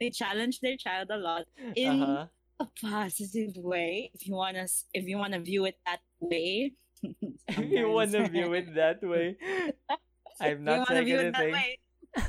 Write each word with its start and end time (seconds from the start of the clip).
they 0.00 0.10
challenge 0.10 0.60
their 0.60 0.76
child 0.76 1.08
a 1.10 1.16
lot 1.16 1.44
in 1.74 2.02
Uh-huh. 2.02 2.26
a 2.60 2.66
positive 2.80 3.56
way. 3.56 4.10
If 4.14 4.26
you 4.26 4.34
wanna, 4.34 4.66
if 4.92 5.04
you 5.06 5.16
wanna 5.18 5.40
view 5.40 5.64
it 5.64 5.76
that 5.86 6.00
way, 6.20 6.72
if 7.48 7.70
you 7.70 7.88
want 7.90 8.12
to 8.12 8.28
view 8.28 8.52
it 8.54 8.74
that 8.74 9.02
way. 9.02 9.36
I'm 10.40 10.64
not 10.64 10.80
wanna 10.80 11.00
saying 11.00 11.04
view 11.06 11.18
it 11.20 11.32
that 11.32 11.42
anything. 11.42 11.52
way. 11.52 11.78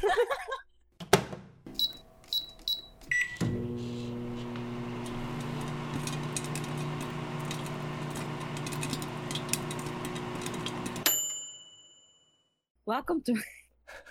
Welcome 12.85 13.21
to. 13.23 13.35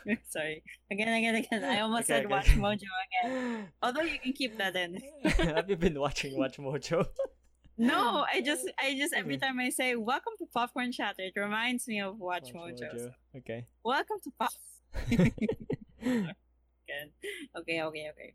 Sorry. 0.28 0.62
Again, 0.90 1.08
again, 1.08 1.34
again. 1.36 1.64
I 1.64 1.80
almost 1.80 2.04
Okay, 2.10 2.22
said 2.22 2.24
okay. 2.26 2.34
Watch 2.34 2.48
Mojo 2.56 2.88
again. 3.06 3.68
Although 3.82 4.02
you 4.02 4.18
can 4.18 4.32
keep 4.32 4.56
that 4.58 4.76
in. 4.76 5.00
Have 5.24 5.68
you 5.70 5.76
been 5.76 5.98
watching 5.98 6.36
Watch 6.38 6.58
Mojo? 6.58 7.06
No, 7.78 8.24
I 8.32 8.40
just, 8.40 8.66
I 8.78 8.94
just 8.96 9.12
every 9.14 9.36
time 9.36 9.60
I 9.60 9.68
say 9.68 9.96
"Welcome 9.96 10.32
to 10.38 10.46
Popcorn 10.54 10.92
Chatter," 10.92 11.22
it 11.28 11.34
reminds 11.36 11.86
me 11.86 12.00
of 12.00 12.18
Watch, 12.18 12.52
Mojo. 12.54 12.78
So, 12.96 13.10
Okay. 13.36 13.66
welcome 13.84 14.16
to 14.24 14.30
Pop. 14.38 14.50
Okay, 17.58 17.82
okay, 17.82 18.08
okay. 18.10 18.34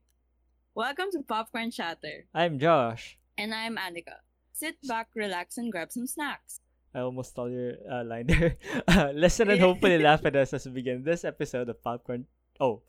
Welcome 0.75 1.07
to 1.13 1.21
Popcorn 1.23 1.71
Chatter, 1.71 2.25
I'm 2.35 2.59
Josh. 2.59 3.17
and 3.37 3.53
I'm 3.53 3.77
Annika. 3.77 4.21
Sit 4.53 4.75
back, 4.87 5.07
relax, 5.15 5.57
and 5.57 5.71
grab 5.71 5.91
some 5.91 6.05
snacks. 6.05 6.59
I 6.93 6.99
almost 6.99 7.31
stole 7.31 7.49
your 7.49 7.73
uh, 7.89 8.03
line 8.03 8.27
there. 8.27 8.57
Uh, 8.87 9.11
listen 9.15 9.49
and 9.49 9.59
hopefully 9.61 9.97
laugh 9.97 10.25
at 10.25 10.35
us 10.35 10.53
as 10.53 10.65
we 10.65 10.71
begin 10.73 11.03
this 11.03 11.23
episode 11.23 11.69
of 11.69 11.81
Popcorn. 11.81 12.25
Oh, 12.59 12.81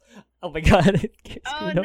oh 0.43 0.51
my 0.51 0.60
god! 0.73 1.09
Oh 1.47 1.73
no! 1.73 1.84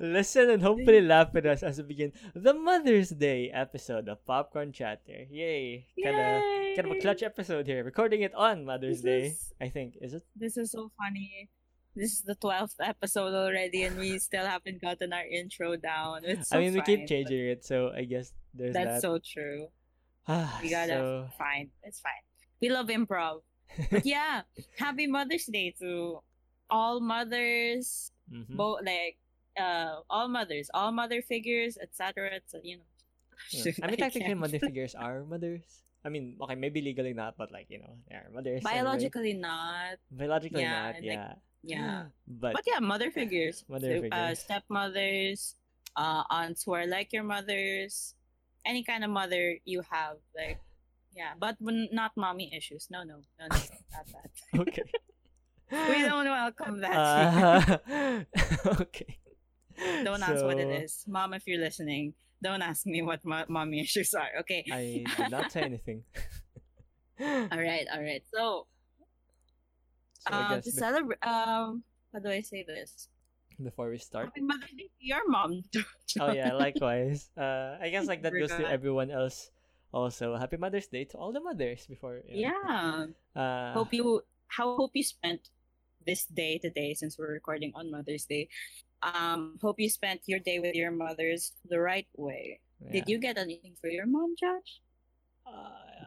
Listen 0.00 0.50
and 0.50 0.62
hopefully 0.62 1.00
laugh 1.00 1.34
at 1.34 1.46
us 1.46 1.62
as 1.62 1.78
we 1.78 1.84
begin 1.84 2.12
the 2.34 2.52
Mother's 2.52 3.10
Day 3.10 3.50
episode 3.54 4.08
of 4.08 4.24
Popcorn 4.26 4.72
Chatter. 4.72 5.24
Yay! 5.30 5.86
Kind 6.02 6.16
of, 6.18 6.76
kind 6.76 6.90
of 6.90 6.96
a 6.96 7.00
clutch 7.00 7.22
episode 7.22 7.66
here. 7.66 7.82
Recording 7.84 8.22
it 8.22 8.34
on 8.34 8.64
Mother's 8.64 9.00
Day. 9.02 9.28
is- 9.28 9.52
I 9.60 9.68
think 9.68 9.94
is 10.00 10.12
it? 10.14 10.22
This 10.36 10.56
is 10.56 10.72
so 10.72 10.90
funny. 10.98 11.48
This 11.96 12.12
is 12.12 12.22
the 12.22 12.34
twelfth 12.34 12.76
episode 12.80 13.34
already, 13.34 13.84
and 13.84 13.96
we 13.98 14.18
still 14.18 14.44
haven't 14.46 14.80
gotten 14.80 15.12
our 15.12 15.24
intro 15.26 15.76
down. 15.76 16.24
It's 16.24 16.50
so 16.50 16.58
I 16.58 16.60
mean, 16.60 16.74
we 16.74 16.82
keep 16.82 17.06
changing 17.08 17.46
it, 17.46 17.64
so 17.64 17.90
I 17.96 18.04
guess 18.04 18.32
there's 18.54 18.74
That's 18.74 19.00
that. 19.00 19.02
so 19.02 19.18
true. 19.18 19.68
Ah, 20.28 20.58
We 20.62 20.70
gotta 20.70 20.92
so, 20.92 21.28
fine. 21.38 21.70
It's 21.82 22.00
fine. 22.00 22.22
We 22.60 22.68
love 22.70 22.88
improv. 22.88 23.42
But 23.90 24.04
yeah, 24.08 24.42
happy 24.78 25.06
Mother's 25.06 25.46
Day 25.46 25.74
to 25.80 26.20
all 26.70 27.00
mothers, 27.00 28.12
mhm. 28.30 28.56
both 28.56 28.82
like 28.84 29.18
uh 29.58 30.02
all 30.10 30.28
mothers, 30.28 30.70
all 30.74 30.92
mother 30.92 31.22
figures, 31.22 31.78
etc. 31.80 32.34
etc. 32.36 32.60
You 32.62 32.76
know. 32.78 32.88
Yeah. 33.50 33.72
I 33.82 33.86
mean, 33.88 33.96
technically, 34.04 34.34
mother 34.34 34.58
figures 34.58 34.94
are 34.94 35.24
mothers. 35.30 35.62
I 36.04 36.08
mean, 36.08 36.36
okay, 36.40 36.54
maybe 36.56 36.80
legally 36.80 37.12
not, 37.12 37.36
but 37.36 37.52
like 37.52 37.66
you 37.68 37.78
know, 37.78 37.96
they 38.08 38.16
are 38.16 38.28
mothers. 38.32 38.62
anyway. 38.64 38.72
Biologically 38.72 39.34
not. 39.34 39.96
biologically 40.10 40.62
yeah, 40.62 40.82
not. 40.82 40.94
like, 40.94 41.04
yeah, 41.04 41.32
Yeah. 41.62 42.02
but, 42.28 42.52
But 42.54 42.64
yeah, 42.66 42.80
mother 42.80 43.10
figures. 43.10 43.64
Mother 43.68 44.00
So, 44.00 44.08
Uh, 44.08 44.32
figures. 44.32 44.38
stepmothers, 44.40 45.40
uh, 45.96 46.24
aunts 46.30 46.64
who 46.64 46.72
are 46.72 46.86
like 46.86 47.12
your 47.12 47.24
mothers, 47.24 48.14
any 48.66 48.84
kind 48.84 49.04
of 49.04 49.10
mother 49.10 49.56
you 49.64 49.82
have, 49.90 50.16
like, 50.36 50.60
yeah, 51.14 51.32
but 51.38 51.56
not 51.60 52.12
mommy 52.16 52.52
issues. 52.56 52.88
No, 52.90 53.02
no, 53.02 53.16
no, 53.38 53.46
no, 53.50 53.56
not 53.92 54.06
that. 54.12 54.30
okay. 54.60 54.82
we 55.88 56.02
don't 56.02 56.26
welcome 56.26 56.80
that. 56.80 56.96
Uh, 56.96 58.20
okay. 58.80 59.18
don't 60.04 60.22
ask 60.22 60.44
what 60.44 60.58
it 60.58 60.82
is, 60.82 61.04
mom. 61.08 61.34
If 61.34 61.46
you're 61.46 61.60
listening, 61.60 62.14
don't 62.42 62.62
ask 62.62 62.86
me 62.86 63.02
what 63.02 63.24
mo- 63.24 63.44
mommy 63.48 63.80
issues 63.80 64.14
are. 64.14 64.28
Okay. 64.40 64.64
I 64.70 65.04
did 65.16 65.30
not 65.30 65.52
say 65.52 65.62
anything. 65.62 66.04
all 67.20 67.58
right, 67.58 67.86
all 67.92 68.02
right. 68.02 68.22
So, 68.32 68.66
So 70.28 70.34
uh, 70.34 70.60
to 70.60 70.70
celebrate, 70.70 71.18
um, 71.22 71.82
how 72.12 72.20
do 72.20 72.30
I 72.30 72.40
say 72.40 72.64
this? 72.66 73.08
Before 73.62 73.90
we 73.90 73.98
start. 73.98 74.26
Happy 74.26 74.40
Mother's 74.42 74.70
Day 74.76 74.88
to 74.88 75.04
your 75.06 75.28
mom. 75.28 75.62
Oh 76.18 76.32
yeah, 76.32 76.52
likewise. 76.54 77.30
Uh, 77.38 77.78
I 77.80 77.88
guess 77.90 78.06
like 78.10 78.22
that 78.22 78.32
goes 78.34 78.50
to 78.50 78.66
everyone 78.68 79.10
else. 79.14 79.50
Also, 79.92 80.34
happy 80.34 80.56
Mother's 80.58 80.86
Day 80.86 81.04
to 81.10 81.18
all 81.18 81.30
the 81.32 81.40
mothers 81.40 81.86
before. 81.86 82.22
you 82.26 82.46
know. 82.46 82.50
yeah. 82.50 83.06
Uh, 83.34 83.72
hope 83.74 83.94
you 83.94 84.22
how 84.48 84.74
hope 84.76 84.90
you 84.94 85.02
spent 85.06 85.50
this 86.06 86.26
day 86.26 86.58
today 86.58 86.94
since 86.94 87.18
we're 87.18 87.30
recording 87.30 87.70
on 87.74 87.90
Mother's 87.90 88.26
Day. 88.26 88.48
Um, 89.02 89.58
hope 89.62 89.78
you 89.78 89.88
spent 89.88 90.22
your 90.26 90.38
day 90.40 90.58
with 90.58 90.74
your 90.74 90.90
mothers 90.90 91.54
the 91.68 91.78
right 91.78 92.06
way. 92.16 92.60
Did 92.90 93.08
you 93.08 93.18
get 93.18 93.36
anything 93.38 93.76
for 93.80 93.88
your 93.88 94.06
mom, 94.06 94.34
Josh? 94.40 94.80
Uh, 95.46 96.06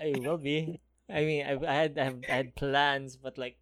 I 0.00 0.14
will 0.20 0.36
be. 0.38 0.80
I 1.08 1.20
mean, 1.24 1.46
I, 1.46 1.52
I 1.56 1.74
had 1.74 1.98
I 1.98 2.12
had 2.28 2.54
plans, 2.56 3.16
but 3.16 3.38
like, 3.38 3.56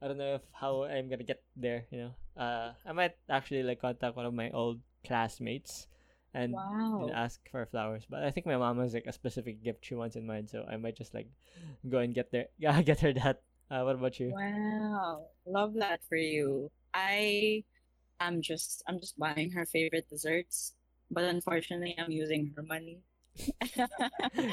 I 0.00 0.08
don't 0.08 0.18
know 0.18 0.36
if 0.36 0.44
how 0.52 0.84
I'm 0.84 1.08
gonna 1.08 1.24
get 1.24 1.42
there. 1.56 1.86
You 1.90 1.98
know, 1.98 2.12
uh, 2.36 2.72
I 2.84 2.92
might 2.92 3.16
actually 3.28 3.62
like 3.62 3.80
contact 3.80 4.16
one 4.16 4.26
of 4.26 4.34
my 4.34 4.50
old 4.50 4.80
classmates 5.04 5.86
and 6.34 6.52
Wow. 6.52 7.10
ask 7.14 7.40
for 7.50 7.64
flowers. 7.66 8.04
But 8.08 8.24
I 8.24 8.30
think 8.30 8.46
my 8.46 8.56
mom 8.56 8.78
has 8.80 8.92
like 8.94 9.06
a 9.06 9.12
specific 9.12 9.62
gift 9.64 9.84
she 9.84 9.94
wants 9.94 10.16
in 10.16 10.26
mind, 10.26 10.50
so 10.50 10.64
I 10.68 10.76
might 10.76 10.96
just 10.96 11.14
like 11.14 11.28
go 11.88 11.98
and 11.98 12.14
get 12.14 12.30
there. 12.32 12.46
Yeah, 12.58 12.80
get 12.82 13.00
her 13.00 13.12
that. 13.14 13.42
Uh, 13.70 13.82
what 13.82 13.96
about 13.96 14.20
you? 14.20 14.30
Wow. 14.34 15.26
Love 15.46 15.74
that 15.80 16.00
for 16.08 16.16
you. 16.16 16.70
I 16.94 17.64
am 18.20 18.40
just 18.42 18.82
I'm 18.86 19.00
just 19.00 19.18
buying 19.18 19.50
her 19.52 19.66
favorite 19.66 20.08
desserts. 20.08 20.74
But 21.10 21.24
unfortunately 21.24 21.94
I'm 21.98 22.10
using 22.10 22.52
her 22.56 22.62
money. 22.62 23.00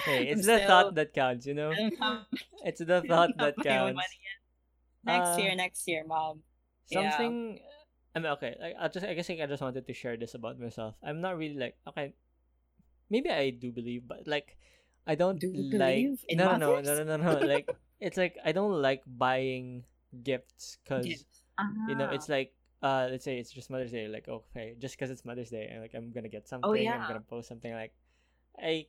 Hey, 0.06 0.30
I'm 0.32 0.38
it's 0.40 0.46
the 0.48 0.58
still- 0.58 0.68
thought 0.68 0.96
that 0.96 1.14
counts, 1.14 1.46
you 1.46 1.54
know. 1.54 1.74
Don't 1.74 2.26
It's 2.64 2.80
the 2.84 3.02
thought 3.02 3.32
that 3.38 3.56
counts. 3.64 4.00
Next 5.04 5.36
Uh, 5.36 5.42
year, 5.42 5.56
next 5.56 5.88
year, 5.88 6.04
mom. 6.08 6.44
Yeah. 6.90 7.10
something 7.12 7.60
I 8.16 8.20
mean 8.20 8.32
okay 8.40 8.56
like, 8.60 8.76
I 8.80 8.88
just 8.88 9.06
I 9.06 9.14
guess 9.14 9.30
like, 9.30 9.42
I 9.42 9.48
just 9.48 9.62
wanted 9.62 9.86
to 9.88 9.94
share 9.94 10.18
this 10.18 10.34
about 10.36 10.60
myself 10.60 10.96
I'm 11.04 11.22
not 11.22 11.38
really 11.38 11.56
like 11.58 11.76
okay 11.88 12.14
maybe 13.10 13.30
I 13.30 13.50
do 13.52 13.72
believe 13.72 14.08
but 14.08 14.28
like 14.28 14.58
I 15.08 15.16
don't 15.16 15.40
Do 15.40 15.52
like 15.78 16.08
no, 16.32 16.56
no 16.56 16.58
no 16.58 16.82
no 16.82 17.04
no 17.04 17.18
no 17.18 17.18
no 17.18 17.40
like 17.46 17.70
it's 18.00 18.18
like 18.18 18.38
I 18.44 18.52
don't 18.52 18.82
like 18.82 19.04
buying 19.08 19.84
gifts 20.24 20.78
because 20.84 21.06
Gifts. 21.06 21.44
you 21.90 21.96
know 21.96 22.08
Ah. 22.12 22.16
it's 22.16 22.30
like 22.30 22.54
uh 22.82 23.08
let's 23.10 23.24
say 23.24 23.38
it's 23.40 23.52
just 23.52 23.70
Mother's 23.70 23.92
Day 23.92 24.08
like 24.08 24.28
okay 24.28 24.76
just 24.80 24.96
because 24.96 25.10
it's 25.10 25.26
Mother's 25.26 25.50
Day 25.50 25.68
and 25.72 25.82
like 25.82 25.94
I'm 25.96 26.12
gonna 26.12 26.30
get 26.30 26.48
something 26.48 26.70
I'm 26.88 27.02
Oh, 27.02 27.08
gonna 27.08 27.22
post 27.22 27.48
something 27.48 27.74
like 27.74 27.94
I 28.60 28.86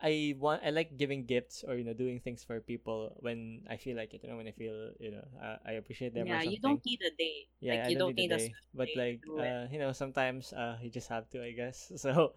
I 0.00 0.36
want 0.38 0.62
I 0.64 0.70
like 0.70 0.96
giving 0.96 1.24
gifts 1.24 1.64
or 1.66 1.74
you 1.74 1.84
know 1.84 1.94
doing 1.94 2.20
things 2.20 2.44
for 2.44 2.60
people 2.60 3.16
when 3.20 3.64
I 3.68 3.76
feel 3.76 3.96
like 3.96 4.12
it 4.12 4.20
you 4.22 4.28
know 4.28 4.36
when 4.36 4.46
I 4.46 4.52
feel 4.52 4.92
you 5.00 5.10
know 5.10 5.24
uh, 5.40 5.56
I 5.64 5.80
appreciate 5.80 6.12
them 6.12 6.26
yeah, 6.26 6.42
you 6.42 6.60
don't 6.60 6.84
need 6.84 7.00
a 7.00 7.10
day. 7.16 7.48
yeah, 7.60 7.82
like 7.82 7.90
you 7.90 7.98
don't, 7.98 8.16
need, 8.16 8.28
need, 8.28 8.32
a 8.32 8.38
day, 8.38 8.54
but 8.74 8.88
like 8.94 9.20
uh, 9.38 9.66
you 9.70 9.78
know, 9.78 9.92
sometimes 9.92 10.52
uh, 10.52 10.76
you 10.82 10.90
just 10.90 11.08
have 11.08 11.28
to, 11.30 11.42
I 11.42 11.52
guess. 11.52 11.92
So, 11.96 12.34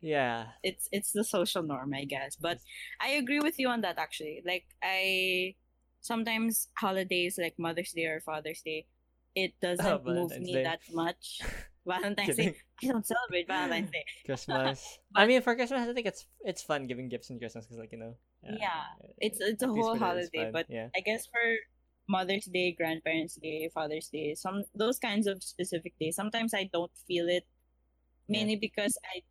yeah, 0.00 0.56
it's 0.62 0.88
it's 0.92 1.12
the 1.12 1.24
social 1.24 1.62
norm, 1.62 1.92
I 1.94 2.04
guess. 2.04 2.36
But 2.36 2.58
I 3.00 3.20
agree 3.20 3.40
with 3.40 3.58
you 3.58 3.68
on 3.68 3.82
that 3.82 3.98
actually. 3.98 4.42
Like 4.44 4.64
I 4.82 5.54
sometimes 6.00 6.68
holidays 6.76 7.38
like 7.40 7.58
Mother's 7.58 7.92
Day 7.92 8.06
or 8.06 8.20
Father's 8.20 8.62
Day, 8.62 8.86
it 9.34 9.52
doesn't 9.60 10.06
move 10.06 10.40
me 10.40 10.54
Day. 10.54 10.62
that 10.64 10.80
much. 10.92 11.40
Valentine's. 11.86 12.36
Day. 12.36 12.54
I 12.82 12.86
don't 12.86 13.06
celebrate 13.06 13.46
Valentine's 13.46 13.90
Day. 13.90 14.04
Christmas. 14.26 14.98
but, 15.12 15.20
I 15.20 15.26
mean, 15.26 15.42
for 15.42 15.54
Christmas, 15.54 15.88
I 15.88 15.92
think 15.92 16.06
it's 16.06 16.26
it's 16.40 16.62
fun 16.62 16.86
giving 16.86 17.08
gifts 17.08 17.30
in 17.30 17.38
Christmas 17.38 17.66
because, 17.66 17.78
like 17.78 17.92
you 17.92 17.98
know, 17.98 18.16
uh, 18.46 18.56
Yeah, 18.58 18.82
it's 19.18 19.40
it's 19.40 19.62
a 19.62 19.68
whole 19.68 19.94
for 19.94 19.98
that 19.98 20.16
it's 20.16 20.30
holiday, 20.34 20.50
but 20.52 20.66
yeah, 20.68 20.88
I 20.96 21.00
guess 21.00 21.26
for 21.26 21.40
Mother's 22.08 22.44
Day, 22.46 22.72
Grandparents' 22.72 23.36
Day, 23.36 23.70
Father's 23.72 24.08
Day, 24.08 24.34
some 24.34 24.64
those 24.74 24.98
kinds 24.98 25.26
of 25.26 25.42
specific 25.42 25.94
days, 26.00 26.16
sometimes 26.16 26.52
I 26.54 26.68
don't 26.72 26.92
feel 27.06 27.28
it, 27.28 27.44
Yeah. 28.28 28.38
mainly 28.38 28.56
because 28.56 28.98
I 29.14 29.22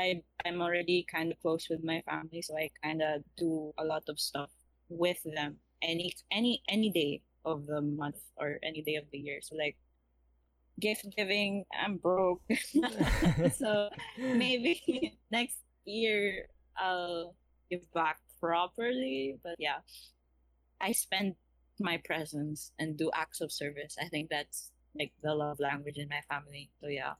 I 0.00 0.22
I'm 0.44 0.60
already 0.62 1.04
kind 1.10 1.32
of 1.32 1.40
close 1.40 1.68
with 1.68 1.84
my 1.84 2.02
family, 2.08 2.42
so 2.42 2.56
I 2.56 2.70
kind 2.82 3.02
of 3.02 3.22
do 3.36 3.72
a 3.78 3.84
lot 3.84 4.04
of 4.08 4.18
stuff 4.20 4.50
with 4.88 5.22
them 5.24 5.56
any 5.82 6.14
any 6.30 6.62
any 6.68 6.90
day 6.90 7.22
of 7.44 7.66
the 7.66 7.80
month 7.80 8.20
or 8.36 8.58
any 8.62 8.82
day 8.82 8.96
of 8.96 9.04
the 9.10 9.18
year. 9.18 9.40
So 9.42 9.56
like 9.56 9.76
gift 10.80 11.06
giving, 11.16 11.64
I'm 11.72 11.96
broke, 11.96 12.42
so 13.56 13.88
maybe 14.18 15.16
next 15.30 15.58
year 15.84 16.46
I'll 16.76 17.34
give 17.70 17.90
back 17.92 18.18
properly. 18.40 19.38
But 19.42 19.56
yeah, 19.58 19.80
I 20.80 20.92
spend 20.92 21.36
my 21.80 21.98
presence 22.04 22.72
and 22.78 22.96
do 22.96 23.10
acts 23.14 23.40
of 23.40 23.52
service. 23.52 23.96
I 24.00 24.08
think 24.08 24.30
that's 24.30 24.70
like 24.98 25.12
the 25.22 25.34
love 25.34 25.60
language 25.60 25.96
in 25.96 26.08
my 26.08 26.20
family. 26.28 26.70
So 26.80 26.88
yeah, 26.88 27.14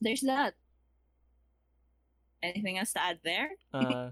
there's 0.00 0.22
that. 0.22 0.54
Anything 2.42 2.78
else 2.78 2.92
to 2.94 3.02
add 3.02 3.20
there? 3.22 3.50
uh, 3.74 4.10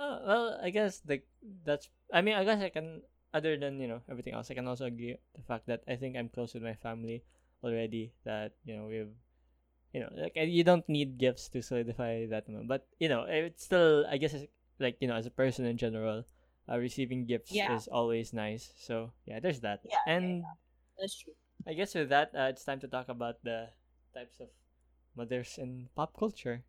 oh, 0.00 0.18
well, 0.26 0.60
I 0.62 0.70
guess 0.70 1.02
like 1.06 1.26
that's. 1.64 1.88
I 2.12 2.20
mean, 2.20 2.34
I 2.34 2.44
guess 2.44 2.60
I 2.62 2.70
can. 2.70 3.02
Other 3.34 3.58
than 3.58 3.80
you 3.80 3.88
know 3.88 3.98
everything 4.08 4.34
else, 4.34 4.50
I 4.50 4.54
can 4.54 4.68
also 4.68 4.86
agree 4.86 5.18
the 5.34 5.42
fact 5.42 5.66
that 5.66 5.82
I 5.88 5.96
think 5.96 6.16
I'm 6.16 6.28
close 6.28 6.54
with 6.54 6.62
my 6.62 6.74
family 6.78 7.24
already 7.64 8.12
that 8.28 8.52
you 8.64 8.76
know 8.76 8.84
we've 8.86 9.10
you 9.96 10.00
know 10.04 10.10
like 10.20 10.36
you 10.36 10.62
don't 10.64 10.84
need 10.88 11.16
gifts 11.18 11.48
to 11.48 11.62
solidify 11.62 12.26
that 12.28 12.44
amount 12.48 12.68
but 12.68 12.86
you 13.00 13.08
know 13.08 13.24
it's 13.24 13.64
still 13.64 14.04
i 14.10 14.16
guess 14.20 14.34
like 14.78 14.96
you 15.00 15.08
know 15.08 15.16
as 15.16 15.24
a 15.26 15.30
person 15.32 15.64
in 15.64 15.76
general 15.80 16.24
uh, 16.68 16.76
receiving 16.78 17.24
gifts 17.24 17.52
Yeah. 17.52 17.72
is 17.76 17.88
always 17.88 18.32
nice 18.32 18.72
so 18.76 19.10
yeah 19.24 19.40
there's 19.40 19.60
that 19.60 19.80
Yeah, 19.84 19.96
yeah, 20.06 20.12
and 20.14 20.26
That's 20.98 21.16
true. 21.16 21.32
i 21.66 21.72
guess 21.72 21.94
with 21.94 22.10
that 22.10 22.30
uh, 22.36 22.52
it's 22.52 22.64
time 22.64 22.80
to 22.84 22.88
talk 22.88 23.08
about 23.08 23.40
the 23.44 23.70
types 24.12 24.40
of 24.40 24.48
mothers 25.16 25.56
in 25.58 25.88
pop 25.96 26.12
culture 26.18 26.62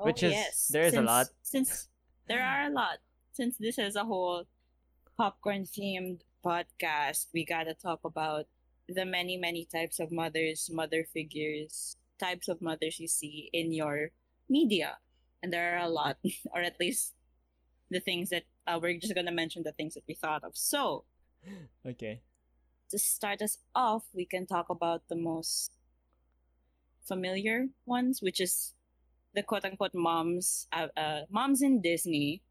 Oh, 0.00 0.06
Which 0.10 0.22
is- 0.26 0.32
yes. 0.34 0.68
there 0.72 0.82
is 0.82 0.94
a 0.98 1.02
lot. 1.04 1.28
Since 1.46 1.86
there 2.26 2.42
are 2.42 2.66
a 2.66 2.72
lot. 2.74 2.98
Since 3.30 3.54
this 3.62 3.78
is 3.78 3.94
a 3.94 4.02
whole 4.02 4.48
popcorn 5.16 5.62
themed 5.62 6.26
podcast, 6.42 7.28
we 7.32 7.44
gotta 7.44 7.74
talk 7.74 8.02
about 8.02 8.46
the 8.88 9.04
many, 9.04 9.36
many 9.36 9.64
types 9.64 10.00
of 10.00 10.12
mothers, 10.12 10.70
mother 10.72 11.04
figures, 11.04 11.96
types 12.18 12.48
of 12.48 12.60
mothers 12.60 13.00
you 13.00 13.08
see 13.08 13.50
in 13.52 13.72
your 13.72 14.10
media. 14.48 14.98
And 15.42 15.52
there 15.52 15.76
are 15.76 15.84
a 15.84 15.88
lot, 15.88 16.18
or 16.54 16.60
at 16.60 16.78
least 16.78 17.14
the 17.90 18.00
things 18.00 18.30
that 18.30 18.44
uh, 18.66 18.78
we're 18.80 18.98
just 18.98 19.14
gonna 19.14 19.32
mention 19.32 19.62
the 19.62 19.72
things 19.72 19.94
that 19.94 20.04
we 20.06 20.14
thought 20.14 20.44
of. 20.44 20.56
So 20.56 21.04
okay 21.86 22.22
to 22.92 22.98
start 22.98 23.40
us 23.40 23.56
off, 23.74 24.04
we 24.12 24.26
can 24.26 24.46
talk 24.46 24.68
about 24.68 25.08
the 25.08 25.16
most 25.16 25.72
familiar 27.02 27.68
ones, 27.86 28.20
which 28.20 28.38
is 28.38 28.74
the 29.34 29.42
quote 29.42 29.64
unquote 29.64 29.94
moms, 29.94 30.68
uh, 30.72 30.88
uh, 30.94 31.22
moms 31.30 31.62
in 31.62 31.80
Disney, 31.80 32.42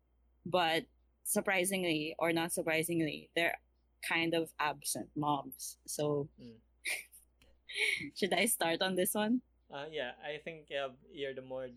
but 0.43 0.83
surprisingly 1.23 2.15
or 2.17 2.33
not 2.33 2.51
surprisingly, 2.51 3.29
they're 3.35 3.61
kind 4.07 4.33
of 4.33 4.51
absent 4.59 5.09
moms. 5.15 5.77
So, 5.85 6.27
Mm. 6.41 6.57
should 8.15 8.33
I 8.33 8.45
start 8.45 8.81
on 8.81 8.95
this 8.95 9.13
one? 9.13 9.41
uh 9.71 9.87
yeah 9.89 10.11
i 10.19 10.35
think 10.43 10.67
uh, 10.75 10.91
you're 11.13 11.33
the 11.33 11.41
more 11.41 11.67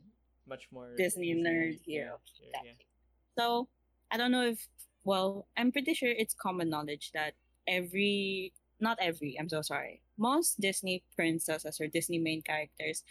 much 0.51 0.67
more 0.73 0.91
Disney 0.99 1.33
nerd 1.33 1.79
here. 1.87 2.11
yeah, 2.43 2.59
yeah. 2.65 2.73
So, 3.39 3.69
I 4.11 4.17
don't 4.19 4.31
know 4.31 4.45
if, 4.45 4.67
well, 5.05 5.47
I'm 5.57 5.73
pretty 5.73 5.95
sure 5.95 6.11
it's 6.11 6.35
common 6.35 6.69
knowledge 6.69 7.13
that 7.15 7.33
every, 7.67 8.53
not 8.81 8.99
every, 9.01 9.37
I'm 9.41 9.49
so 9.49 9.63
sorry, 9.63 10.03
most 10.19 10.61
Disney 10.61 11.03
princesses 11.17 11.81
or 11.81 11.87
Disney 11.87 12.19
main 12.19 12.43
characters 12.43 13.05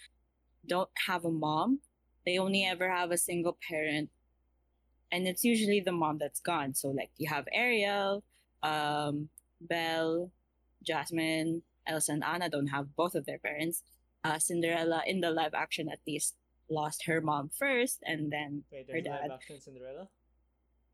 don't 0.68 0.90
have 1.08 1.26
a 1.26 1.32
mom. 1.32 1.80
They 2.26 2.38
only 2.38 2.64
ever 2.66 2.88
have 2.92 3.10
a 3.12 3.18
single 3.18 3.58
parent. 3.68 4.10
And 5.12 5.28
it's 5.28 5.44
usually 5.44 5.80
the 5.82 5.92
mom 5.92 6.20
that's 6.20 6.40
gone. 6.40 6.76
So, 6.76 6.90
like, 6.90 7.10
you 7.18 7.30
have 7.30 7.48
Ariel, 7.52 8.24
um, 8.64 9.30
Belle, 9.62 10.32
Jasmine, 10.84 11.62
Elsa, 11.86 12.14
and 12.14 12.24
Anna 12.24 12.50
don't 12.50 12.68
have 12.68 12.96
both 12.96 13.16
of 13.16 13.26
their 13.26 13.40
parents. 13.40 13.84
Uh, 14.24 14.40
Cinderella, 14.40 15.04
in 15.06 15.20
the 15.22 15.32
live 15.32 15.54
action 15.54 15.90
at 15.92 16.00
least, 16.08 16.36
lost 16.70 17.06
her 17.06 17.22
mom 17.22 17.50
first, 17.50 18.00
and 18.06 18.32
then 18.32 18.64
wait 18.72 18.88
Her 18.88 19.02
there's 19.02 19.06
live 19.06 19.22
dad. 19.30 19.32
action 19.32 19.62
cinderella 19.62 20.08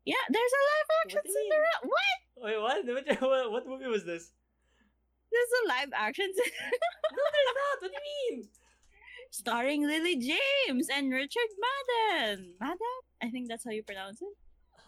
yeah, 0.04 0.24
there's 0.30 0.52
a 0.52 0.62
live 0.72 0.90
action 1.04 1.20
What 1.22 1.26
mean? 1.26 1.50
Cinderella. 1.50 1.80
What? 1.84 2.18
wait 2.36 2.58
what 3.20 3.20
what, 3.22 3.52
what 3.52 3.66
movie 3.68 3.86
was 3.86 4.04
this 4.04 4.32
There's 5.30 5.52
a 5.64 5.68
live 5.68 5.92
action 5.94 6.26
Cinderella 6.34 6.88
no 7.16 7.22
there's 7.32 7.54
not 7.54 7.82
what 7.82 7.92
do 7.92 7.98
you 7.98 8.36
mean 8.36 8.48
starring 9.30 9.86
Lily 9.86 10.16
James 10.16 10.88
and 10.92 11.12
Richard 11.12 11.50
Madden. 11.62 12.54
Madden? 12.60 12.78
I 13.22 13.30
think 13.30 13.48
that's 13.48 13.64
how 13.64 13.70
you 13.70 13.82
pronounce 13.82 14.20
it. 14.20 14.34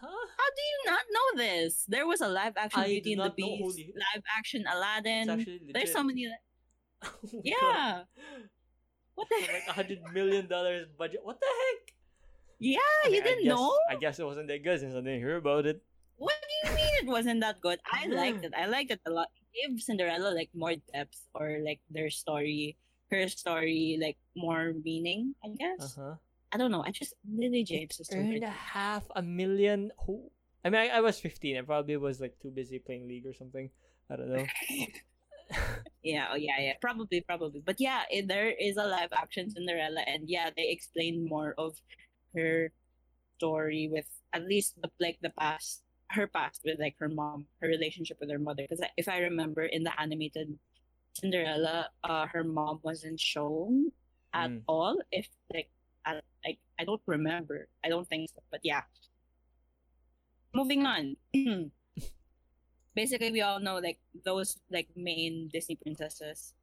Huh 0.03 0.25
How 0.37 0.49
do 0.51 0.61
you 0.71 0.79
not 0.91 1.03
know 1.15 1.27
this? 1.39 1.85
There 1.87 2.03
was 2.05 2.19
a 2.19 2.27
live 2.27 2.53
action 2.59 2.81
I 2.83 2.87
Beauty 2.99 3.13
and 3.15 3.21
the 3.23 3.31
Beast, 3.31 3.79
live 3.95 4.23
action 4.37 4.65
Aladdin. 4.67 5.25
There's 5.71 5.91
so 5.95 6.03
many. 6.03 6.27
Oh 7.03 7.11
my 7.31 7.39
God. 7.39 7.41
Yeah. 7.43 8.03
What 9.15 9.27
the 9.29 9.35
For 9.45 9.51
like 9.53 9.67
a 9.67 9.73
hundred 9.79 9.99
million 10.13 10.47
dollars 10.47 10.87
budget. 10.97 11.19
What 11.23 11.39
the 11.39 11.47
heck? 11.47 11.93
Yeah, 12.59 12.79
I 13.03 13.07
mean, 13.07 13.15
you 13.15 13.23
didn't 13.23 13.43
guess- 13.43 13.55
know? 13.55 13.75
I 13.89 13.95
guess 13.95 14.19
it 14.19 14.25
wasn't 14.25 14.47
that 14.47 14.63
good 14.63 14.79
since 14.79 14.93
I 14.95 15.03
didn't 15.03 15.19
hear 15.19 15.35
about 15.37 15.65
it. 15.65 15.83
What 16.15 16.35
do 16.39 16.53
you 16.69 16.75
mean 16.75 16.93
it 17.03 17.07
wasn't 17.11 17.41
that 17.41 17.59
good? 17.59 17.79
I 17.91 18.07
liked 18.07 18.45
it. 18.45 18.53
I 18.55 18.67
liked 18.67 18.91
it 18.91 19.01
a 19.05 19.11
lot. 19.11 19.27
It 19.35 19.67
gave 19.69 19.81
Cinderella 19.81 20.31
like 20.31 20.49
more 20.55 20.75
depth 20.93 21.19
or 21.35 21.59
like 21.65 21.81
their 21.91 22.09
story, 22.09 22.77
her 23.11 23.27
story, 23.27 23.99
like 23.99 24.15
more 24.37 24.71
meaning, 24.85 25.35
I 25.43 25.49
Uh 25.51 25.55
guess. 25.59 25.95
huh. 25.99 26.15
I 26.53 26.57
don't 26.57 26.71
know. 26.71 26.83
I 26.85 26.91
just 26.91 27.13
Lily 27.27 27.63
James 27.63 27.99
is 27.99 28.09
Earned 28.13 28.43
a 28.43 28.49
half 28.49 29.03
a 29.15 29.21
million. 29.21 29.91
Who? 30.05 30.29
I 30.63 30.69
mean, 30.69 30.81
I, 30.81 30.97
I 30.97 31.01
was 31.01 31.19
fifteen. 31.19 31.57
I 31.57 31.61
probably 31.61 31.97
was 31.97 32.21
like 32.21 32.37
too 32.39 32.51
busy 32.51 32.79
playing 32.79 33.07
League 33.07 33.25
or 33.25 33.33
something. 33.33 33.69
I 34.09 34.15
don't 34.15 34.29
know. 34.29 34.45
Yeah, 36.03 36.27
oh 36.31 36.35
yeah, 36.35 36.59
yeah, 36.59 36.73
probably, 36.81 37.21
probably. 37.21 37.61
But 37.63 37.79
yeah, 37.79 38.03
it, 38.09 38.27
there 38.27 38.49
is 38.49 38.77
a 38.77 38.83
live 38.85 39.09
action 39.13 39.49
Cinderella, 39.49 40.01
and 40.07 40.27
yeah, 40.27 40.49
they 40.55 40.69
explain 40.69 41.27
more 41.27 41.53
of 41.57 41.77
her 42.35 42.71
story 43.37 43.87
with 43.91 44.07
at 44.33 44.43
least 44.43 44.75
the 44.81 44.89
like 44.99 45.19
the 45.21 45.29
past, 45.37 45.83
her 46.11 46.27
past 46.27 46.61
with 46.65 46.79
like 46.79 46.95
her 46.99 47.09
mom, 47.09 47.45
her 47.61 47.67
relationship 47.67 48.17
with 48.19 48.31
her 48.31 48.39
mother. 48.39 48.63
Because 48.67 48.83
if 48.97 49.07
I 49.07 49.19
remember 49.19 49.63
in 49.63 49.83
the 49.83 49.93
animated 49.99 50.57
Cinderella, 51.13 51.89
uh, 52.03 52.25
her 52.27 52.43
mom 52.43 52.79
wasn't 52.83 53.19
shown 53.19 53.91
at 54.33 54.49
Mm. 54.49 54.61
all. 54.67 54.97
If 55.11 55.27
like, 55.53 55.69
I, 56.05 56.19
like 56.45 56.59
I 56.79 56.83
don't 56.85 57.01
remember. 57.05 57.67
I 57.83 57.89
don't 57.89 58.07
think 58.07 58.29
so. 58.29 58.41
But 58.51 58.61
yeah. 58.63 58.81
Moving 60.53 60.85
on. 60.85 61.15
basically 62.95 63.31
we 63.31 63.41
all 63.41 63.59
know 63.59 63.77
like 63.77 63.97
those 64.25 64.57
like 64.71 64.87
main 64.95 65.49
Disney 65.51 65.75
princesses 65.75 66.53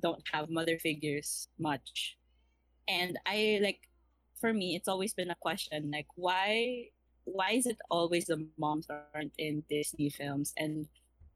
don't 0.00 0.22
have 0.32 0.50
mother 0.50 0.78
figures 0.78 1.48
much. 1.58 2.18
And 2.88 3.18
I 3.26 3.60
like 3.62 3.88
for 4.40 4.52
me 4.52 4.74
it's 4.74 4.88
always 4.88 5.14
been 5.14 5.30
a 5.30 5.36
question 5.36 5.90
like 5.92 6.06
why 6.16 6.88
why 7.24 7.52
is 7.52 7.66
it 7.66 7.78
always 7.88 8.26
the 8.26 8.48
moms 8.58 8.88
aren't 8.90 9.32
in 9.38 9.62
Disney 9.70 10.10
films? 10.10 10.52
And 10.56 10.88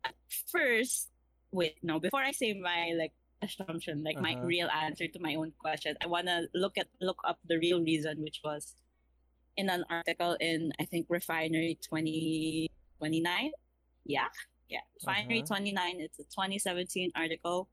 at 0.04 0.14
first 0.50 1.10
wait, 1.52 1.76
no, 1.82 2.00
before 2.00 2.22
I 2.22 2.32
say 2.32 2.54
my 2.54 2.94
like 2.98 3.12
assumption, 3.42 4.02
like 4.02 4.18
my 4.20 4.34
Uh-huh. 4.34 4.46
real 4.46 4.68
answer 4.68 5.06
to 5.08 5.18
my 5.20 5.34
own 5.34 5.52
question, 5.58 5.96
I 6.00 6.06
wanna 6.06 6.48
look 6.54 6.78
at 6.78 6.88
look 7.00 7.20
up 7.24 7.38
the 7.44 7.58
real 7.58 7.80
reason 7.82 8.22
which 8.22 8.40
was 8.44 8.74
in 9.56 9.68
an 9.70 9.84
article 9.90 10.36
in 10.40 10.72
I 10.80 10.84
think 10.84 11.06
Refinery 11.08 11.78
twenty 11.82 12.70
twenty 12.98 13.20
nine 13.20 13.52
yeah 14.04 14.28
yeah. 14.68 14.80
Refinery 15.00 15.40
Uh-huh. 15.40 15.54
29 15.56 16.00
it's 16.00 16.18
a 16.18 16.24
2017 16.24 17.12
article. 17.14 17.68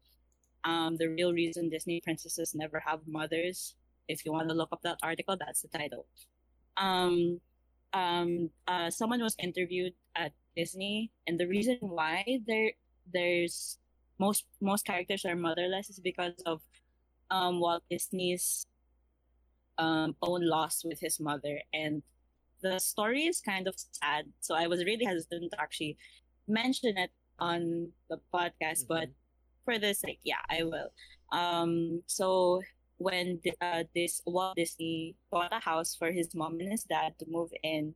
Um 0.63 0.97
the 0.97 1.07
real 1.09 1.33
reason 1.33 1.69
disney 1.69 1.99
princesses 2.01 2.53
never 2.55 2.79
have 2.79 3.01
mothers 3.07 3.75
if 4.07 4.25
you 4.25 4.31
want 4.31 4.47
to 4.49 4.55
look 4.55 4.69
up 4.71 4.81
that 4.83 4.99
article 5.03 5.35
that's 5.37 5.61
the 5.61 5.67
title. 5.69 6.05
Um 6.77 7.41
um 7.93 8.49
uh 8.67 8.89
someone 8.89 9.21
was 9.21 9.35
interviewed 9.39 9.93
at 10.15 10.31
disney 10.55 11.11
and 11.27 11.39
the 11.39 11.47
reason 11.47 11.77
why 11.81 12.23
there 12.47 12.71
there's 13.11 13.77
most 14.23 14.45
most 14.61 14.83
characters 14.85 15.25
are 15.25 15.35
motherless 15.35 15.89
is 15.93 15.99
because 15.99 16.35
of 16.45 16.61
um 17.31 17.59
walt 17.59 17.83
disney's 17.89 18.65
um 19.77 20.15
own 20.21 20.41
loss 20.47 20.83
with 20.85 20.99
his 20.99 21.19
mother. 21.19 21.59
And 21.73 22.03
the 22.61 22.79
story 22.79 23.23
is 23.31 23.41
kind 23.41 23.67
of 23.67 23.75
sad. 23.77 24.25
So 24.39 24.55
i 24.55 24.67
was 24.67 24.85
really 24.85 25.05
hesitant 25.05 25.51
to 25.51 25.59
actually 25.61 25.97
mention 26.47 26.97
it 26.97 27.11
on 27.39 27.89
the 28.09 28.19
podcast 28.33 28.81
but 28.87 29.09
for 29.65 29.75
the 29.79 29.93
sake 29.93 30.19
yeah 30.23 30.43
i 30.49 30.63
will. 30.63 30.89
Um 31.31 32.03
so 32.07 32.61
when 32.97 33.39
the- 33.43 33.57
uh, 33.59 33.83
this 33.97 34.21
walt 34.25 34.55
disney 34.55 35.15
bought 35.31 35.51
a 35.51 35.59
house 35.59 35.95
for 35.99 36.11
his 36.11 36.29
mom 36.35 36.59
and 36.61 36.71
his 36.71 36.83
dad 36.85 37.17
to 37.19 37.25
move 37.27 37.51
in 37.63 37.95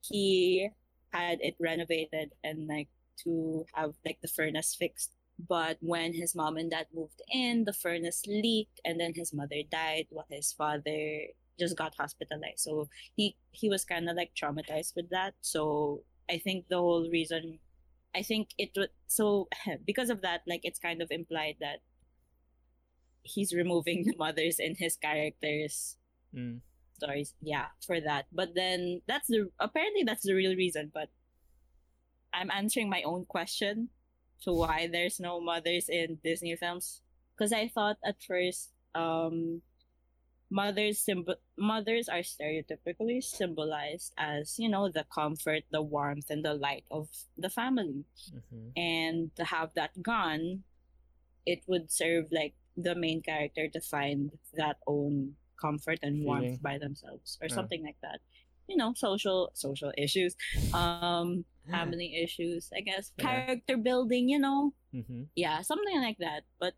he 0.00 0.68
had 1.12 1.38
it 1.42 1.56
renovated 1.58 2.32
and 2.44 2.68
like 2.68 2.88
to 3.24 3.64
have 3.74 3.92
like 4.06 4.18
the 4.22 4.28
furnace 4.28 4.76
fixed 4.78 5.10
but 5.38 5.76
when 5.80 6.14
his 6.14 6.34
mom 6.34 6.56
and 6.56 6.70
dad 6.70 6.86
moved 6.94 7.20
in 7.32 7.64
the 7.64 7.72
furnace 7.72 8.24
leaked 8.26 8.80
and 8.84 8.98
then 8.98 9.12
his 9.14 9.32
mother 9.32 9.62
died 9.70 10.06
while 10.10 10.26
his 10.30 10.52
father 10.52 11.28
just 11.58 11.76
got 11.76 11.94
hospitalized. 11.98 12.60
So 12.60 12.88
he 13.14 13.36
he 13.52 13.68
was 13.68 13.84
kind 13.84 14.08
of 14.08 14.16
like 14.16 14.32
traumatized 14.34 14.94
with 14.96 15.10
that. 15.10 15.34
So 15.40 16.02
i 16.28 16.38
think 16.38 16.66
the 16.68 16.76
whole 16.76 17.08
reason 17.08 17.60
i 18.12 18.20
think 18.20 18.48
it 18.58 18.70
would 18.76 18.90
so 19.06 19.46
because 19.86 20.10
of 20.10 20.22
that 20.22 20.40
like 20.48 20.60
it's 20.64 20.80
kind 20.80 21.00
of 21.00 21.06
implied 21.12 21.54
that 21.60 21.78
he's 23.22 23.52
removing 23.54 24.02
the 24.04 24.14
mothers 24.18 24.58
in 24.58 24.74
his 24.74 24.96
characters 24.96 25.96
Mm. 26.34 26.60
stories. 26.98 27.32
Yeah 27.40 27.66
for 27.86 28.00
that. 28.00 28.26
But 28.32 28.54
then 28.56 29.00
that's 29.06 29.28
the 29.28 29.48
apparently 29.60 30.02
that's 30.02 30.24
the 30.26 30.34
real 30.34 30.56
reason 30.56 30.90
but 30.92 31.08
i'm 32.34 32.50
answering 32.50 32.90
my 32.90 33.02
own 33.06 33.24
question 33.24 33.88
to 34.42 34.52
why 34.52 34.86
there's 34.90 35.18
no 35.20 35.40
mothers 35.40 35.88
in 35.88 36.18
disney 36.22 36.54
films 36.56 37.02
because 37.34 37.52
i 37.52 37.66
thought 37.68 37.96
at 38.04 38.16
first 38.22 38.70
um 38.94 39.62
mothers 40.50 40.98
symbol 41.02 41.34
mothers 41.58 42.08
are 42.08 42.22
stereotypically 42.22 43.22
symbolized 43.22 44.12
as 44.16 44.58
you 44.58 44.68
know 44.68 44.88
the 44.88 45.04
comfort 45.12 45.64
the 45.72 45.82
warmth 45.82 46.30
and 46.30 46.44
the 46.44 46.54
light 46.54 46.84
of 46.90 47.08
the 47.36 47.50
family 47.50 48.04
Mhm. 48.30 48.70
and 48.76 49.34
to 49.34 49.44
have 49.44 49.74
that 49.74 49.90
gone 50.02 50.62
it 51.44 51.62
would 51.66 51.90
serve 51.90 52.30
like 52.30 52.54
the 52.76 52.94
main 52.94 53.22
character 53.22 53.66
to 53.68 53.80
find 53.80 54.38
that 54.54 54.76
own 54.86 55.34
comfort 55.58 55.98
and 56.02 56.22
warmth 56.22 56.44
Feeling. 56.44 56.58
by 56.62 56.78
themselves 56.78 57.38
or 57.40 57.46
Uh. 57.46 57.54
something 57.54 57.82
like 57.82 57.98
that. 58.02 58.20
You 58.68 58.76
know, 58.76 58.92
social 58.96 59.50
social 59.54 59.92
issues, 59.96 60.34
um, 60.74 61.44
family 61.70 62.14
issues, 62.22 62.70
I 62.74 62.80
guess, 62.80 63.12
Yeah. 63.18 63.24
character 63.24 63.76
building. 63.76 64.28
You 64.28 64.38
know, 64.38 64.74
Mm-hmm. 64.94 65.28
yeah, 65.34 65.60
something 65.62 66.00
like 66.00 66.18
that. 66.18 66.44
But 66.58 66.74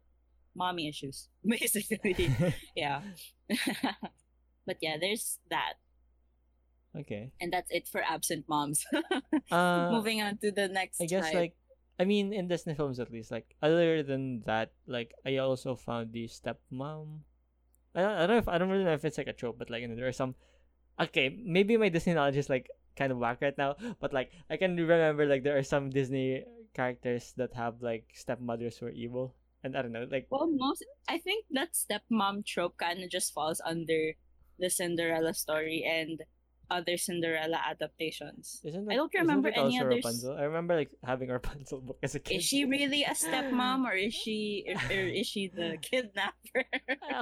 mommy 0.54 0.88
issues, 0.88 1.28
basically. 1.46 2.28
yeah. 2.76 3.00
but 4.66 4.76
yeah, 4.82 4.96
there's 5.00 5.38
that, 5.50 5.74
okay. 6.96 7.30
and 7.40 7.52
that's 7.52 7.70
it 7.70 7.88
for 7.88 8.02
absent 8.02 8.44
moms. 8.48 8.84
Uh, 9.50 9.88
Moving 9.92 10.20
on 10.20 10.36
to 10.38 10.50
the 10.52 10.68
next. 10.68 11.00
I 11.00 11.06
guess 11.06 11.26
type. 11.26 11.34
like 11.34 11.54
I 11.98 12.04
mean 12.04 12.32
in 12.32 12.48
Disney 12.48 12.74
films 12.74 13.00
at 13.00 13.10
least 13.10 13.30
like 13.32 13.56
other 13.62 14.02
than 14.02 14.42
that 14.46 14.72
like 14.86 15.14
I 15.26 15.38
also 15.38 15.74
found 15.74 16.12
the 16.12 16.28
stepmom. 16.28 17.24
I 17.94 18.02
don't, 18.02 18.12
I 18.12 18.18
don't 18.26 18.28
know 18.36 18.42
if 18.44 18.48
I 18.48 18.58
don't 18.58 18.68
really 18.68 18.84
know 18.84 18.92
if 18.92 19.04
it's 19.04 19.18
like 19.18 19.26
a 19.26 19.32
trope, 19.32 19.58
but 19.58 19.70
like 19.70 19.80
you 19.82 19.88
know, 19.88 19.96
there 19.96 20.06
are 20.08 20.12
some. 20.12 20.34
Okay, 21.00 21.30
maybe 21.30 21.76
my 21.76 21.88
Disney 21.88 22.14
knowledge 22.14 22.36
is 22.36 22.50
like 22.50 22.70
kind 22.96 23.12
of 23.12 23.18
whack 23.18 23.38
right 23.40 23.56
now, 23.56 23.76
but 24.00 24.12
like 24.12 24.32
I 24.50 24.56
can 24.56 24.76
remember 24.76 25.26
like 25.26 25.44
there 25.44 25.56
are 25.56 25.62
some 25.62 25.90
Disney 25.90 26.44
characters 26.74 27.32
that 27.36 27.54
have 27.54 27.82
like 27.82 28.10
stepmothers 28.14 28.78
who 28.78 28.86
are 28.86 28.94
evil, 28.94 29.34
and 29.62 29.76
I 29.76 29.82
don't 29.82 29.92
know 29.92 30.06
like 30.10 30.26
Well, 30.30 30.50
most 30.50 30.84
I 31.08 31.18
think 31.18 31.46
that 31.54 31.74
stepmom 31.74 32.44
trope 32.44 32.76
kind 32.78 33.02
of 33.02 33.10
just 33.10 33.32
falls 33.32 33.62
under 33.64 34.14
the 34.58 34.70
Cinderella 34.70 35.34
story 35.34 35.86
and 35.86 36.22
other 36.70 36.96
Cinderella 36.96 37.60
adaptations. 37.68 38.60
isn't 38.64 38.90
I 38.90 38.94
don't 38.96 39.12
remember 39.14 39.48
any 39.48 39.78
also 39.78 39.86
others. 39.86 40.04
Rapunzel? 40.04 40.36
I 40.38 40.42
remember 40.42 40.76
like 40.76 40.90
having 41.04 41.30
a 41.30 41.34
Rapunzel 41.34 41.80
book 41.80 41.98
as 42.02 42.14
a 42.14 42.20
kid. 42.20 42.36
Is 42.38 42.44
she 42.44 42.64
really 42.64 43.04
a 43.04 43.10
stepmom 43.14 43.84
or 43.84 43.92
is 43.94 44.14
she 44.14 44.64
or, 44.68 44.92
is 45.20 45.26
she 45.26 45.48
the 45.48 45.78
kidnapper? 45.80 46.64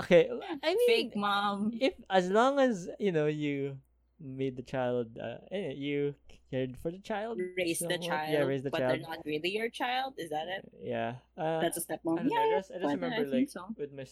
okay? 0.00 0.28
I 0.62 0.74
mean, 0.74 0.86
Fake 0.86 1.16
mom. 1.16 1.72
if 1.80 1.94
as 2.10 2.28
long 2.30 2.58
as 2.58 2.88
you 2.98 3.12
know 3.12 3.26
you 3.26 3.78
made 4.20 4.56
the 4.56 4.62
child 4.62 5.18
uh, 5.20 5.36
eh, 5.52 5.72
you 5.76 6.14
cared 6.50 6.76
for 6.78 6.90
the 6.90 6.98
child 6.98 7.38
Raise 7.58 7.80
the 7.80 7.98
child, 7.98 8.30
yeah 8.32 8.38
raise 8.46 8.62
the 8.62 8.70
but 8.70 8.78
child 8.78 8.92
they're 8.92 9.08
not 9.08 9.18
really 9.26 9.50
your 9.50 9.68
child. 9.68 10.14
Is 10.16 10.30
that 10.30 10.46
it? 10.48 10.64
yeah 10.82 11.16
uh, 11.36 11.60
That's 11.60 11.76
a 11.76 11.80
stepmom. 11.82 12.22
know, 12.22 12.30
Yeah, 12.30 12.38
I 12.40 12.56
just, 12.56 12.70
I 12.70 12.74
just 12.78 12.94
remember 12.94 13.16
I 13.16 13.22
like 13.24 13.48
so. 13.50 13.66
with 13.76 13.92
my 13.92 14.06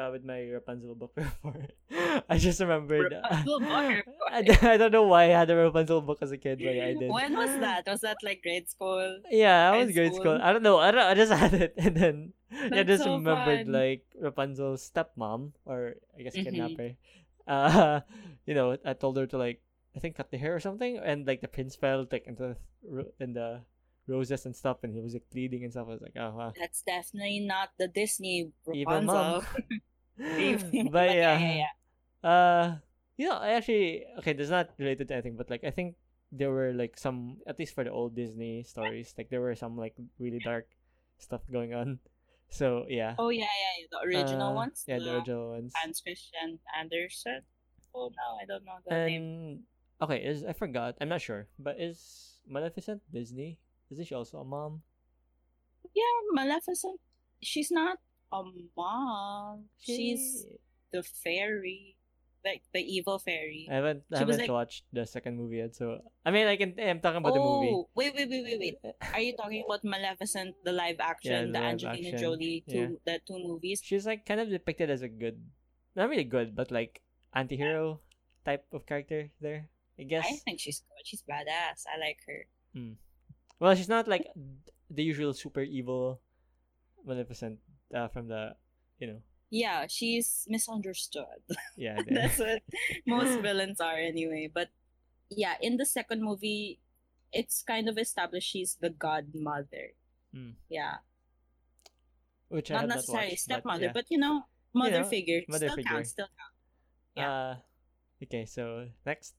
uh, 0.00 0.08
with 0.12 0.24
my 0.24 0.48
Rapunzel 0.48 0.94
book 0.94 1.14
before. 1.18 1.66
I 2.28 2.38
just 2.38 2.60
remembered. 2.60 3.12
Rapunzel 3.12 3.60
book? 3.60 4.04
I, 4.30 4.74
I 4.74 4.76
don't 4.76 4.92
know 4.92 5.04
why 5.04 5.24
I 5.24 5.34
had 5.34 5.50
a 5.50 5.56
Rapunzel 5.56 6.00
book 6.02 6.18
as 6.22 6.30
a 6.32 6.38
kid, 6.38 6.58
but 6.58 6.74
yeah, 6.74 6.86
I 6.86 6.94
did. 6.94 7.10
When 7.10 7.36
was 7.36 7.50
that? 7.60 7.86
Was 7.86 8.00
that 8.00 8.18
like 8.22 8.42
grade 8.42 8.68
school? 8.70 9.18
Yeah, 9.30 9.72
I 9.72 9.84
was 9.84 9.92
Grade 9.92 10.14
school. 10.14 10.38
school? 10.38 10.38
I 10.42 10.52
don't 10.52 10.62
know. 10.62 10.78
I 10.78 10.90
don't. 10.90 11.02
I 11.02 11.14
just 11.14 11.32
had 11.42 11.54
it, 11.54 11.74
and 11.76 11.96
then 11.96 12.32
I 12.52 12.82
just 12.84 13.04
so 13.04 13.16
remembered 13.16 13.66
fun. 13.66 13.72
like 13.74 14.06
Rapunzel's 14.18 14.86
stepmom, 14.88 15.52
or 15.66 15.94
I 16.18 16.22
guess 16.22 16.36
Mhm. 16.36 16.44
kidnapper. 16.44 16.90
Uh, 17.46 18.00
you 18.46 18.54
know, 18.54 18.76
I 18.84 18.92
told 18.94 19.16
her 19.18 19.26
to 19.26 19.38
like 19.38 19.60
I 19.96 19.98
think 19.98 20.14
cut 20.16 20.30
the 20.30 20.38
hair 20.38 20.54
or 20.54 20.60
something, 20.60 20.98
and 20.98 21.26
like 21.26 21.40
the 21.42 21.48
prince 21.50 21.74
fell 21.74 22.06
like 22.10 22.26
into 22.26 22.54
the 22.86 23.10
in 23.18 23.32
the 23.34 23.62
roses 24.06 24.46
and 24.46 24.54
stuff, 24.54 24.82
and 24.82 24.94
he 24.94 25.00
was 25.02 25.12
like 25.14 25.26
bleeding 25.30 25.62
and 25.64 25.72
stuff. 25.72 25.86
I 25.88 25.98
was 25.98 26.02
like, 26.02 26.14
oh 26.18 26.30
wow, 26.34 26.52
That's 26.58 26.82
definitely 26.82 27.40
not 27.40 27.70
the 27.78 27.88
Disney 27.88 28.52
evil 28.72 29.02
mom. 29.02 29.42
Rapunzel. 29.42 29.42
Evil- 30.38 30.90
but 30.94 31.10
yeah, 31.14 31.38
yeah, 31.38 31.54
yeah. 31.66 31.72
uh, 32.28 32.66
you 33.20 33.28
know, 33.28 33.36
I 33.36 33.52
actually 33.60 34.08
okay. 34.24 34.32
That's 34.32 34.48
not 34.48 34.72
related 34.80 35.12
to 35.12 35.20
anything, 35.20 35.36
but 35.36 35.52
like 35.52 35.60
I 35.60 35.68
think 35.68 36.00
there 36.32 36.48
were 36.48 36.72
like 36.72 36.96
some 36.96 37.44
at 37.44 37.60
least 37.60 37.76
for 37.76 37.84
the 37.84 37.92
old 37.92 38.16
Disney 38.16 38.64
stories, 38.64 39.12
like 39.20 39.28
there 39.28 39.44
were 39.44 39.52
some 39.52 39.76
like 39.76 39.92
really 40.16 40.40
dark 40.40 40.64
stuff 41.20 41.44
going 41.52 41.76
on. 41.76 42.00
So 42.50 42.82
yeah. 42.90 43.14
Oh 43.14 43.30
yeah, 43.30 43.46
yeah, 43.46 43.74
yeah. 43.78 43.86
The 43.94 44.00
original 44.10 44.50
Uh, 44.50 44.66
ones. 44.66 44.82
Yeah, 44.82 44.98
the 44.98 45.22
original 45.22 45.54
ones. 45.54 45.70
Hans 45.78 46.02
Christian 46.02 46.58
Andersen. 46.74 47.46
Oh 47.94 48.10
no, 48.10 48.26
I 48.42 48.44
don't 48.48 48.66
know 48.66 48.74
the 48.82 48.90
name. 49.06 49.62
Okay, 50.02 50.18
is 50.18 50.42
I 50.42 50.50
forgot. 50.50 50.98
I'm 50.98 51.06
not 51.06 51.22
sure, 51.22 51.46
but 51.62 51.78
is 51.78 52.42
Maleficent 52.50 53.06
Disney? 53.06 53.62
Isn't 53.94 54.02
she 54.02 54.18
also 54.18 54.42
a 54.42 54.44
mom? 54.44 54.82
Yeah, 55.94 56.10
Maleficent. 56.34 56.98
She's 57.38 57.70
not 57.70 58.02
a 58.34 58.42
mom. 58.74 59.70
She's 59.78 60.42
the 60.90 61.06
fairy, 61.06 61.94
like 62.44 62.62
the 62.72 62.80
evil 62.80 63.18
fairy. 63.18 63.68
I 63.70 63.74
haven't 63.76 64.02
I 64.12 64.18
haven't 64.18 64.38
like- 64.38 64.50
watched 64.50 64.84
the 64.92 65.04
second 65.06 65.36
movie 65.36 65.58
yet, 65.58 65.76
so 65.76 66.00
I 66.24 66.30
mean 66.30 66.46
I 66.46 66.56
can 66.56 66.74
I'm 66.78 67.00
talking 67.00 67.18
about 67.18 67.34
the 67.34 67.40
movie. 67.40 67.70
oh, 67.72 67.88
wait, 67.94 68.14
wait, 68.14 68.28
wait, 68.30 68.44
wait, 68.44 68.58
wait. 68.58 68.94
Are 69.14 69.20
you 69.20 69.36
talking 69.36 69.64
about 69.66 69.84
Maleficent, 69.84 70.56
the 70.64 70.72
live 70.72 71.00
action, 71.00 71.52
the 71.52 71.58
the, 71.58 71.60
live 71.60 71.72
Angelina 71.72 72.08
action, 72.08 72.18
Jolie, 72.18 72.64
yeah. 72.66 72.74
two, 72.74 73.00
the 73.04 73.20
two 73.26 73.38
movies? 73.38 73.80
She's 73.84 74.06
like 74.06 74.24
kind 74.24 74.40
of 74.40 74.48
depicted 74.48 74.90
as 74.90 75.02
a 75.02 75.08
good, 75.08 75.38
not 75.94 76.08
really 76.08 76.24
good, 76.24 76.56
but 76.56 76.70
like 76.70 77.02
anti-hero 77.34 78.00
type 78.44 78.64
of 78.72 78.86
character 78.86 79.30
there. 79.40 79.68
I 79.98 80.04
guess. 80.04 80.24
I 80.24 80.36
think 80.44 80.60
she's 80.60 80.80
good. 80.80 81.04
She's 81.04 81.22
badass. 81.28 81.84
I 81.84 82.00
like 82.00 82.18
her. 82.26 82.46
Well, 83.60 83.74
she's 83.74 83.88
not 83.88 84.08
like 84.08 84.24
the 84.88 85.02
usual 85.04 85.34
super 85.34 85.60
evil 85.60 86.20
Maleficent 87.04 87.58
uh, 87.94 88.08
from 88.08 88.28
the, 88.28 88.56
you 88.98 89.06
know, 89.06 89.20
Yeah, 89.50 89.86
she's 89.88 90.46
misunderstood. 90.48 91.42
yeah. 91.76 91.98
That's 92.08 92.38
what 92.38 92.62
most 93.06 93.40
villains 93.40 93.80
are 93.80 93.96
anyway. 93.98 94.50
But 94.52 94.70
yeah, 95.28 95.54
in 95.60 95.76
the 95.76 95.86
second 95.86 96.22
movie, 96.22 96.78
it's 97.32 97.62
kind 97.62 97.88
of 97.88 97.98
established 97.98 98.48
she's 98.50 98.76
the 98.80 98.90
godmother. 98.90 99.94
Hmm. 100.32 100.50
Yeah, 100.68 101.02
which 102.48 102.70
I 102.70 102.74
not 102.82 102.88
not 102.88 102.94
necessarily 102.96 103.28
watched, 103.30 103.42
stepmother, 103.42 103.86
but, 103.88 103.94
but, 103.94 104.04
you 104.10 104.18
know, 104.18 104.46
mother 104.74 105.02
know, 105.02 105.08
figure. 105.08 105.42
mother 105.48 105.66
still 105.66 105.76
figure. 105.76 105.90
counts. 105.90 106.10
Still 106.10 106.26
counts. 106.26 106.58
yeah. 107.16 107.22
yeah. 107.22 107.30
Uh, 107.32 107.56
okay, 108.24 108.46
so 108.46 108.86
next. 109.06 109.34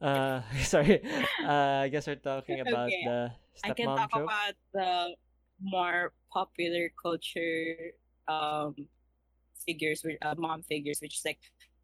Uh, 0.00 0.42
sorry. 0.62 1.02
Uh, 1.44 1.84
I 1.84 1.88
guess 1.88 2.06
we're 2.06 2.16
talking 2.16 2.60
about 2.60 2.86
Okay. 2.88 3.02
the 3.04 3.32
I 3.64 3.70
can 3.72 3.86
talk 3.86 4.10
trope. 4.10 4.24
about 4.24 4.54
the 4.72 5.16
more 5.60 6.12
popular 6.32 6.88
culture 7.02 7.92
um 8.28 8.74
figures, 9.66 10.02
with 10.04 10.16
uh, 10.22 10.34
mom 10.38 10.62
figures, 10.62 11.00
which 11.00 11.16
is 11.18 11.24
like 11.24 11.40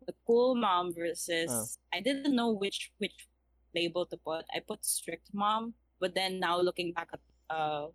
the 0.06 0.14
cool 0.26 0.54
mom 0.54 0.92
versus. 0.94 1.50
Oh. 1.50 1.66
I 1.96 2.00
didn't 2.00 2.34
know 2.34 2.52
which 2.52 2.92
which 2.98 3.26
label 3.74 4.06
to 4.06 4.16
put. 4.16 4.44
I 4.54 4.60
put 4.60 4.84
strict 4.84 5.30
mom, 5.32 5.74
but 6.00 6.14
then 6.14 6.38
now 6.40 6.60
looking 6.60 6.92
back 6.92 7.08
at 7.12 7.20
uh 7.50 7.88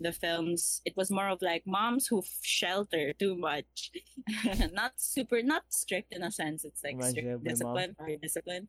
the 0.00 0.12
films, 0.12 0.80
it 0.84 0.96
was 0.96 1.10
more 1.10 1.28
of 1.28 1.42
like 1.42 1.62
moms 1.66 2.06
who 2.06 2.22
shelter 2.42 3.12
too 3.12 3.36
much, 3.36 3.92
not 4.72 4.92
super, 4.96 5.42
not 5.42 5.64
strict 5.68 6.14
in 6.14 6.22
a 6.22 6.30
sense. 6.30 6.64
It's 6.64 6.82
like 6.82 6.94
Reminds 6.96 7.10
strict 7.12 7.28
of 7.28 7.44
my 7.44 7.44
mom. 7.44 7.44
discipline, 7.44 8.18
discipline. 8.22 8.68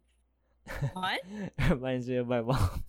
What? 0.93 1.21
Reminds 1.69 2.07
me 2.09 2.17
of 2.17 2.27
my 2.27 2.41
mom. 2.41 2.83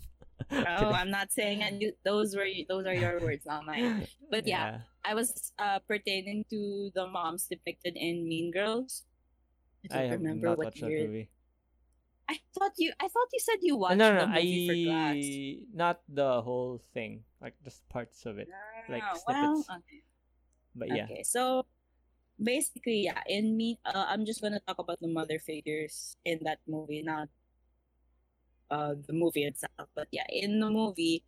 Oh, 0.79 0.93
I'm 0.93 1.11
not 1.11 1.33
saying 1.33 1.63
and 1.63 1.83
those 2.05 2.35
were 2.37 2.49
those 2.69 2.87
are 2.87 2.95
your 2.95 3.21
words, 3.21 3.47
not 3.47 3.65
mine. 3.67 4.07
But 4.31 4.47
yeah, 4.47 4.81
I 5.05 5.15
was 5.15 5.53
uh, 5.59 5.79
pertaining 5.87 6.45
to 6.51 6.91
the 6.95 7.07
moms 7.07 7.47
depicted 7.47 7.97
in 7.97 8.29
Mean 8.29 8.51
Girls. 8.51 9.05
I 9.91 10.07
I 10.07 10.15
remember 10.15 10.55
what 10.55 10.77
year. 10.77 11.07
movie. 11.07 11.29
I 12.31 12.39
thought 12.57 12.73
you. 12.79 12.93
I 13.01 13.09
thought 13.09 13.29
you 13.33 13.41
said 13.41 13.59
you 13.61 13.77
watched 13.77 13.99
no, 13.99 14.15
no, 14.15 14.25
the 14.25 14.27
movie 14.27 14.65
for 14.69 14.77
class. 14.89 15.17
I 15.21 15.59
not 15.75 16.01
the 16.09 16.41
whole 16.41 16.81
thing, 16.95 17.25
like 17.43 17.55
just 17.65 17.85
parts 17.91 18.25
of 18.25 18.39
it. 18.39 18.49
like 18.89 19.03
Ah, 19.03 19.19
well, 19.27 19.63
snippets. 19.63 19.69
okay. 19.69 20.01
But 20.75 20.89
yeah, 20.89 21.05
Okay, 21.05 21.23
so 21.23 21.67
basically, 22.41 23.05
yeah, 23.05 23.21
in 23.29 23.57
me, 23.57 23.79
uh, 23.85 24.07
I'm 24.09 24.25
just 24.25 24.41
gonna 24.41 24.61
talk 24.65 24.79
about 24.79 25.01
the 25.01 25.09
mother 25.13 25.39
figures 25.39 26.17
in 26.25 26.41
that 26.45 26.59
movie, 26.67 27.03
not 27.03 27.29
uh 28.73 28.95
the 29.07 29.13
movie 29.13 29.45
itself. 29.45 29.89
But 29.95 30.09
yeah, 30.11 30.27
in 30.29 30.61
the 30.61 30.71
movie, 30.71 31.23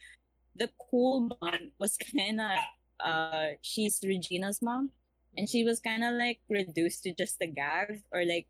the 0.56 0.70
cool 0.90 1.28
mom 1.40 1.72
was 1.78 1.96
kind 2.16 2.40
of 2.40 2.58
uh 3.04 3.60
she's 3.60 4.00
Regina's 4.00 4.62
mom, 4.62 4.90
and 5.36 5.48
she 5.48 5.64
was 5.64 5.80
kind 5.80 6.02
of 6.04 6.14
like 6.14 6.40
reduced 6.48 7.04
to 7.04 7.12
just 7.14 7.36
a 7.42 7.46
gag 7.46 8.00
or 8.10 8.24
like 8.24 8.48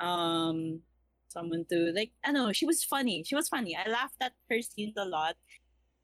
um 0.00 0.80
someone 1.28 1.64
to 1.70 1.92
like 1.96 2.12
I 2.24 2.32
don't 2.32 2.46
know. 2.46 2.52
She 2.52 2.66
was 2.66 2.84
funny. 2.84 3.24
She 3.26 3.34
was 3.34 3.48
funny. 3.48 3.76
I 3.76 3.88
laughed 3.90 4.22
at 4.22 4.32
her 4.50 4.62
scenes 4.62 4.94
a 4.96 5.04
lot, 5.04 5.36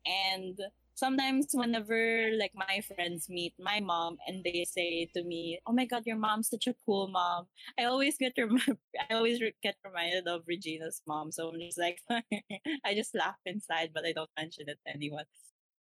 and 0.07 0.59
sometimes 0.99 1.55
whenever 1.55 2.31
like 2.35 2.53
my 2.55 2.83
friends 2.83 3.29
meet 3.31 3.55
my 3.59 3.79
mom 3.81 4.19
and 4.27 4.43
they 4.45 4.65
say 4.67 5.07
to 5.15 5.23
me, 5.25 5.61
"Oh 5.67 5.73
my 5.73 5.87
God, 5.87 6.03
your 6.07 6.19
mom's 6.19 6.51
such 6.51 6.67
a 6.67 6.75
cool 6.85 7.09
mom," 7.09 7.47
I 7.79 7.85
always 7.85 8.19
get 8.19 8.35
rem- 8.39 8.59
I 9.11 9.15
always 9.15 9.41
re- 9.41 9.55
get 9.63 9.77
reminded 9.85 10.27
of 10.29 10.43
Regina's 10.47 11.03
mom. 11.07 11.31
So 11.33 11.49
I'm 11.51 11.61
just 11.61 11.79
like, 11.79 12.03
I 12.85 12.95
just 12.95 13.15
laugh 13.15 13.39
inside, 13.47 13.91
but 13.95 14.05
I 14.05 14.13
don't 14.13 14.31
mention 14.37 14.69
it 14.69 14.79
to 14.87 14.93
anyone. 14.95 15.25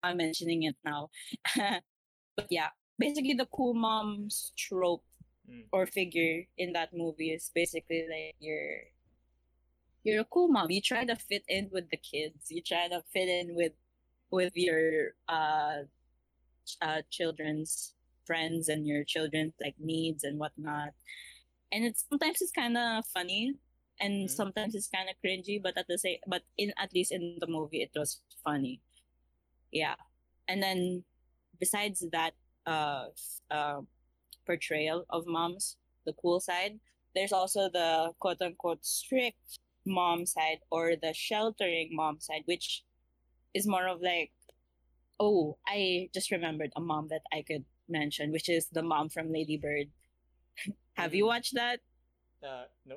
I'm 0.02 0.16
mentioning 0.18 0.62
it 0.64 0.76
now, 0.84 1.10
but 2.36 2.46
yeah, 2.50 2.70
basically 2.98 3.34
the 3.34 3.48
cool 3.52 3.74
mom's 3.74 4.52
trope 4.56 5.04
Mm. 5.50 5.64
or 5.72 5.86
figure 5.86 6.46
in 6.58 6.72
that 6.74 6.92
movie 6.94 7.32
is 7.32 7.50
basically 7.54 8.06
like 8.08 8.36
you're 8.38 8.86
you're 10.04 10.20
a 10.22 10.24
cool 10.24 10.48
mom. 10.48 10.70
You 10.70 10.80
try 10.80 11.04
to 11.04 11.16
fit 11.16 11.44
in 11.48 11.68
with 11.72 11.90
the 11.90 11.96
kids. 11.96 12.50
You 12.50 12.62
try 12.62 12.88
to 12.88 13.02
fit 13.12 13.28
in 13.28 13.54
with 13.54 13.72
with 14.30 14.52
your 14.56 15.14
uh 15.28 15.84
uh, 16.82 17.02
children's 17.10 17.94
friends 18.26 18.68
and 18.68 18.86
your 18.86 19.04
children's 19.04 19.54
like 19.60 19.74
needs 19.78 20.24
and 20.24 20.38
whatnot. 20.38 20.90
And 21.72 21.84
it's 21.84 22.04
sometimes 22.08 22.42
it's 22.42 22.52
kind 22.52 22.76
of 22.76 23.06
funny, 23.06 23.54
and 24.00 24.28
Mhm. 24.28 24.30
sometimes 24.30 24.74
it's 24.74 24.88
kind 24.88 25.08
of 25.08 25.16
cringy. 25.24 25.62
But 25.62 25.76
at 25.78 25.86
the 25.88 25.98
same, 25.98 26.18
but 26.26 26.42
in 26.58 26.72
at 26.78 26.92
least 26.94 27.12
in 27.12 27.38
the 27.40 27.46
movie, 27.46 27.82
it 27.82 27.92
was 27.94 28.22
funny. 28.44 28.80
Yeah, 29.72 29.96
and 30.48 30.62
then 30.62 31.04
besides 31.58 32.04
that, 32.12 32.34
uh, 32.66 33.08
uh, 33.50 33.82
portrayal 34.46 35.04
of 35.10 35.26
moms, 35.26 35.76
the 36.06 36.12
cool 36.14 36.40
side. 36.40 36.80
There's 37.14 37.32
also 37.32 37.68
the 37.70 38.12
quote 38.20 38.40
unquote 38.42 38.84
strict 38.86 39.58
mom 39.86 40.26
side 40.26 40.60
or 40.70 40.96
the 40.96 41.12
sheltering 41.14 41.90
mom 41.94 42.20
side, 42.20 42.42
which 42.46 42.84
is 43.54 43.66
more 43.66 43.86
of 43.88 44.00
like, 44.02 44.32
oh, 45.20 45.58
I 45.66 46.10
just 46.14 46.30
remembered 46.30 46.72
a 46.76 46.80
mom 46.80 47.08
that 47.08 47.22
I 47.32 47.42
could 47.42 47.64
mention, 47.88 48.32
which 48.32 48.48
is 48.48 48.68
the 48.72 48.82
mom 48.82 49.08
from 49.10 49.32
Lady 49.32 49.56
Bird. 49.56 49.88
Have 50.94 51.14
you 51.14 51.24
Mm. 51.24 51.28
watched 51.28 51.54
that? 51.54 51.80
Uh, 52.42 52.64
no. 52.86 52.96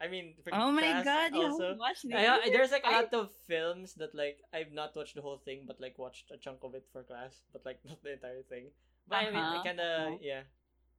I 0.00 0.08
mean, 0.08 0.34
Oh 0.52 0.72
my 0.72 1.02
god, 1.04 1.32
you 1.34 1.46
also. 1.46 1.76
watched 1.78 2.04
Lady 2.04 2.26
I, 2.26 2.50
there's 2.50 2.72
like 2.72 2.84
a 2.84 2.90
lot 2.90 3.14
of 3.14 3.30
films 3.46 3.94
that 3.94 4.14
like 4.14 4.42
I've 4.52 4.72
not 4.72 4.96
watched 4.96 5.14
the 5.14 5.22
whole 5.22 5.38
thing, 5.38 5.62
but 5.66 5.80
like 5.80 5.98
watched 5.98 6.30
a 6.32 6.36
chunk 6.36 6.64
of 6.64 6.74
it 6.74 6.86
for 6.92 7.02
class, 7.04 7.42
but 7.52 7.64
like 7.64 7.78
not 7.88 8.02
the 8.02 8.14
entire 8.14 8.42
thing. 8.42 8.70
But 9.08 9.16
I 9.18 9.30
mean, 9.30 9.44
I 9.52 9.58
Uh-huh, 9.58 9.62
kind 9.62 9.78
of 9.80 9.86
uh-huh. 10.02 10.18
yeah. 10.20 10.42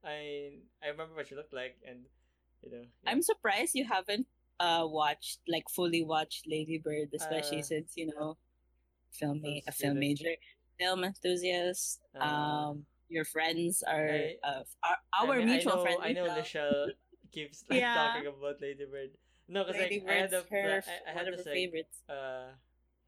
I 0.04 0.60
I 0.84 0.88
remember 0.88 1.16
what 1.16 1.28
she 1.28 1.36
looked 1.36 1.54
like, 1.54 1.78
and 1.86 2.06
you 2.64 2.72
know. 2.72 2.86
yeah. 3.04 3.12
I'm 3.12 3.22
surprised 3.22 3.76
you 3.76 3.86
haven't 3.86 4.28
uh 4.60 4.86
watched 4.88 5.40
like 5.48 5.70
fully 5.70 6.04
watched 6.04 6.48
Lady 6.48 6.78
Bird, 6.78 7.10
especially 7.14 7.60
Uh, 7.60 7.64
since 7.64 7.94
you 7.96 8.08
know, 8.08 8.38
film 9.12 9.42
ma- 9.42 9.62
a 9.68 9.72
film 9.72 10.00
major, 10.00 10.34
film 10.80 11.04
enthusiast. 11.04 12.02
Uh, 12.20 12.24
um, 12.24 12.86
your 13.10 13.26
friends 13.26 13.84
are 13.84 14.08
I- 14.10 14.38
uh, 14.44 14.64
our, 15.14 15.36
I 15.36 15.38
mean, 15.38 15.48
mutual 15.48 15.74
I 15.74 15.76
know, 15.76 15.84
friend. 15.84 16.00
I 16.02 16.12
know. 16.14 16.28
Lichelle 16.30 16.88
keeps 17.32 17.64
like 17.70 17.80
Yeah. 17.80 17.94
talking 17.96 18.28
about 18.28 18.62
Lady 18.62 18.86
Bird. 18.86 19.12
No, 19.48 19.64
because 19.66 19.82
like 19.82 20.04
I 20.08 20.14
had 20.14 20.34
a, 20.34 20.44
her 20.50 20.82
I, 20.88 21.10
I 21.10 21.14
had 21.14 21.28
this 21.28 21.46
like 21.46 21.54
favorites. 21.56 21.98
uh, 22.08 22.56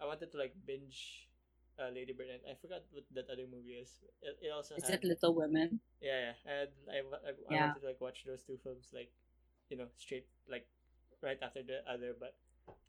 I 0.01 0.05
wanted 0.05 0.31
to 0.31 0.37
like 0.37 0.53
binge. 0.65 1.27
Uh, 1.73 1.89
Lady 1.89 2.13
Bird, 2.13 2.29
and 2.29 2.37
I 2.45 2.53
forgot 2.61 2.85
what 2.93 3.01
that 3.17 3.25
other 3.33 3.49
movie 3.49 3.81
is. 3.81 3.89
It, 4.21 4.37
it 4.45 4.51
also 4.53 4.75
Is 4.77 4.85
had 4.85 5.01
it 5.01 5.09
Little 5.09 5.33
Women? 5.33 5.81
Yeah, 5.99 6.29
yeah. 6.29 6.35
And 6.45 6.69
I, 6.85 6.97
I, 7.01 7.29
I 7.33 7.33
Yeah. 7.49 7.65
wanted 7.73 7.81
to 7.81 7.87
like 7.87 7.97
watch 7.99 8.25
those 8.29 8.43
two 8.45 8.59
films 8.61 8.93
like, 8.93 9.09
you 9.73 9.77
know, 9.81 9.89
straight 9.97 10.27
like 10.45 10.67
right 11.25 11.39
after 11.41 11.63
the 11.65 11.81
other. 11.89 12.13
But 12.13 12.37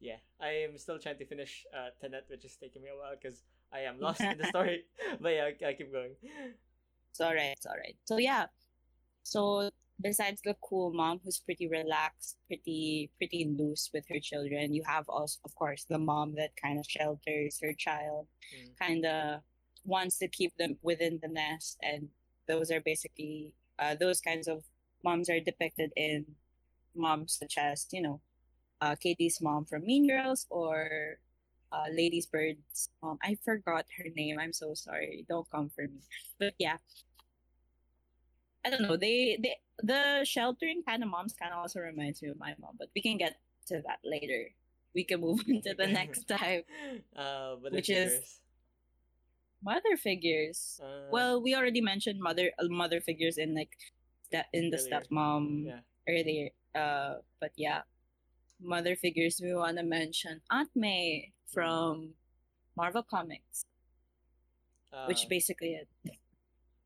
yeah, 0.00 0.16
I 0.40 0.48
am 0.68 0.78
still 0.78 0.98
trying 0.98 1.18
to 1.18 1.26
finish 1.26 1.64
uh 1.76 1.90
Tenet, 2.00 2.24
which 2.28 2.44
is 2.44 2.56
taking 2.56 2.82
me 2.82 2.90
a 2.90 2.98
while 2.98 3.14
because 3.20 3.42
I 3.72 3.80
am 3.80 3.98
lost 4.00 4.20
in 4.20 4.38
the 4.38 4.46
story. 4.54 4.84
But 5.20 5.28
yeah, 5.30 5.50
I, 5.50 5.68
I 5.68 5.72
keep 5.74 5.92
going. 5.92 6.12
It's 7.10 7.20
all 7.20 7.34
right. 7.34 7.54
It's 7.56 7.66
all 7.66 7.76
right. 7.76 7.96
So 8.04 8.18
yeah. 8.18 8.46
So 9.22 9.70
besides 10.00 10.40
the 10.44 10.56
cool 10.60 10.92
mom 10.92 11.20
who's 11.24 11.38
pretty 11.38 11.68
relaxed, 11.68 12.36
pretty 12.48 13.10
pretty 13.18 13.54
loose 13.58 13.90
with 13.94 14.04
her 14.10 14.20
children, 14.20 14.74
you 14.74 14.82
have 14.86 15.08
also, 15.08 15.38
of 15.44 15.54
course, 15.54 15.84
the 15.88 15.98
mom 15.98 16.34
that 16.36 16.50
kind 16.56 16.78
of 16.78 16.86
shelters 16.86 17.58
her 17.62 17.72
child, 17.72 18.26
Mm. 18.54 18.76
kind 18.78 19.04
of 19.06 19.40
wants 19.84 20.18
to 20.18 20.28
keep 20.28 20.56
them 20.56 20.76
within 20.82 21.18
the 21.22 21.28
nest, 21.28 21.78
and 21.82 22.08
those 22.48 22.70
are 22.70 22.80
basically 22.80 23.52
uh, 23.78 23.94
those 23.94 24.20
kinds 24.20 24.46
of 24.48 24.62
moms 25.02 25.28
are 25.28 25.40
depicted 25.40 25.92
in 25.96 26.24
moms 26.94 27.32
such 27.38 27.56
as 27.58 27.86
you 27.92 28.02
know, 28.02 28.20
uh, 28.84 28.94
Cady's 29.00 29.40
mom 29.40 29.64
from 29.64 29.88
Mean 29.88 30.04
Girls 30.04 30.44
or. 30.52 31.16
Uh, 31.74 31.90
Lady's 31.90 32.22
Bird's 32.30 32.86
mom. 33.02 33.18
I 33.18 33.34
forgot 33.42 33.82
her 33.98 34.06
name. 34.14 34.38
I'm 34.38 34.52
so 34.54 34.74
sorry. 34.78 35.26
Don't 35.26 35.42
come 35.50 35.66
for 35.74 35.82
me. 35.90 36.06
But 36.38 36.54
yeah, 36.54 36.78
I 38.64 38.70
don't 38.70 38.82
know. 38.86 38.94
They 38.96 39.34
they 39.42 39.58
the 39.82 40.22
sheltering 40.22 40.86
kind 40.86 41.02
of 41.02 41.10
moms 41.10 41.34
kind 41.34 41.50
of 41.50 41.58
also 41.58 41.80
reminds 41.82 42.22
me 42.22 42.30
of 42.30 42.38
my 42.38 42.54
mom, 42.62 42.78
but 42.78 42.94
we 42.94 43.02
can 43.02 43.18
get 43.18 43.42
to 43.74 43.82
that 43.90 43.98
later. 44.06 44.54
We 44.94 45.02
can 45.02 45.18
move 45.18 45.42
on 45.50 45.66
to 45.66 45.74
the 45.74 45.86
next 45.98 46.28
type. 46.30 46.62
Uh, 47.10 47.58
but 47.58 47.72
Which 47.74 47.90
is- 47.90 48.38
Mother 49.64 49.96
figures. 49.98 50.78
Uh, 50.78 51.08
Well, 51.10 51.42
we 51.42 51.56
already 51.58 51.80
mentioned 51.82 52.20
mother 52.20 52.52
uh, 52.62 52.68
mother 52.70 53.00
figures 53.00 53.34
in 53.34 53.50
like 53.58 53.74
that 54.30 54.46
in 54.54 54.70
the 54.70 54.78
Earlier. 54.78 55.00
stepmom 55.02 55.44
yeah. 55.66 55.80
earlier. 56.06 56.48
Uh, 56.70 57.14
but 57.40 57.50
yeah, 57.56 57.82
mother 58.60 58.96
figures 58.96 59.40
we 59.42 59.54
want 59.54 59.76
to 59.78 59.84
mention 59.84 60.40
Aunt 60.50 60.70
May 60.74 61.32
from 61.46 62.14
Marvel 62.76 63.02
Comics, 63.02 63.64
Uh, 64.92 65.06
which 65.06 65.26
basically 65.28 65.74
it. 65.74 65.88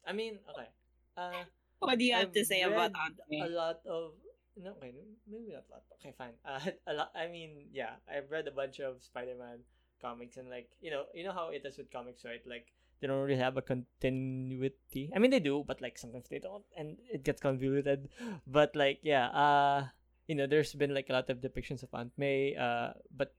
I 0.07 0.13
mean, 0.13 0.39
okay. 0.49 0.69
Uh, 1.17 1.45
What 1.79 1.99
do 1.99 2.05
you 2.05 2.15
have 2.15 2.33
I've 2.33 2.39
to 2.41 2.45
say 2.45 2.63
about 2.63 2.91
Aunt 2.97 3.21
May? 3.29 3.41
a 3.45 3.51
lot 3.53 3.81
of 3.87 4.13
no 4.59 4.75
okay 4.83 4.91
maybe 5.31 5.55
not 5.55 5.63
a 5.63 5.71
lot 5.71 5.85
okay 5.95 6.11
fine 6.19 6.35
uh 6.45 6.59
a 6.91 6.93
lot 6.99 7.15
i 7.15 7.31
mean 7.31 7.71
yeah 7.71 7.95
i've 8.11 8.27
read 8.27 8.51
a 8.51 8.51
bunch 8.51 8.83
of 8.83 8.99
spider-man 8.99 9.63
comics 10.03 10.35
and 10.35 10.51
like 10.51 10.67
you 10.83 10.91
know 10.91 11.07
you 11.15 11.23
know 11.23 11.31
how 11.31 11.55
it 11.55 11.63
is 11.63 11.79
with 11.79 11.87
comics 11.95 12.27
right 12.27 12.43
like 12.43 12.67
they 12.99 13.07
don't 13.07 13.23
really 13.23 13.39
have 13.39 13.55
a 13.55 13.63
continuity 13.63 15.15
i 15.15 15.19
mean 15.23 15.31
they 15.31 15.39
do 15.39 15.63
but 15.63 15.79
like 15.81 15.95
sometimes 15.95 16.27
they 16.27 16.43
don't 16.43 16.67
and 16.75 16.99
it 17.07 17.23
gets 17.23 17.39
convoluted 17.41 18.09
but 18.51 18.75
like 18.75 18.99
yeah 19.07 19.31
uh 19.31 19.87
you 20.29 20.37
know 20.37 20.47
there's 20.47 20.75
been 20.75 20.95
like 20.95 21.11
a 21.11 21.13
lot 21.13 21.29
of 21.31 21.41
depictions 21.41 21.83
of 21.83 21.91
aunt 21.95 22.13
may 22.17 22.55
uh 22.57 22.93
but 23.17 23.35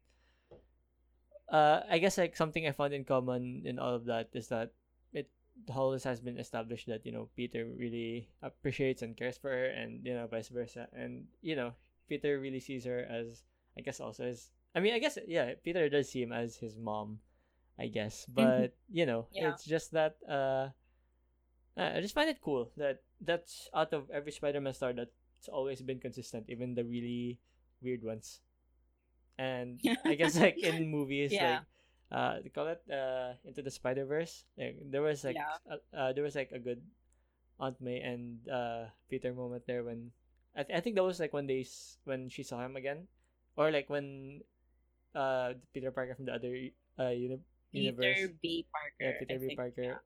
uh 1.50 1.82
i 1.90 1.98
guess 1.98 2.18
like 2.18 2.36
something 2.36 2.68
i 2.68 2.72
found 2.72 2.94
in 2.94 3.06
common 3.06 3.64
in 3.66 3.80
all 3.80 3.96
of 3.96 4.06
that 4.06 4.30
is 4.34 4.50
that 4.50 4.72
it 5.14 5.30
always 5.76 6.04
has 6.04 6.22
been 6.22 6.38
established 6.40 6.88
that 6.88 7.06
you 7.06 7.12
know 7.12 7.28
Peter 7.36 7.66
really 7.78 8.30
appreciates 8.42 9.02
and 9.02 9.18
cares 9.18 9.38
for 9.38 9.50
her, 9.52 9.66
and 9.66 10.06
you 10.06 10.14
know 10.14 10.28
vice 10.28 10.48
versa, 10.50 10.88
and 10.94 11.26
you 11.42 11.56
know 11.56 11.74
Peter 12.08 12.40
really 12.40 12.62
sees 12.62 12.86
her 12.86 13.04
as 13.10 13.44
I 13.78 13.82
guess 13.82 14.00
also 14.00 14.24
as 14.26 14.50
I 14.76 14.80
mean 14.80 14.94
I 14.94 15.00
guess 15.00 15.18
yeah 15.28 15.54
Peter 15.64 15.90
does 15.90 16.10
see 16.10 16.22
him 16.24 16.32
as 16.32 16.56
his 16.56 16.78
mom, 16.78 17.20
I 17.78 17.88
guess, 17.88 18.26
but 18.30 18.74
you 18.90 19.06
know 19.06 19.28
Yeah. 19.32 19.52
it's 19.52 19.66
just 19.66 19.92
that 19.92 20.16
uh, 20.30 20.70
I 21.78 22.00
just 22.02 22.16
find 22.16 22.30
it 22.30 22.42
cool 22.42 22.72
that 22.78 23.02
that's 23.22 23.70
out 23.74 23.94
of 23.94 24.10
every 24.12 24.32
Spider-Man 24.32 24.74
star 24.74 24.94
that's 25.40 25.48
always 25.48 25.80
been 25.82 26.00
consistent, 26.04 26.46
even 26.52 26.76
the 26.76 26.84
really 26.84 27.40
weird 27.82 28.04
ones, 28.04 28.42
and 29.40 29.80
I 30.06 30.16
guess 30.16 30.36
like 30.36 30.60
in 30.60 30.92
movies 30.92 31.32
Yeah. 31.32 31.64
like 31.64 31.66
uh 32.12 32.36
they 32.44 32.50
call 32.50 32.68
it 32.68 32.82
uh 32.90 33.38
into 33.46 33.62
the 33.62 33.70
spider 33.70 34.02
verse 34.04 34.44
like 34.58 34.82
there 34.90 35.06
was 35.06 35.22
like 35.24 35.38
Yeah. 35.38 35.54
uh, 35.70 35.78
uh 35.94 36.10
there 36.12 36.26
was 36.26 36.34
like 36.34 36.50
a 36.52 36.58
good 36.58 36.82
aunt 37.62 37.78
may 37.80 38.02
and 38.02 38.42
uh 38.50 38.90
peter 39.14 39.30
moment 39.30 39.62
there 39.70 39.84
when 39.86 40.10
i, 40.58 40.64
th- 40.66 40.74
I 40.76 40.82
think 40.82 40.98
that 40.98 41.06
was 41.06 41.20
like 41.22 41.34
when 41.38 41.46
they 41.46 41.62
s- 41.62 42.02
when 42.10 42.26
she 42.34 42.42
saw 42.42 42.66
him 42.66 42.76
again 42.82 43.06
or 43.56 43.70
like 43.70 43.94
when 43.94 44.42
uh 45.14 45.54
peter 45.74 45.92
parker 45.94 46.16
from 46.18 46.26
the 46.26 46.34
other 46.34 46.50
uh 46.98 47.14
uni- 47.14 47.46
Peter 47.70 47.94
universe 47.94 48.34
B. 48.42 48.66
Parker. 48.74 48.98
yeah 49.06 49.14
peter 49.22 49.36
I 49.36 49.38
b 49.38 49.46
think, 49.54 49.60
parker 49.62 49.84
yeah. 49.94 50.02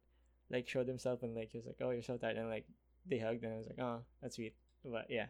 like 0.52 0.67
showed 0.67 0.91
himself 0.91 1.24
and 1.24 1.32
like 1.36 1.56
he 1.56 1.58
was 1.58 1.67
like 1.72 1.80
oh 1.80 1.91
you're 1.96 2.04
so 2.04 2.17
tired 2.19 2.36
and 2.36 2.52
like 2.52 2.67
they 3.08 3.19
hugged 3.24 3.48
and 3.48 3.54
i 3.56 3.58
was 3.63 3.67
like 3.72 3.80
oh 3.80 4.04
that's 4.19 4.36
sweet 4.36 4.56
but 4.86 5.06
yeah 5.10 5.28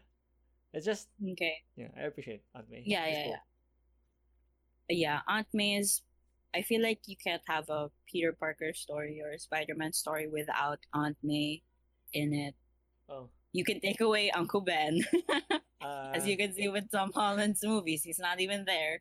it's 0.73 0.85
just 0.85 1.07
Okay. 1.21 1.61
yeah 1.75 1.89
i 1.97 2.01
appreciate 2.01 2.41
aunt 2.55 2.69
may 2.69 2.81
Yeah, 2.85 3.05
yeah, 3.07 3.23
cool. 3.23 3.31
yeah. 3.31 3.43
Yeah, 4.89 5.19
Aunt 5.27 5.47
May 5.53 5.77
is. 5.77 6.01
I 6.53 6.61
feel 6.61 6.81
like 6.83 6.99
you 7.07 7.15
can't 7.15 7.41
have 7.47 7.69
a 7.69 7.89
Peter 8.05 8.33
Parker 8.33 8.73
story 8.75 9.21
or 9.23 9.31
a 9.31 9.39
Spider-Man 9.39 9.93
story 9.93 10.27
without 10.27 10.79
Aunt 10.93 11.17
May 11.23 11.63
in 12.11 12.33
it. 12.33 12.53
oh 13.09 13.29
You 13.53 13.63
can 13.63 13.79
take 13.79 14.01
away 14.01 14.29
Uncle 14.31 14.61
Ben, 14.61 15.01
uh, 15.81 16.11
as 16.13 16.27
you 16.27 16.35
can 16.37 16.53
see 16.53 16.67
with 16.67 16.91
Tom 16.91 17.11
Holland's 17.15 17.63
movies. 17.63 18.03
He's 18.03 18.19
not 18.19 18.41
even 18.41 18.65
there, 18.65 18.99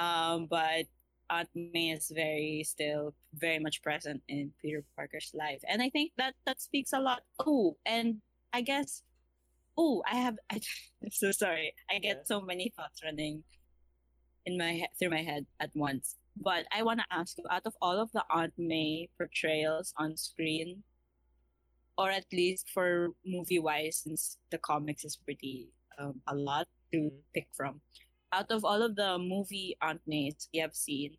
um, 0.00 0.46
but 0.48 0.86
Aunt 1.30 1.50
May 1.54 1.90
is 1.92 2.10
very 2.10 2.64
still 2.64 3.14
very 3.36 3.58
much 3.60 3.82
present 3.82 4.22
in 4.28 4.50
Peter 4.62 4.82
Parker's 4.96 5.30
life, 5.36 5.60
and 5.68 5.82
I 5.84 5.90
think 5.90 6.12
that 6.16 6.34
that 6.46 6.58
speaks 6.62 6.92
a 6.96 7.00
lot. 7.04 7.20
Oh, 7.38 7.76
and 7.84 8.22
I 8.52 8.62
guess. 8.64 9.02
Oh, 9.78 10.02
I 10.10 10.16
have. 10.16 10.36
I, 10.50 10.60
I'm 11.02 11.10
so 11.10 11.32
sorry. 11.32 11.72
I 11.90 11.98
get 12.00 12.26
so 12.26 12.40
many 12.42 12.72
thoughts 12.76 13.00
running 13.04 13.44
in 14.46 14.58
my 14.58 14.72
head 14.72 14.88
through 14.98 15.10
my 15.10 15.22
head 15.22 15.46
at 15.60 15.70
once. 15.74 16.16
But 16.36 16.66
I 16.72 16.82
want 16.82 17.00
to 17.00 17.06
ask 17.10 17.38
you, 17.38 17.44
out 17.50 17.62
of 17.66 17.74
all 17.80 17.98
of 18.00 18.10
the 18.12 18.24
Aunt 18.30 18.54
May 18.58 19.08
portrayals 19.16 19.94
on 19.96 20.16
screen, 20.16 20.82
or 21.96 22.10
at 22.10 22.26
least 22.32 22.70
for 22.70 23.10
movie 23.26 23.58
wise, 23.58 24.02
since 24.04 24.38
the 24.50 24.58
comics 24.58 25.04
is 25.04 25.16
pretty 25.16 25.70
um, 25.98 26.20
a 26.28 26.34
lot 26.34 26.68
to 26.92 26.98
Mhm. 27.10 27.22
pick 27.34 27.48
from, 27.52 27.80
out 28.32 28.50
of 28.52 28.64
all 28.64 28.82
of 28.82 28.94
the 28.94 29.18
movie 29.18 29.76
Aunt 29.82 30.00
Mays 30.06 30.48
you 30.52 30.62
have 30.62 30.76
seen, 30.76 31.18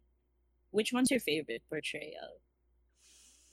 which 0.71 0.93
one's 0.93 1.11
your 1.11 1.19
favorite 1.19 1.63
portrayal? 1.69 2.39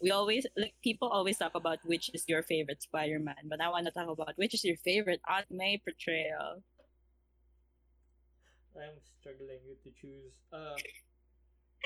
We 0.01 0.11
always 0.11 0.47
like 0.57 0.75
people 0.83 1.09
always 1.09 1.39
talk 1.39 1.55
about 1.55 1.79
which 1.85 2.11
is 2.13 2.25
your 2.29 2.43
favorite 2.43 2.83
Spider-Man, 2.83 3.49
but 3.49 3.61
I 3.61 3.69
want 3.69 3.87
to 3.87 3.93
talk 3.93 4.09
about 4.09 4.37
which 4.37 4.53
is 4.53 4.65
your 4.65 4.77
favorite 4.77 5.21
Aunt 5.29 5.47
May 5.51 5.81
portrayal. 5.83 6.63
i'm 8.77 9.01
struggling 9.19 9.65
to 9.83 9.91
choose 9.97 10.37
uh 10.53 10.77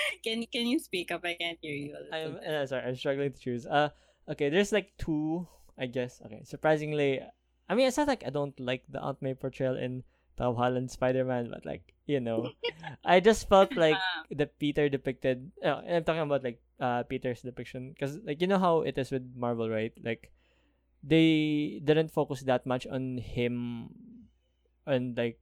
Can 0.24 0.44
can 0.52 0.66
you 0.66 0.78
speak 0.78 1.10
up? 1.10 1.24
I 1.24 1.34
can't 1.34 1.58
hear 1.60 1.74
you. 1.74 1.96
I'm 2.12 2.38
uh, 2.40 2.66
sorry. 2.66 2.84
I'm 2.84 2.96
struggling 2.96 3.32
to 3.32 3.40
choose. 3.40 3.66
Uh, 3.66 3.90
okay, 4.28 4.48
there's 4.48 4.72
like 4.72 4.92
two, 4.98 5.46
I 5.78 5.86
guess. 5.86 6.20
Okay, 6.24 6.42
surprisingly, 6.44 7.20
I 7.68 7.74
mean, 7.74 7.86
it's 7.86 7.96
not 7.96 8.08
like 8.08 8.24
I 8.26 8.30
don't 8.30 8.58
like 8.58 8.84
the 8.88 9.00
Aunt 9.00 9.20
May 9.22 9.34
portrayal 9.34 9.76
in 9.76 10.04
Tom 10.36 10.56
Holland 10.56 10.90
Spider 10.90 11.24
Man, 11.24 11.50
but 11.50 11.66
like 11.66 11.94
you 12.10 12.18
know, 12.18 12.50
I 13.06 13.22
just 13.22 13.46
felt 13.46 13.70
like 13.78 13.94
Ah, 13.94 14.26
the 14.34 14.50
Peter 14.50 14.90
depicted. 14.90 15.54
Uh, 15.62 15.80
I'm 15.86 16.02
talking 16.02 16.26
about 16.26 16.42
like 16.42 16.58
uh 16.82 17.06
Peter's 17.06 17.46
depiction 17.46 17.94
because 17.94 18.18
like 18.26 18.42
you 18.42 18.50
know 18.50 18.58
how 18.58 18.82
it 18.82 18.98
is 18.98 19.14
with 19.14 19.22
Marvel, 19.38 19.70
right? 19.70 19.94
Like 20.02 20.34
they 21.06 21.80
didn't 21.84 22.10
focus 22.12 22.42
that 22.44 22.66
much 22.66 22.84
on 22.90 23.16
him 23.18 23.88
and 24.84 25.16
like 25.16 25.38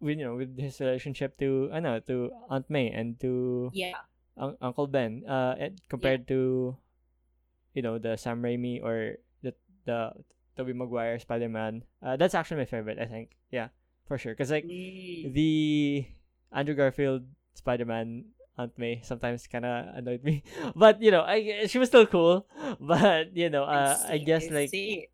with 0.00 0.18
you 0.18 0.24
know 0.24 0.36
with 0.36 0.58
his 0.58 0.80
relationship 0.80 1.38
to 1.38 1.70
I 1.72 1.80
know 1.80 2.00
to 2.08 2.32
Aunt 2.50 2.66
May 2.70 2.90
and 2.90 3.18
to 3.20 3.70
yeah. 3.74 4.02
Un- 4.36 4.58
Uncle 4.60 4.86
Ben, 4.86 5.24
uh, 5.24 5.56
compared 5.88 6.28
to, 6.28 6.76
you 7.72 7.80
know, 7.80 7.96
the 7.96 8.16
Sam 8.20 8.42
Raimi 8.42 8.82
or 8.84 9.16
the 9.40 9.54
the 9.88 10.12
Tobey 10.56 10.74
Maguire 10.76 11.18
Spider 11.18 11.48
Man. 11.48 11.84
Uh, 12.02 12.16
that's 12.20 12.34
actually 12.36 12.58
my 12.58 12.68
favorite. 12.68 12.98
I 13.00 13.06
think, 13.08 13.32
yeah, 13.50 13.68
for 14.06 14.18
sure. 14.18 14.34
Cause 14.34 14.50
like 14.50 14.64
Mm. 14.64 15.32
the 15.34 16.06
Andrew 16.52 16.74
Garfield 16.74 17.24
Spider 17.54 17.84
Man 17.84 18.26
Aunt 18.58 18.72
May 18.78 19.02
sometimes 19.04 19.46
kind 19.46 19.64
of 19.66 19.94
annoyed 19.94 20.24
me, 20.24 20.42
but 20.74 21.02
you 21.02 21.10
know, 21.10 21.22
I 21.22 21.66
she 21.66 21.78
was 21.78 21.88
still 21.88 22.06
cool. 22.06 22.46
But 22.80 23.36
you 23.36 23.50
know, 23.50 23.64
uh, 23.64 23.96
I 24.08 24.18
see, 24.18 24.24
guess 24.24 24.50
like 24.50 24.70
see. 24.70 25.08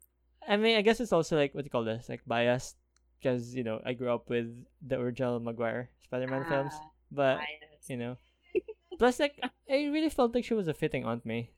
I 0.46 0.56
mean, 0.56 0.76
I 0.76 0.82
guess 0.82 1.00
it's 1.00 1.12
also 1.12 1.36
like 1.36 1.54
what 1.54 1.62
do 1.62 1.66
you 1.66 1.74
call 1.74 1.84
this, 1.84 2.08
like 2.08 2.22
biased, 2.26 2.76
because 3.18 3.54
you 3.54 3.62
know 3.64 3.80
I 3.84 3.94
grew 3.94 4.10
up 4.12 4.28
with 4.30 4.46
the 4.82 4.98
original 4.98 5.38
Maguire 5.40 5.90
Spider 6.06 6.26
Man 6.30 6.44
films, 6.46 6.74
Ah, 6.74 6.90
but 7.10 7.36
bias. 7.38 7.86
you 7.88 7.96
know. 7.96 8.16
Plus, 8.98 9.18
like, 9.18 9.40
I 9.70 9.88
really 9.90 10.10
felt 10.10 10.34
like 10.34 10.44
she 10.44 10.54
was 10.54 10.68
a 10.68 10.74
fitting 10.74 11.02
Aunt 11.04 11.24
May. 11.26 11.50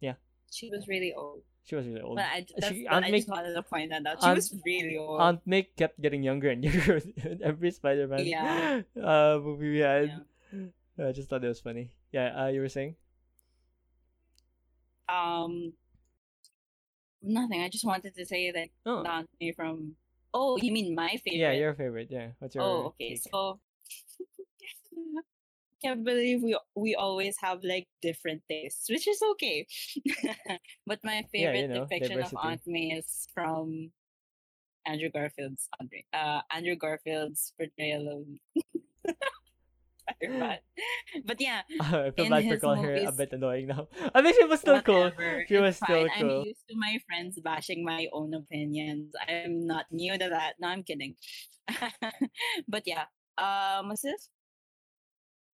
Yeah. 0.00 0.14
She 0.50 0.70
was 0.70 0.88
really 0.88 1.12
old. 1.14 1.42
She 1.64 1.74
was 1.76 1.86
really 1.86 2.00
old. 2.02 2.16
But 2.16 2.26
I, 2.26 2.46
that's, 2.58 2.72
She- 2.74 2.86
Aunt 2.86 3.06
I 3.06 3.10
May- 3.10 3.18
just 3.18 3.28
wanted 3.28 3.54
to 3.54 3.62
point 3.62 3.90
that 3.90 4.04
out. 4.06 4.20
She 4.20 4.26
Aunt- 4.26 4.36
was 4.36 4.54
really 4.66 4.96
old. 4.98 5.20
Aunt 5.20 5.40
May 5.46 5.62
kept 5.64 6.00
getting 6.00 6.22
younger 6.22 6.50
and 6.50 6.62
younger 6.64 6.94
with 7.00 7.40
every 7.42 7.70
Spider-Man 7.70 8.26
Yeah. 8.26 8.82
uh, 9.02 9.38
movie 9.42 9.70
we 9.72 9.78
had. 9.78 10.22
Yeah. 10.52 11.08
I 11.08 11.12
just 11.12 11.28
thought 11.30 11.42
it 11.42 11.48
was 11.48 11.60
funny. 11.60 11.90
Yeah, 12.12 12.44
uh, 12.44 12.48
you 12.48 12.60
were 12.60 12.68
saying? 12.68 12.96
Um, 15.08 15.72
nothing. 17.22 17.60
I 17.62 17.68
just 17.68 17.84
wanted 17.84 18.14
to 18.14 18.24
say 18.26 18.50
that 18.52 18.68
Oh, 18.86 19.02
Aunt 19.04 19.28
May 19.40 19.52
from. 19.52 19.96
Oh, 20.32 20.56
you 20.56 20.70
mean 20.72 20.94
my 20.94 21.08
favorite? 21.24 21.38
yeah, 21.38 21.52
your 21.52 21.74
favorite. 21.74 22.08
Yeah, 22.10 22.28
what's 22.40 22.54
your 22.54 22.64
Oh, 22.64 22.84
okay. 22.94 23.10
take? 23.10 23.22
So 23.30 23.58
can't 25.84 26.04
believe 26.04 26.42
we 26.42 26.56
we 26.74 26.94
always 26.94 27.36
have 27.40 27.60
like 27.62 27.86
different 28.00 28.42
tastes, 28.48 28.88
which 28.88 29.06
is 29.06 29.20
okay. 29.32 29.66
but 30.86 31.00
my 31.04 31.22
Yeah, 31.32 31.52
you 31.52 31.68
favorite 31.68 31.70
know, 31.70 31.86
depiction 31.86 32.22
of. 32.22 32.34
Aunt 32.42 32.62
May 32.66 32.96
is 32.96 33.28
from 33.34 33.90
Andrew 34.86 35.10
Garfield's 35.10 35.68
Andre, 35.80 36.04
uh, 36.12 36.40
Andrew 36.50 36.76
Garfield's 36.76 37.52
portrayal 37.58 38.08
of 38.08 38.24
But 41.24 41.40
yeah, 41.40 41.62
I 41.80 42.10
feel 42.10 42.28
bad 42.28 42.48
for 42.48 42.58
calling 42.58 42.84
her 42.84 42.94
a 43.08 43.12
bit 43.12 43.32
annoying 43.32 43.68
now. 43.68 43.88
I 44.14 44.22
think 44.22 44.36
she 44.36 44.44
was 44.44 44.60
still 44.60 44.82
cool. 44.82 45.10
She 45.48 45.56
was 45.56 45.76
still 45.76 46.08
fine. 46.08 46.20
cool. 46.20 46.40
I'm 46.40 46.46
used 46.46 46.64
to 46.68 46.76
my 46.76 46.98
friends 47.06 47.40
bashing 47.40 47.84
my 47.84 48.06
own 48.12 48.34
opinions. 48.34 49.14
I'm 49.28 49.66
not 49.66 49.86
new 49.90 50.12
to 50.12 50.28
that. 50.28 50.54
No, 50.60 50.68
I'm 50.68 50.82
kidding. 50.82 51.16
but 52.68 52.82
yeah, 52.84 53.04
um, 53.38 53.88
what's 53.88 54.02
this? 54.02 54.28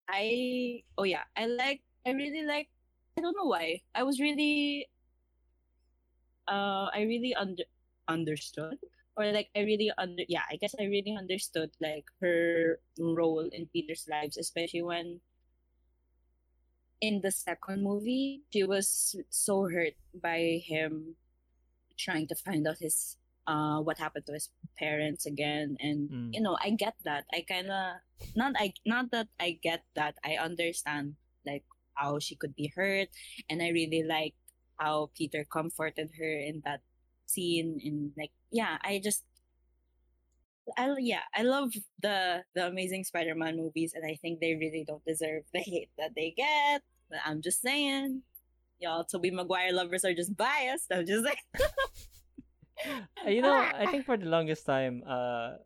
I 0.08 0.82
oh 0.96 1.04
yeah, 1.04 1.24
I 1.36 1.46
like. 1.46 1.82
I 2.06 2.10
really 2.12 2.42
like. 2.44 2.68
I 3.16 3.20
don't 3.20 3.36
know 3.36 3.46
why. 3.48 3.82
I 3.94 4.02
was 4.02 4.20
really. 4.20 4.88
Uh, 6.48 6.88
I 6.94 7.04
really 7.04 7.34
under 7.34 7.64
understood, 8.08 8.78
or 9.16 9.30
like 9.32 9.50
I 9.54 9.60
really 9.60 9.92
under. 9.98 10.24
Yeah, 10.28 10.44
I 10.50 10.56
guess 10.56 10.74
I 10.80 10.84
really 10.84 11.14
understood 11.16 11.70
like 11.80 12.06
her 12.20 12.80
role 12.98 13.48
in 13.52 13.68
Peter's 13.68 14.08
lives, 14.08 14.38
especially 14.38 14.82
when 14.82 15.20
in 17.00 17.20
the 17.22 17.30
second 17.30 17.82
movie, 17.82 18.42
she 18.52 18.64
was 18.64 19.16
so 19.30 19.68
hurt 19.68 19.94
by 20.14 20.60
him 20.64 21.16
trying 21.98 22.26
to 22.28 22.34
find 22.34 22.66
out 22.66 22.78
his 22.80 23.16
uh 23.48 23.80
what 23.80 23.96
happened 23.98 24.26
to 24.28 24.36
his 24.36 24.52
parents 24.78 25.24
again. 25.24 25.74
And 25.80 26.10
Mm. 26.12 26.30
you 26.36 26.40
know 26.44 26.54
I 26.60 26.70
get 26.76 26.94
that. 27.08 27.24
I 27.32 27.42
kind 27.48 27.72
of 27.72 28.04
not 28.36 28.52
I 28.60 28.76
not 28.84 29.10
that 29.16 29.28
I 29.40 29.56
get 29.58 29.82
that. 29.96 30.14
I 30.22 30.36
understand 30.36 31.16
like 31.48 31.64
how 31.96 32.20
she 32.20 32.36
could 32.36 32.54
be 32.54 32.68
hurt. 32.76 33.08
And 33.48 33.64
I 33.64 33.72
really 33.72 34.04
liked 34.04 34.36
how 34.76 35.10
Peter 35.16 35.42
comforted 35.48 36.12
her 36.20 36.32
in 36.38 36.60
that 36.68 36.84
scene. 37.26 37.80
And 37.82 38.12
like 38.20 38.30
yeah 38.52 38.76
I 38.84 39.00
just 39.02 39.24
I 40.76 40.92
yeah 41.00 41.24
I 41.34 41.42
love 41.42 41.72
the 42.02 42.44
the 42.54 42.68
Amazing 42.68 43.04
Spider-Man 43.08 43.56
movies. 43.56 43.96
And 43.96 44.04
I 44.04 44.20
think 44.20 44.40
they 44.40 44.54
really 44.54 44.84
don't 44.86 45.04
deserve 45.08 45.44
the 45.56 45.60
hate 45.64 45.90
that 45.96 46.12
they 46.14 46.34
get. 46.36 46.82
But 47.08 47.20
I'm 47.24 47.40
just 47.40 47.62
saying 47.64 48.22
y'all 48.78 49.04
Tobey 49.08 49.30
Maguire 49.32 49.72
lovers 49.72 50.04
are 50.04 50.14
just 50.14 50.36
biased. 50.36 50.92
I'm 50.92 51.06
just 51.08 51.24
like 51.30 51.40
you 53.26 53.42
know, 53.42 53.54
I 53.56 53.86
think 53.86 54.04
for 54.04 54.16
the 54.16 54.26
longest 54.26 54.66
time, 54.66 55.02
uh, 55.06 55.58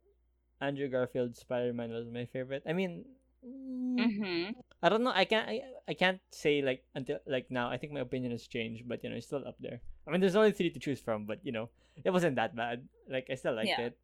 Andrew 0.61 0.89
Garfield's 0.89 1.41
Spider-Man 1.41 1.91
was 1.91 2.09
my 2.09 2.25
favorite. 2.27 2.63
I 2.67 2.73
mean, 2.73 3.05
mm, 3.45 3.99
mm-hmm. 3.99 4.61
I 4.83 4.89
don't 4.89 5.03
know. 5.03 5.13
I 5.15 5.25
can't. 5.25 5.49
I, 5.49 5.61
I 5.89 5.95
can't 5.95 6.21
say 6.31 6.63
like 6.63 6.85
until 6.95 7.19
like 7.27 7.51
now. 7.51 7.71
I 7.71 7.77
think 7.77 7.93
my 7.93 8.01
opinion 8.01 8.33
has 8.33 8.47
changed, 8.47 8.87
but 8.87 9.03
you 9.03 9.11
know, 9.11 9.17
it's 9.17 9.27
still 9.27 9.47
up 9.47 9.57
there. 9.61 9.81
I 10.07 10.11
mean, 10.11 10.21
there's 10.21 10.37
only 10.37 10.53
three 10.53 10.71
to 10.71 10.81
choose 10.81 11.01
from, 11.01 11.27
but 11.27 11.41
you 11.43 11.53
know, 11.53 11.71
it 12.05 12.11
wasn't 12.11 12.37
that 12.37 12.55
bad. 12.57 12.87
Like 13.09 13.27
I 13.31 13.35
still 13.35 13.55
liked 13.55 13.69
Yeah. 13.69 13.91
it. 13.91 13.99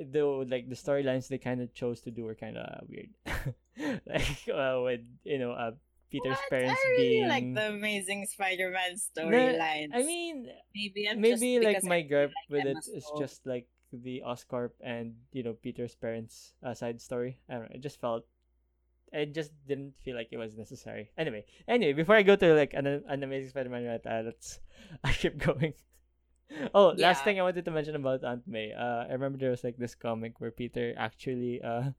Though, 0.00 0.38
like 0.48 0.68
the 0.68 0.76
storylines 0.76 1.28
they 1.28 1.36
kind 1.36 1.60
of 1.60 1.74
chose 1.74 2.00
to 2.02 2.10
do 2.10 2.24
were 2.24 2.34
kind 2.34 2.56
of 2.56 2.88
weird. 2.88 3.10
like 4.06 4.48
uh, 4.48 4.80
with 4.82 5.04
you 5.24 5.38
know, 5.38 5.52
uh, 5.52 5.72
Peter's 6.10 6.36
What? 6.38 6.50
parents 6.50 6.80
I 6.84 6.88
really 6.90 7.06
being. 7.08 7.28
like 7.28 7.54
the 7.54 7.68
Amazing 7.70 8.26
Spider-Man 8.26 8.96
No, 9.16 9.22
storylines. 9.30 9.90
I 9.94 10.02
mean, 10.02 10.48
maybe 10.74 11.08
I'm 11.08 11.20
maybe 11.20 11.60
like 11.60 11.82
my 11.84 12.02
gripe 12.02 12.30
like 12.34 12.50
with 12.50 12.66
it 12.66 12.82
is 12.94 13.06
just 13.18 13.46
like 13.46 13.66
the 13.92 14.22
Oscorp 14.26 14.70
and 14.82 15.14
you 15.32 15.42
know 15.42 15.54
Peter's 15.54 15.94
parents' 15.94 16.54
uh, 16.62 16.74
side 16.74 17.00
story. 17.00 17.38
I 17.48 17.54
don't 17.54 17.62
know. 17.70 17.74
It 17.74 17.80
just 17.82 18.00
felt. 18.00 18.26
I 19.12 19.24
just 19.26 19.50
didn't 19.66 19.98
feel 20.06 20.14
like 20.14 20.28
it 20.30 20.38
was 20.38 20.54
necessary. 20.56 21.10
Anyway, 21.18 21.44
anyway, 21.66 21.92
before 21.94 22.14
I 22.14 22.22
go 22.22 22.36
to 22.36 22.54
like 22.54 22.74
an, 22.74 22.86
an 22.86 23.22
amazing 23.24 23.50
Spider-Man, 23.50 23.84
right? 23.86 24.06
Uh, 24.06 24.22
let's 24.26 24.60
I 25.04 25.12
keep 25.12 25.38
going. 25.38 25.74
Oh, 26.74 26.94
last 26.98 26.98
Yeah. 26.98 27.14
thing 27.22 27.38
I 27.38 27.46
wanted 27.46 27.64
to 27.64 27.70
mention 27.70 27.94
about 27.94 28.24
Aunt 28.24 28.42
May. 28.46 28.72
Uh, 28.74 29.06
I 29.06 29.12
remember 29.14 29.38
there 29.38 29.54
was 29.54 29.62
like 29.62 29.78
this 29.78 29.94
comic 29.94 30.40
where 30.40 30.50
Peter 30.50 30.94
actually 30.98 31.62
uh, 31.62 31.90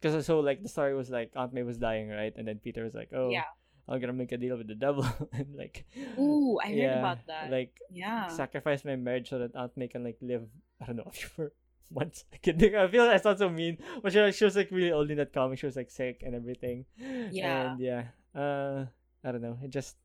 because 0.00 0.24
so 0.24 0.40
like 0.40 0.62
the 0.62 0.68
story 0.68 0.94
was 0.94 1.10
like 1.10 1.32
Aunt 1.36 1.52
May 1.52 1.62
was 1.62 1.78
dying, 1.78 2.08
right? 2.08 2.32
And 2.36 2.48
then 2.48 2.58
Peter 2.58 2.84
was 2.84 2.94
like, 2.94 3.10
"Oh, 3.12 3.28
Yeah. 3.28 3.44
I'm 3.88 4.00
gonna 4.00 4.12
make 4.12 4.32
a 4.32 4.38
deal 4.38 4.56
with 4.56 4.68
the 4.68 4.74
devil," 4.74 5.04
and 5.32 5.54
like, 5.56 5.84
Ooh, 6.18 6.58
I 6.62 6.68
heard 6.68 6.76
yeah, 6.76 6.98
about 6.98 7.26
that. 7.26 7.50
Like 7.50 7.76
yeah. 7.90 8.28
sacrifice 8.28 8.84
my 8.84 8.96
marriage 8.96 9.28
so 9.28 9.38
that 9.38 9.54
Aunt 9.54 9.76
May 9.76 9.88
can 9.88 10.04
like 10.04 10.18
live 10.20 10.48
I 10.80 10.86
don't 10.86 10.96
know 10.96 11.10
for 11.34 11.52
months. 11.90 12.24
Kidding. 12.42 12.76
I 12.76 12.88
feel 12.88 13.04
like 13.04 13.14
I 13.14 13.22
sound 13.22 13.38
so 13.38 13.48
mean. 13.50 13.78
But 14.02 14.12
she, 14.12 14.32
she 14.32 14.44
was 14.44 14.56
like 14.56 14.70
really 14.70 14.92
old 14.92 15.10
in 15.10 15.18
that 15.18 15.32
comic. 15.32 15.58
She 15.58 15.66
was 15.66 15.76
like 15.76 15.90
sick 15.90 16.22
and 16.24 16.34
everything. 16.34 16.86
Yeah. 17.30 17.72
And 17.72 17.80
yeah. 17.80 18.04
Uh 18.34 18.86
I 19.24 19.32
don't 19.32 19.42
know. 19.42 19.58
It 19.62 19.70
just 19.70 19.96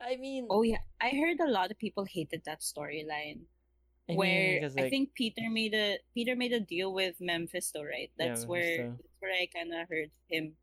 I 0.00 0.16
mean 0.16 0.46
Oh 0.50 0.62
yeah, 0.62 0.82
I 1.00 1.10
heard 1.10 1.40
a 1.40 1.50
lot 1.50 1.70
of 1.70 1.78
people 1.78 2.04
hated 2.04 2.42
that 2.44 2.60
storyline. 2.60 3.46
I 4.08 4.12
mean, 4.12 4.18
where 4.18 4.60
'cause, 4.60 4.76
I 4.76 4.90
think 4.90 5.14
Peter 5.14 5.48
made 5.50 5.74
a 5.74 5.98
Peter 6.14 6.36
made 6.36 6.52
a 6.52 6.60
deal 6.60 6.92
with 6.92 7.20
Mephisto, 7.20 7.82
right? 7.84 8.10
Yeah, 8.18 8.28
That's 8.28 8.46
where 8.46 8.60
Mephisto. 8.60 8.98
that's 8.98 9.16
where 9.20 9.32
I 9.32 9.46
kind 9.46 9.72
of 9.74 9.88
heard 9.88 10.10
him. 10.28 10.56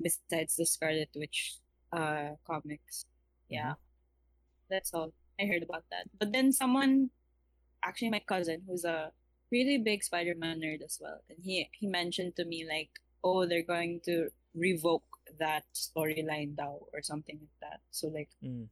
Besides 0.00 0.56
the 0.56 0.66
Scarlet 0.66 1.10
Witch, 1.14 1.58
uh, 1.92 2.36
comics, 2.46 3.06
yeah, 3.48 3.72
Mm-hmm. 3.76 3.82
that's 4.70 4.92
all 4.94 5.12
I 5.40 5.46
heard 5.46 5.62
about 5.62 5.84
that. 5.90 6.08
But 6.18 6.32
then 6.32 6.52
someone, 6.52 7.10
actually 7.84 8.10
my 8.10 8.20
cousin, 8.20 8.62
who's 8.66 8.84
a 8.84 9.12
really 9.50 9.78
big 9.78 10.04
Spider-Man 10.04 10.60
nerd 10.60 10.82
as 10.82 10.98
well, 11.00 11.22
and 11.30 11.38
he 11.42 11.70
he 11.72 11.86
mentioned 11.86 12.36
to 12.36 12.44
me 12.44 12.66
like, 12.68 12.90
oh, 13.24 13.46
they're 13.46 13.62
going 13.66 14.00
to 14.06 14.30
revoke 14.54 15.04
that 15.38 15.64
storyline 15.74 16.56
now 16.56 16.80
or 16.92 17.02
something 17.02 17.38
like 17.40 17.60
that. 17.60 17.80
So 17.90 18.08
like. 18.08 18.30
mm. 18.42 18.68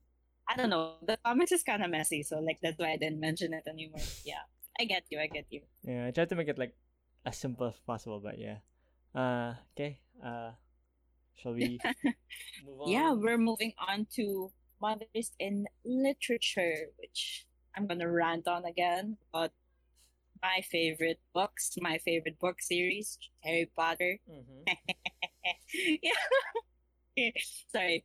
I 0.48 0.56
don't 0.56 0.70
know. 0.70 0.96
The 1.02 1.16
comics 1.24 1.52
is 1.52 1.62
kind 1.62 1.82
of 1.82 1.90
messy, 1.90 2.22
so 2.22 2.38
like 2.40 2.58
that's 2.62 2.78
why 2.78 2.92
I 2.92 2.96
didn't 2.96 3.20
mention 3.20 3.52
it 3.54 3.64
anymore. 3.66 4.00
Yeah, 4.24 4.44
I 4.78 4.84
get 4.84 5.04
you. 5.10 5.18
I 5.20 5.26
get 5.26 5.46
you. 5.50 5.62
Yeah, 5.82 6.06
I 6.06 6.10
tried 6.10 6.28
to 6.30 6.36
make 6.36 6.48
it 6.48 6.58
like 6.58 6.74
as 7.24 7.36
simple 7.36 7.66
as 7.66 7.78
possible, 7.80 8.20
but 8.20 8.38
yeah. 8.38 8.58
Uh 9.14 9.54
okay. 9.72 10.00
Uh 10.22 10.52
shall 11.34 11.54
we 11.54 11.78
move 12.66 12.80
on? 12.80 12.90
Yeah, 12.90 13.12
we're 13.12 13.38
moving 13.38 13.72
on 13.78 14.06
to 14.16 14.52
mothers 14.80 15.32
in 15.38 15.66
literature, 15.84 16.92
which 17.00 17.46
I'm 17.76 17.86
gonna 17.86 18.10
rant 18.10 18.46
on 18.46 18.64
again 18.64 19.16
about 19.32 19.52
my 20.42 20.60
favorite 20.60 21.20
books, 21.32 21.72
my 21.80 21.96
favorite 21.98 22.38
book 22.38 22.60
series, 22.60 23.18
Harry 23.40 23.70
Potter. 23.76 24.18
Mhm. 24.28 24.68
yeah. 26.02 27.32
Sorry. 27.72 28.04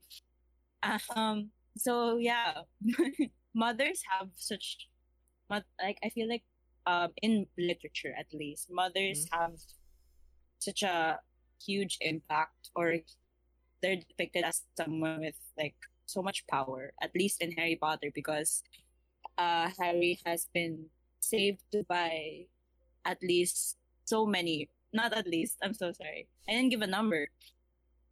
Um. 1.15 1.51
So 1.79 2.17
yeah, 2.17 2.67
mothers 3.55 4.03
have 4.11 4.29
such, 4.35 4.87
like 5.49 5.97
I 6.03 6.09
feel 6.09 6.27
like 6.27 6.43
um 6.85 7.09
in 7.21 7.47
literature 7.57 8.13
at 8.17 8.27
least, 8.33 8.67
mothers 8.69 9.27
have 9.31 9.55
such 10.59 10.83
a 10.83 11.19
huge 11.65 11.97
impact, 12.01 12.69
or 12.75 12.99
they're 13.81 13.95
depicted 13.95 14.43
as 14.43 14.63
someone 14.75 15.21
with 15.21 15.39
like 15.57 15.75
so 16.05 16.21
much 16.21 16.45
power. 16.47 16.91
At 17.01 17.15
least 17.15 17.41
in 17.41 17.51
Harry 17.53 17.77
Potter, 17.79 18.11
because 18.13 18.63
uh 19.37 19.69
Harry 19.79 20.19
has 20.25 20.47
been 20.53 20.91
saved 21.19 21.63
by 21.87 22.45
at 23.05 23.23
least 23.23 23.77
so 24.05 24.25
many. 24.25 24.69
Not 24.91 25.13
at 25.13 25.27
least. 25.27 25.57
I'm 25.63 25.73
so 25.73 25.93
sorry. 25.93 26.27
I 26.47 26.53
didn't 26.53 26.69
give 26.69 26.81
a 26.81 26.87
number. 26.87 27.29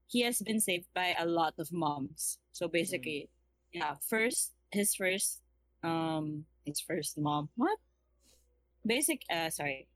He 0.08 0.22
has 0.22 0.40
been 0.40 0.62
saved 0.62 0.88
by 0.94 1.16
a 1.20 1.26
lot 1.26 1.56
of 1.58 1.74
moms. 1.74 2.38
So 2.54 2.68
basically, 2.70 3.30
yeah, 3.74 3.96
first 4.08 4.54
his 4.72 4.96
first 4.96 5.42
um 5.84 6.46
his 6.66 6.80
first 6.80 7.18
mom. 7.18 7.50
What? 7.56 7.78
Basic 8.86 9.22
uh 9.32 9.50
sorry. 9.50 9.88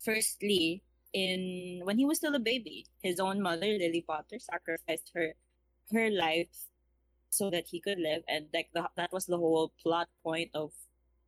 Firstly, 0.00 0.82
in 1.12 1.80
when 1.84 1.98
he 1.98 2.04
was 2.04 2.18
still 2.18 2.34
a 2.34 2.42
baby, 2.42 2.86
his 3.02 3.20
own 3.20 3.40
mother, 3.40 3.66
Lily 3.66 4.04
Potter, 4.06 4.38
sacrificed 4.38 5.10
her 5.14 5.34
her 5.92 6.10
life 6.10 6.68
so 7.30 7.50
that 7.50 7.66
he 7.68 7.80
could 7.80 7.98
live 7.98 8.22
and 8.28 8.46
like 8.52 8.68
the, 8.74 8.84
that 8.96 9.12
was 9.12 9.26
the 9.26 9.36
whole 9.36 9.72
plot 9.82 10.08
point 10.22 10.50
of 10.54 10.72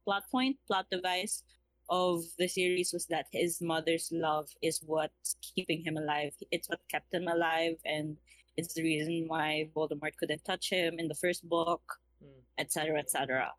plot 0.05 0.25
point, 0.31 0.57
plot 0.67 0.87
device 0.91 1.43
of 1.89 2.25
the 2.39 2.49
series 2.49 2.93
was 2.93 3.07
that 3.07 3.27
his 3.33 3.61
mother's 3.61 4.11
love 4.13 4.49
is 4.63 4.81
what's 4.87 5.37
keeping 5.41 5.83
him 5.85 5.97
alive. 5.97 6.33
It's 6.51 6.69
what 6.69 6.81
kept 6.89 7.13
him 7.13 7.29
alive 7.29 7.77
and 7.85 8.17
it's 8.57 8.75
the 8.75 8.83
reason 8.83 9.25
why 9.27 9.69
Voldemort 9.75 10.17
couldn't 10.17 10.45
touch 10.45 10.71
him 10.71 10.99
in 10.99 11.09
the 11.09 11.15
first 11.15 11.49
book, 11.49 11.83
Mm. 12.23 12.43
etc., 12.59 12.99
etc. 13.01 13.53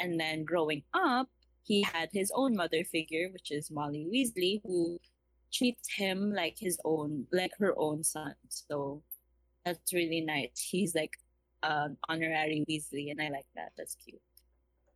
And 0.00 0.18
then 0.18 0.44
growing 0.44 0.82
up, 0.94 1.28
he 1.62 1.82
had 1.82 2.08
his 2.12 2.30
own 2.34 2.56
mother 2.56 2.84
figure, 2.84 3.28
which 3.32 3.50
is 3.50 3.70
Molly 3.70 4.06
Weasley, 4.10 4.60
who 4.64 4.98
treats 5.52 5.92
him 5.92 6.32
like 6.32 6.56
his 6.58 6.78
own, 6.84 7.26
like 7.32 7.52
her 7.58 7.74
own 7.76 8.04
son. 8.04 8.34
So 8.48 9.02
that's 9.64 9.92
really 9.92 10.20
nice. 10.20 10.60
He's 10.70 10.94
like 10.94 11.18
an 11.62 11.96
honorary 12.08 12.64
Weasley, 12.68 13.10
and 13.10 13.20
I 13.20 13.28
like 13.28 13.46
that. 13.56 13.72
That's 13.76 13.96
cute. 13.96 14.22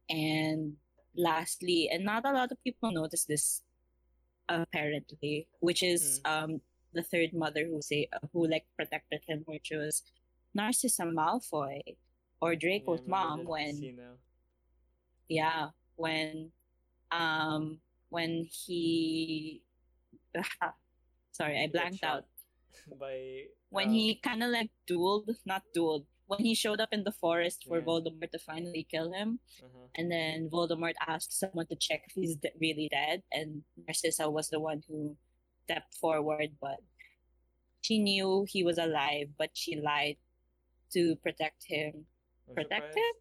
And 0.09 0.77
lastly, 1.17 1.91
and 1.93 2.05
not 2.05 2.25
a 2.25 2.33
lot 2.33 2.53
of 2.53 2.63
people 2.65 2.93
notice 2.93 3.25
this 3.25 3.63
apparently, 4.49 5.49
which 5.61 5.83
is 5.83 6.21
um 6.25 6.61
the 6.93 7.03
third 7.03 7.33
mother 7.33 7.65
who 7.67 7.81
say 7.83 8.09
who 8.33 8.47
like 8.47 8.65
protected 8.77 9.21
him, 9.27 9.43
which 9.47 9.71
was 9.73 10.03
Narcissa 10.55 11.05
Malfoy 11.05 11.81
or 12.41 12.55
Draco's 12.57 13.01
Yeah, 13.05 13.11
mom 13.11 13.45
when 13.45 13.99
yeah 15.29 15.69
when 15.97 16.51
um 17.11 17.79
when 18.11 18.47
he 18.51 19.63
sorry 21.33 21.63
I 21.63 21.69
blanked 21.73 22.05
out 22.05 22.25
by 23.01 23.45
when 23.71 23.89
um, 23.89 23.95
he 23.95 24.17
kind 24.17 24.43
of 24.43 24.51
like 24.51 24.71
dueled 24.89 25.29
not 25.47 25.63
dueled 25.77 26.05
when 26.27 26.41
he 26.41 26.55
showed 26.55 26.81
up 26.81 26.89
in 26.93 27.05
the 27.05 27.13
forest 27.13 27.65
for 27.69 27.79
Yeah. 27.79 27.85
Voldemort 27.85 28.31
to 28.33 28.39
finally 28.39 28.87
kill 28.91 29.13
him 29.13 29.39
uh-huh. 29.63 29.89
and 29.97 30.11
then 30.11 30.49
Voldemort 30.51 30.95
asked 31.07 31.33
someone 31.39 31.67
to 31.67 31.77
check 31.77 32.03
if 32.09 32.13
he's 32.15 32.37
de- 32.37 32.53
really 32.61 32.89
dead 32.91 33.23
and 33.33 33.63
Narcissa 33.87 34.29
was 34.29 34.49
the 34.49 34.61
one 34.61 34.83
who 34.89 35.17
stepped 35.65 35.95
forward 35.95 36.51
but 36.61 36.79
she 37.81 37.99
knew 37.99 38.45
he 38.49 38.63
was 38.63 38.79
alive 38.79 39.29
but 39.39 39.51
she 39.55 39.77
lied 39.77 40.17
to 40.93 41.17
protect 41.17 41.65
him 41.67 42.05
I'm 42.49 42.55
protect 42.55 42.93
surprised- 42.95 43.19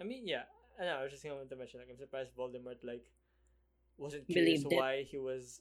I 0.00 0.04
mean, 0.04 0.28
yeah. 0.28 0.44
I 0.78 0.84
know. 0.84 0.96
I 1.00 1.02
was 1.04 1.12
just 1.12 1.24
going 1.24 1.48
to 1.48 1.56
mention 1.56 1.80
like 1.80 1.88
I'm 1.88 1.96
surprised 1.96 2.36
Voldemort 2.36 2.84
like 2.84 3.08
wasn't 3.96 4.26
curious 4.28 4.60
Believed 4.60 4.72
it. 4.72 4.76
why 4.76 5.02
he 5.08 5.16
was, 5.16 5.60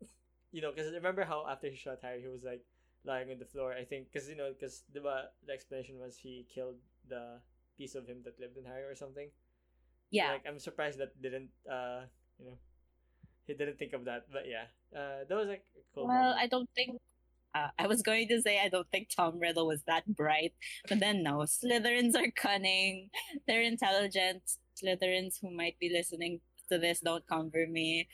you 0.50 0.62
know, 0.62 0.72
because 0.72 0.92
remember 0.94 1.24
how 1.24 1.44
after 1.46 1.68
he 1.68 1.76
shot 1.76 1.98
Harry, 2.00 2.22
he 2.22 2.28
was 2.28 2.42
like 2.42 2.64
lying 3.04 3.30
on 3.30 3.38
the 3.38 3.44
floor. 3.44 3.74
I 3.76 3.84
think 3.84 4.08
because 4.10 4.28
you 4.30 4.34
know 4.34 4.48
because 4.48 4.82
the 4.96 5.00
the 5.46 5.52
explanation 5.52 6.00
was 6.00 6.16
he 6.16 6.46
killed 6.48 6.80
the 7.06 7.36
piece 7.76 7.94
of 7.94 8.06
him 8.08 8.24
that 8.24 8.40
lived 8.40 8.56
in 8.56 8.64
Harry 8.64 8.84
or 8.88 8.94
something. 8.96 9.28
yeah 10.10 10.32
Like 10.32 10.48
I'm 10.48 10.58
surprised 10.58 10.96
that 11.04 11.12
didn't 11.20 11.50
uh 11.68 12.08
you 12.40 12.46
know 12.48 12.56
he 13.44 13.52
didn't 13.52 13.76
think 13.78 13.92
of 13.92 14.06
that, 14.08 14.24
but 14.32 14.48
yeah, 14.48 14.72
uh 14.94 15.24
that 15.28 15.36
was 15.36 15.48
like 15.48 15.64
a 15.76 15.80
cool. 15.94 16.06
Well. 16.06 16.34
I 16.38 16.46
don't 16.46 16.68
think. 16.74 17.00
Uh, 17.54 17.68
I 17.78 17.86
was 17.86 18.02
going 18.02 18.28
to 18.28 18.42
say 18.42 18.60
I 18.60 18.68
don't 18.68 18.86
think 18.92 19.08
Tom 19.08 19.38
Riddle 19.40 19.66
was 19.66 19.80
that 19.86 20.04
bright, 20.06 20.52
but 20.88 21.00
then 21.00 21.22
no. 21.22 21.38
Slytherins 21.48 22.14
are 22.14 22.30
cunning. 22.36 23.08
They're 23.48 23.62
intelligent. 23.62 24.42
Slytherins 24.76 25.40
who 25.40 25.50
might 25.50 25.78
be 25.80 25.88
listening 25.88 26.40
to 26.68 26.76
this 26.78 27.00
don't 27.00 27.26
come 27.26 27.50
for 27.50 27.66
me. 27.66 28.08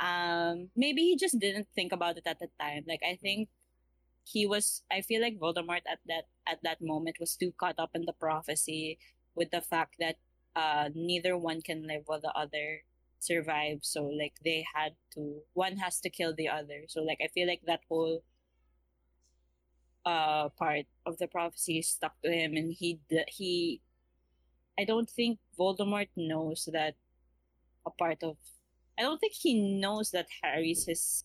Um, 0.00 0.70
maybe 0.76 1.02
he 1.02 1.16
just 1.16 1.38
didn't 1.38 1.68
think 1.74 1.92
about 1.92 2.18
it 2.18 2.26
at 2.26 2.38
the 2.40 2.48
time. 2.60 2.84
Like 2.88 3.02
I 3.06 3.16
think 3.22 3.48
he 4.24 4.46
was. 4.46 4.82
I 4.90 5.00
feel 5.02 5.22
like 5.22 5.38
Voldemort 5.38 5.86
at 5.86 6.00
that 6.06 6.26
at 6.46 6.58
that 6.62 6.82
moment 6.82 7.18
was 7.20 7.36
too 7.36 7.52
caught 7.58 7.78
up 7.78 7.90
in 7.94 8.04
the 8.04 8.12
prophecy 8.12 8.98
with 9.34 9.50
the 9.50 9.60
fact 9.60 9.96
that 10.00 10.16
uh 10.56 10.88
neither 10.94 11.36
one 11.38 11.62
can 11.62 11.86
live 11.86 12.02
while 12.06 12.20
the 12.20 12.32
other 12.34 12.82
survive. 13.20 13.80
So 13.82 14.04
like 14.06 14.34
they 14.44 14.64
had 14.74 14.94
to. 15.14 15.42
One 15.54 15.76
has 15.78 16.00
to 16.00 16.10
kill 16.10 16.34
the 16.34 16.48
other. 16.48 16.84
So 16.88 17.02
like 17.02 17.18
I 17.22 17.28
feel 17.28 17.46
like 17.46 17.62
that 17.66 17.80
whole 17.88 18.22
uh 20.06 20.48
part 20.50 20.86
of 21.04 21.18
the 21.18 21.26
prophecy 21.26 21.82
stuck 21.82 22.14
to 22.22 22.30
him 22.30 22.56
and 22.56 22.72
he 22.72 23.00
he 23.28 23.82
I 24.78 24.84
don't 24.84 25.10
think 25.10 25.38
Voldemort 25.58 26.08
knows 26.16 26.68
that 26.72 26.94
a 27.84 27.90
part 27.90 28.22
of 28.22 28.36
I 28.98 29.02
don't 29.02 29.18
think 29.18 29.34
he 29.34 29.78
knows 29.80 30.10
that 30.12 30.26
Harry's 30.42 30.86
his 30.86 31.24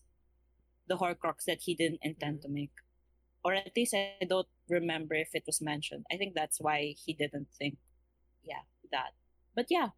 the 0.88 0.96
Horcrux 0.96 1.44
that 1.46 1.62
he 1.62 1.74
didn't 1.74 2.00
intend 2.02 2.42
to 2.42 2.48
make. 2.48 2.72
Or 3.44 3.54
at 3.54 3.72
least 3.76 3.94
I 3.94 4.24
don't 4.28 4.48
remember 4.68 5.14
if 5.14 5.30
it 5.34 5.44
was 5.46 5.60
mentioned. 5.60 6.04
I 6.10 6.16
think 6.16 6.34
that's 6.34 6.60
why 6.60 6.94
he 6.96 7.14
didn't 7.14 7.48
think 7.58 7.76
yeah, 8.44 8.62
that. 8.92 9.12
But 9.54 9.66
yeah. 9.70 9.88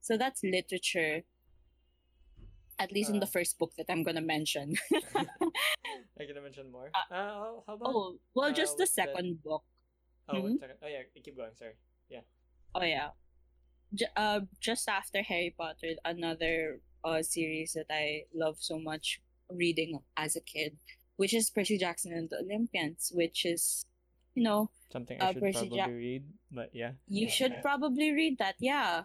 So 0.00 0.16
that's 0.16 0.42
literature. 0.42 1.22
At 2.78 2.92
least 2.92 3.10
in 3.10 3.20
the 3.20 3.28
Uh, 3.28 3.36
first 3.36 3.58
book 3.58 3.72
that 3.76 3.86
I'm 3.92 4.02
gonna 4.02 4.24
mention. 4.24 4.74
I 6.18 6.24
gonna 6.24 6.40
mention 6.40 6.70
more. 6.72 6.88
uh, 6.94 7.14
Uh, 7.14 7.60
how, 7.66 7.74
about? 7.76 7.88
oh, 7.92 8.16
well, 8.34 8.48
uh, 8.50 8.52
just 8.56 8.76
the 8.78 8.84
that- 8.84 9.12
second 9.12 9.42
book. 9.44 9.64
Oh, 10.28 10.34
mhm. 10.36 10.42
one 10.42 10.58
second. 10.58 10.78
Oh 10.82 10.88
yeah, 10.88 11.02
keep 11.22 11.36
going. 11.36 11.52
Sorry. 11.56 11.74
Yeah. 12.08 12.24
Oh 12.74 12.82
yeah. 12.84 13.10
J- 13.92 14.12
uh, 14.16 14.40
just 14.60 14.88
after 14.88 15.20
Harry 15.22 15.52
Potter, 15.56 15.98
another 16.04 16.80
uh 17.04 17.20
series 17.22 17.72
that 17.74 17.90
I 17.90 18.24
love 18.32 18.56
so 18.60 18.78
much 18.78 19.20
reading 19.50 19.98
as 20.16 20.36
a 20.36 20.40
kid, 20.40 20.78
which 21.16 21.34
is 21.34 21.50
Percy 21.50 21.76
Jackson 21.76 22.12
and 22.14 22.30
the 22.30 22.38
Olympians, 22.38 23.10
which 23.12 23.44
is, 23.44 23.84
you 24.34 24.44
know, 24.44 24.70
Something 24.92 25.20
Uh, 25.20 25.26
I 25.26 25.32
should 25.34 25.42
Percy 25.42 25.58
probably 25.68 25.76
Jack- 25.76 25.90
read, 25.90 26.22
but 26.50 26.68
yeah. 26.72 26.92
you 27.08 27.28
should 27.36 27.60
probably 27.62 28.10
read 28.12 28.38
that. 28.38 28.54
Yeah, 28.60 29.04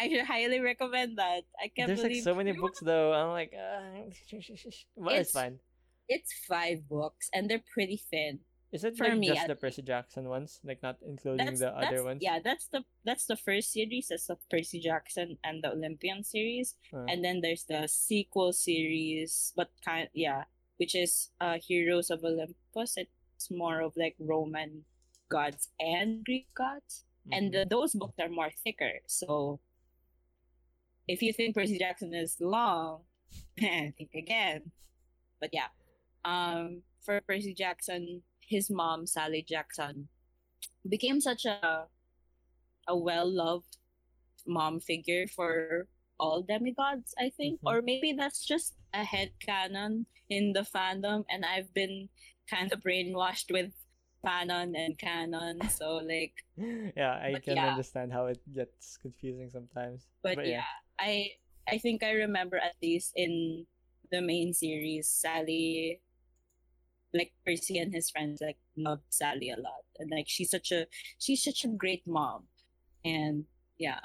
I 0.00 0.08
should 0.08 0.24
highly 0.26 0.60
recommend 0.60 1.18
that. 1.18 1.44
I 1.62 1.68
can't 1.68 1.88
There's 1.88 2.02
like 2.02 2.16
so 2.16 2.34
many 2.34 2.52
books 2.52 2.80
though. 2.80 3.12
I'm 3.12 3.30
like, 3.30 3.52
uh, 3.54 4.10
but 4.96 5.12
it's, 5.12 5.30
It's- 5.30 5.30
fine. 5.32 5.58
It's 6.06 6.32
five 6.46 6.86
books 6.86 7.30
and 7.32 7.48
they're 7.48 7.64
pretty 7.72 7.96
thin. 7.96 8.40
Is 8.72 8.84
it 8.84 8.96
for 8.96 9.08
like 9.08 9.18
me, 9.18 9.28
just 9.28 9.46
the 9.46 9.54
Percy 9.54 9.82
Jackson 9.82 10.28
ones, 10.28 10.58
like 10.64 10.82
not 10.82 10.98
including 11.06 11.46
That's, 11.46 11.60
the 11.60 11.72
that's 11.72 11.86
other 11.86 12.02
ones? 12.04 12.18
yeah. 12.20 12.40
That's 12.42 12.66
the 12.66 12.84
that's 13.04 13.24
the 13.24 13.36
first 13.36 13.72
series. 13.72 14.08
That's 14.10 14.26
the 14.26 14.36
Percy 14.50 14.80
Jackson 14.80 15.38
and 15.44 15.62
the 15.62 15.70
Olympian 15.70 16.24
series. 16.24 16.74
Uh, 16.92 17.06
and 17.08 17.24
then 17.24 17.40
there's 17.40 17.64
the 17.64 17.86
sequel 17.86 18.52
series 18.52 19.52
but 19.56 19.70
kind 19.84 20.08
yeah 20.12 20.44
which 20.76 20.94
is 20.94 21.30
uh 21.40 21.56
heroes 21.58 22.10
of 22.10 22.24
olympus 22.24 22.96
it's 22.96 23.50
more 23.50 23.80
of 23.80 23.92
like 23.96 24.14
roman 24.18 24.84
gods 25.28 25.68
and 25.80 26.24
greek 26.24 26.48
gods 26.54 27.04
and 27.32 27.54
mhm. 27.54 27.62
uh, 27.62 27.64
those 27.68 27.94
books 27.94 28.14
are 28.20 28.28
more 28.28 28.50
thicker 28.62 29.00
so 29.06 29.60
if 31.08 31.22
you 31.22 31.32
think 31.32 31.54
percy 31.54 31.78
jackson 31.78 32.14
is 32.14 32.36
long 32.40 33.00
think 33.58 34.10
again 34.14 34.62
but 35.40 35.50
yeah 35.52 35.68
um 36.24 36.82
for 37.04 37.20
percy 37.26 37.54
jackson 37.54 38.22
his 38.40 38.70
mom 38.70 39.06
sally 39.06 39.44
jackson 39.46 40.08
became 40.88 41.20
such 41.20 41.44
a 41.44 41.86
a 42.86 42.96
well-loved 42.96 43.78
mom 44.46 44.80
figure 44.80 45.26
for 45.26 45.88
all 46.18 46.42
demigods, 46.42 47.14
I 47.18 47.30
think. 47.30 47.60
Mhm. 47.60 47.70
Or 47.70 47.82
maybe 47.82 48.12
that's 48.12 48.44
just 48.44 48.74
a 48.92 49.04
head 49.04 49.32
canon 49.40 50.06
in 50.28 50.52
the 50.52 50.62
fandom 50.62 51.24
and 51.28 51.44
I've 51.44 51.72
been 51.74 52.08
kind 52.48 52.72
of 52.72 52.80
brainwashed 52.80 53.50
with 53.50 53.72
canon 54.24 54.74
and 54.76 54.98
canon. 54.98 55.60
So 55.68 55.96
like 55.96 56.44
yeah, 56.96 57.20
I 57.20 57.40
can 57.42 57.56
yeah. 57.56 57.70
understand 57.70 58.12
how 58.12 58.26
it 58.26 58.40
gets 58.52 58.96
confusing 58.96 59.50
sometimes. 59.50 60.06
but, 60.22 60.46
yeah, 60.46 60.64
I 60.98 61.32
I 61.68 61.78
think 61.78 62.02
I 62.02 62.12
remember 62.12 62.56
at 62.58 62.76
least 62.82 63.12
in 63.16 63.66
the 64.10 64.20
main 64.22 64.52
series, 64.54 65.08
Sally 65.08 66.00
like 67.12 67.32
Percy 67.46 67.78
and 67.78 67.94
his 67.94 68.10
friends 68.10 68.40
like 68.40 68.58
love 68.76 69.00
Sally 69.10 69.50
a 69.50 69.56
lot, 69.56 69.84
and 69.98 70.10
like 70.10 70.26
she's 70.28 70.50
such 70.50 70.72
a 70.72 70.86
she's 71.18 71.42
such 71.44 71.64
a 71.64 71.68
great 71.68 72.06
mom, 72.06 72.44
and 73.04 73.44
yeah. 73.78 74.00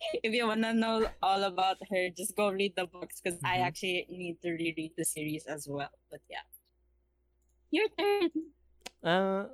if 0.22 0.32
you 0.34 0.46
wanna 0.46 0.72
know 0.74 1.08
all 1.22 1.42
about 1.44 1.76
her, 1.90 2.08
just 2.10 2.36
go 2.36 2.50
read 2.50 2.74
the 2.76 2.86
books 2.86 3.20
because 3.20 3.38
I 3.44 3.58
Mhm. 3.58 3.66
actually 3.66 4.06
need 4.10 4.40
to 4.42 4.50
reread 4.52 4.92
the 4.96 5.04
series 5.04 5.46
as 5.46 5.68
well. 5.68 5.90
But 6.10 6.20
yeah, 6.28 6.44
your 7.70 7.88
turn. 7.98 8.30
Uh, 9.02 9.46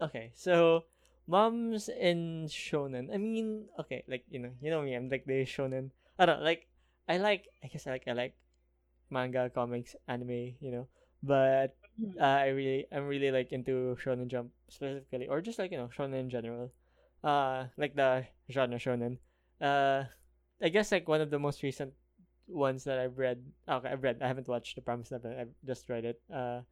okay, 0.00 0.32
so 0.34 0.84
moms 1.28 1.88
in 1.92 2.48
shonen. 2.48 3.12
I 3.12 3.18
mean, 3.20 3.68
okay, 3.78 4.02
like 4.08 4.24
you 4.32 4.40
know, 4.40 4.50
you 4.60 4.70
know 4.72 4.82
me. 4.82 4.96
I'm 4.96 5.08
like 5.08 5.26
the 5.28 5.44
shonen. 5.44 5.92
I 6.18 6.26
don't 6.26 6.40
know, 6.40 6.44
like. 6.44 6.66
I 7.08 7.16
like. 7.20 7.48
I 7.62 7.68
guess 7.68 7.86
I 7.86 7.92
like. 7.92 8.08
I 8.08 8.12
like 8.12 8.34
manga, 9.10 9.50
comics, 9.52 9.94
anime. 10.08 10.56
You 10.60 10.72
know, 10.72 10.86
but 11.22 11.76
Mhm. 12.00 12.16
uh, 12.20 12.38
I 12.44 12.48
really, 12.54 12.86
I'm 12.92 13.06
really 13.06 13.30
like 13.30 13.52
into 13.52 13.96
shonen 14.00 14.28
jump 14.28 14.50
specifically, 14.68 15.28
or 15.28 15.40
just 15.40 15.58
like 15.58 15.70
you 15.70 15.78
know, 15.78 15.88
shonen 15.92 16.18
in 16.20 16.30
general. 16.30 16.72
Uh, 17.22 17.66
like 17.76 17.94
the 17.94 18.24
genre 18.50 18.78
shonen. 18.78 19.18
Uh, 19.60 20.04
I 20.62 20.68
guess 20.68 20.92
like 20.92 21.08
one 21.08 21.20
of 21.20 21.30
the 21.30 21.38
most 21.38 21.62
recent 21.62 21.92
ones 22.46 22.84
that 22.84 22.98
I've 22.98 23.18
read. 23.18 23.42
Okay, 23.68 23.88
I've 23.88 24.02
read. 24.02 24.22
I 24.22 24.28
haven't 24.28 24.48
watched 24.48 24.76
The 24.76 24.82
Promised 24.82 25.12
Neverland. 25.12 25.40
I've 25.40 25.54
just 25.66 25.88
read 25.88 26.04
it. 26.04 26.20
Uh, 26.32 26.62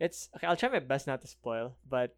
it's 0.00 0.28
okay. 0.36 0.46
I'll 0.46 0.56
try 0.56 0.68
my 0.68 0.78
best 0.80 1.06
not 1.06 1.22
to 1.22 1.28
spoil, 1.28 1.76
but 1.88 2.16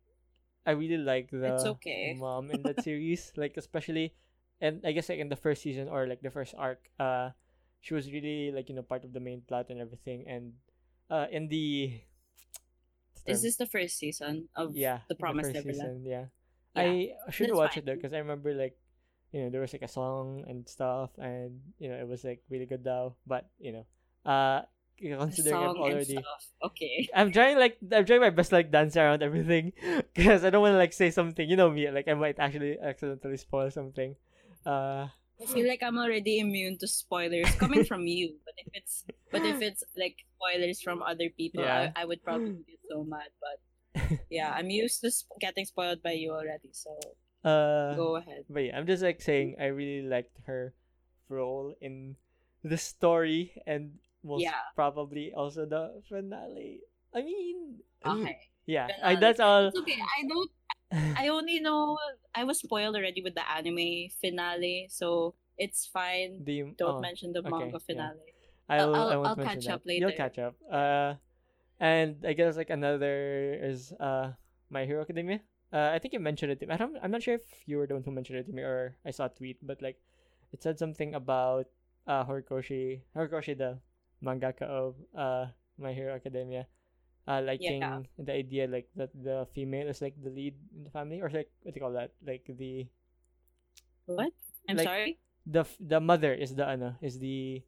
I 0.67 0.73
really 0.73 0.99
like 0.99 1.31
the 1.31 1.49
It's 1.49 1.65
okay. 1.67 2.17
mom 2.17 2.51
in 2.51 2.63
that 2.65 2.81
series. 2.85 3.33
Like 3.37 3.57
especially, 3.57 4.15
and 4.61 4.81
I 4.85 4.93
guess 4.93 5.09
like 5.09 5.19
in 5.19 5.29
the 5.29 5.37
first 5.41 5.63
season 5.63 5.89
or 5.89 6.07
like 6.07 6.23
the 6.23 6.31
first 6.31 6.55
arc. 6.57 6.91
Uh, 6.99 7.31
she 7.81 7.95
was 7.95 8.13
really 8.13 8.53
like 8.53 8.69
you 8.69 8.75
know 8.77 8.83
part 8.85 9.05
of 9.05 9.13
the 9.13 9.21
main 9.21 9.43
plot 9.43 9.71
and 9.71 9.81
everything. 9.81 10.25
And 10.29 10.53
uh, 11.11 11.27
in 11.33 11.49
the 11.49 12.01
Is 13.27 13.43
this 13.43 13.57
the 13.57 13.67
first 13.67 13.97
season 13.99 14.49
of 14.55 14.75
yeah 14.75 15.01
The 15.09 15.15
Promised 15.15 15.49
first 15.49 15.55
Neverland? 15.55 15.93
season, 15.93 16.05
yeah. 16.07 16.27
Yeah, 16.75 16.95
I 16.95 17.15
should 17.31 17.49
that's 17.49 17.59
watch 17.59 17.75
fine. 17.75 17.83
it 17.83 17.87
though 17.87 17.95
because 17.97 18.13
I 18.13 18.19
remember 18.19 18.55
like 18.55 18.77
you 19.33 19.43
know 19.43 19.51
there 19.51 19.61
was 19.61 19.73
like 19.73 19.83
a 19.83 19.89
song 19.89 20.45
and 20.49 20.69
stuff 20.69 21.11
and 21.19 21.61
you 21.79 21.89
know 21.89 21.97
it 21.97 22.07
was 22.07 22.25
like 22.25 22.43
really 22.51 22.67
good 22.67 22.85
though 22.85 23.15
but 23.27 23.49
you 23.59 23.73
know 23.73 23.85
uh 24.31 24.63
The 24.63 24.80
considering 25.01 25.57
and 25.65 25.79
already. 25.79 26.19
Okay. 26.63 27.09
I'm 27.15 27.33
trying 27.33 27.59
like 27.59 27.79
I'm 27.93 28.05
trying 28.05 28.21
my 28.21 28.31
best 28.31 28.53
like 28.53 28.71
dance 28.71 28.97
around 28.97 29.23
everything 29.23 29.73
because 30.15 30.45
I 30.45 30.51
don't 30.51 30.61
want 30.63 30.75
to 30.75 30.79
like 30.79 30.93
say 30.93 31.11
something 31.11 31.49
you 31.49 31.57
know 31.57 31.71
me 31.71 31.91
like 31.91 32.09
I 32.09 32.15
might 32.15 32.39
actually 32.39 32.79
accidentally 32.79 33.37
spoil 33.37 33.71
something 33.71 34.15
uh 34.67 35.09
I 35.41 35.47
feel 35.49 35.67
like 35.67 35.83
I'm 35.83 35.97
already 35.97 36.39
immune 36.39 36.77
to 36.85 36.87
spoilers 36.87 37.49
coming 37.57 37.85
from 37.89 38.07
you. 38.07 38.37
But 38.45 38.55
if 38.61 38.69
it's 38.75 39.05
but 39.33 39.41
if 39.41 39.63
it's 39.63 39.83
like 39.97 40.17
spoilers 40.37 40.83
from 40.85 41.01
other 41.03 41.31
people, 41.33 41.65
Yeah. 41.65 41.93
I, 41.97 42.03
I 42.03 42.05
would 42.05 42.23
probably 42.23 42.61
get 42.69 42.77
so 42.91 43.05
mad. 43.05 43.33
But 43.41 44.21
yeah, 44.29 44.53
I'm 44.53 44.69
used 44.69 45.01
to 45.01 45.09
sp- 45.09 45.41
getting 45.41 45.65
spoiled 45.65 46.03
by 46.05 46.13
you 46.13 46.33
already. 46.37 46.69
So 46.77 46.93
uh 47.41 47.97
go 47.97 48.17
ahead. 48.21 48.45
But 48.53 48.69
yeah, 48.69 48.77
I'm 48.77 48.85
just 48.87 49.03
like 49.03 49.25
saying 49.25 49.57
I 49.59 49.73
really 49.73 50.05
liked 50.07 50.37
her 50.45 50.75
role 51.33 51.73
in 51.81 52.17
the 52.63 52.77
story 52.77 53.57
and 53.67 53.97
most 54.25 54.43
Yeah. 54.43 54.59
probably 54.75 55.33
also 55.33 55.67
the 55.67 56.03
finale. 56.09 56.81
I 57.15 57.23
mean, 57.23 57.81
Okay. 58.05 58.39
yeah, 58.67 58.89
I, 59.03 59.17
that's 59.17 59.41
all. 59.41 59.69
It's 59.69 59.79
okay. 59.79 59.99
I 60.01 60.27
don't. 60.29 60.51
I 61.17 61.29
only 61.37 61.61
know 61.61 61.99
I 62.35 62.45
was 62.45 62.59
spoiled 62.59 62.97
already 62.97 63.23
with 63.23 63.35
the 63.35 63.47
anime 63.49 64.11
finale, 64.21 64.89
so 64.91 65.35
it's 65.59 65.87
fine. 65.87 66.43
the 66.45 66.73
Don't 66.79 66.99
oh, 66.99 67.01
mention 67.01 67.33
the 67.33 67.41
okay, 67.41 67.51
manga 67.51 67.79
yeah. 67.79 67.87
finale. 67.87 68.31
I'll, 68.69 68.95
I'll- 68.95 69.09
I 69.11 69.15
I'll 69.15 69.23
won't 69.23 69.39
mention 69.39 69.55
catch 69.61 69.65
that. 69.67 69.75
up 69.75 69.83
later. 69.87 70.07
You'll 70.09 70.17
catch 70.17 70.39
up. 70.39 70.55
Uh, 70.71 71.15
and 71.81 72.23
I 72.27 72.33
guess 72.35 72.57
like 72.57 72.71
another 72.71 73.55
is 73.61 73.93
uh 73.99 74.33
My 74.71 74.85
Hero 74.85 75.03
Academia. 75.03 75.41
Uh, 75.73 75.91
I 75.95 75.99
think 75.99 76.15
you 76.15 76.21
mentioned 76.21 76.53
it. 76.53 76.59
To 76.61 76.67
me. 76.67 76.75
I 76.75 76.77
don't. 76.79 76.97
I'm 77.03 77.11
not 77.11 77.23
sure 77.23 77.35
if 77.35 77.47
you 77.67 77.79
were 77.79 77.87
the 77.87 77.95
one 77.95 78.03
who 78.03 78.11
mentioned 78.11 78.39
it 78.39 78.47
to 78.47 78.53
me 78.53 78.63
or 78.63 78.97
I 79.07 79.11
saw 79.11 79.27
a 79.27 79.33
tweet, 79.35 79.59
but 79.63 79.81
like, 79.83 79.99
it 80.53 80.63
said 80.63 80.79
something 80.79 81.15
about 81.15 81.67
uh 82.07 82.25
Horikoshi, 82.25 83.03
Horikoshi, 83.15 83.55
the 83.59 83.79
mangaka 84.23 84.63
of 84.69 84.95
uh 85.17 85.47
My 85.81 85.93
Hero 85.93 86.13
Academia, 86.15 86.69
uh 87.27 87.41
liking 87.41 87.81
the 88.21 88.33
idea 88.33 88.69
like 88.69 88.89
that 88.97 89.11
the 89.17 89.49
female 89.57 89.89
is 89.89 90.01
like 90.05 90.15
the 90.21 90.29
lead 90.31 90.55
in 90.77 90.85
the 90.85 90.93
family 90.93 91.21
or 91.25 91.29
like 91.33 91.49
what 91.65 91.73
do 91.73 91.77
you 91.81 91.85
call 91.85 91.97
that? 91.97 92.13
Like 92.25 92.45
the 92.49 92.87
What? 94.07 94.33
I'm 94.69 94.77
Like- 94.77 94.87
sorry. 94.87 95.13
the 95.47 95.65
the 95.81 96.01
mother 96.01 96.35
is 96.37 96.53
the 96.55 96.69
ano 96.69 96.97
is 97.01 97.19
the 97.19 97.65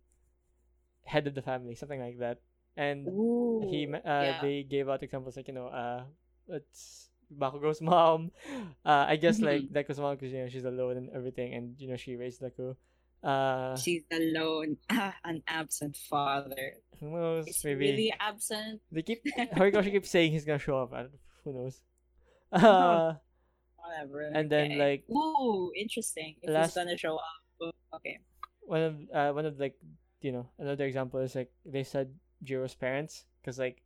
head 1.08 1.26
of 1.26 1.34
the 1.34 1.42
family, 1.42 1.74
something 1.74 1.98
like 2.00 2.18
that. 2.20 2.38
And 2.76 3.08
Ooh. 3.08 3.64
he 3.68 3.84
uh, 3.88 4.00
yeah. 4.04 4.40
they 4.40 4.62
gave 4.62 4.88
out 4.88 5.02
examples 5.02 5.36
like 5.36 5.48
you 5.48 5.54
know 5.56 5.68
uh 5.68 6.04
it's 6.48 7.08
Bakugo's 7.32 7.80
mom 7.80 8.28
uh 8.84 9.04
I 9.08 9.16
guess 9.16 9.40
like. 9.44 9.72
Deku's 9.72 9.98
mom 10.00 10.16
because 10.16 10.32
you 10.32 10.40
know 10.44 10.48
she's 10.52 10.64
alone 10.68 10.96
and 10.96 11.08
everything 11.16 11.54
and 11.56 11.76
you 11.80 11.88
know 11.88 11.96
she 11.96 12.16
raised 12.16 12.40
Deku 12.44 12.76
uh 13.22 13.76
She's 13.76 14.02
alone. 14.12 14.76
An 15.24 15.42
absent 15.46 15.96
father. 15.96 16.74
who 17.00 17.10
knows 17.10 17.46
Is 17.48 17.62
maybe 17.64 17.80
really 17.90 18.12
absent? 18.18 18.80
they 18.90 19.02
keep 19.02 19.22
Horikoshi 19.56 19.90
keeps 19.92 20.10
saying 20.10 20.32
he's 20.32 20.44
gonna 20.44 20.58
show 20.58 20.78
up 20.82 20.92
I 20.92 21.06
who 21.44 21.52
knows 21.52 21.80
uh 22.52 23.14
Whatever. 23.82 24.30
And 24.32 24.48
then, 24.48 24.72
okay. 24.72 24.78
like, 24.78 25.02
ooh, 25.10 25.72
interesting. 25.74 26.36
If 26.42 26.50
last- 26.50 26.70
he's 26.70 26.84
gonna 26.84 26.96
show 26.96 27.16
up. 27.16 27.40
Oh, 27.60 27.72
Okay. 27.96 28.18
one 28.62 28.80
of 28.82 28.94
uh 29.12 29.30
one 29.32 29.44
of 29.46 29.58
like 29.58 29.76
you 30.22 30.32
know 30.32 30.46
another 30.58 30.86
example 30.86 31.18
is 31.20 31.34
like 31.34 31.50
they 31.66 31.82
said 31.84 32.14
Jiro's 32.44 32.74
parents 32.74 33.24
because 33.40 33.58
like 33.58 33.82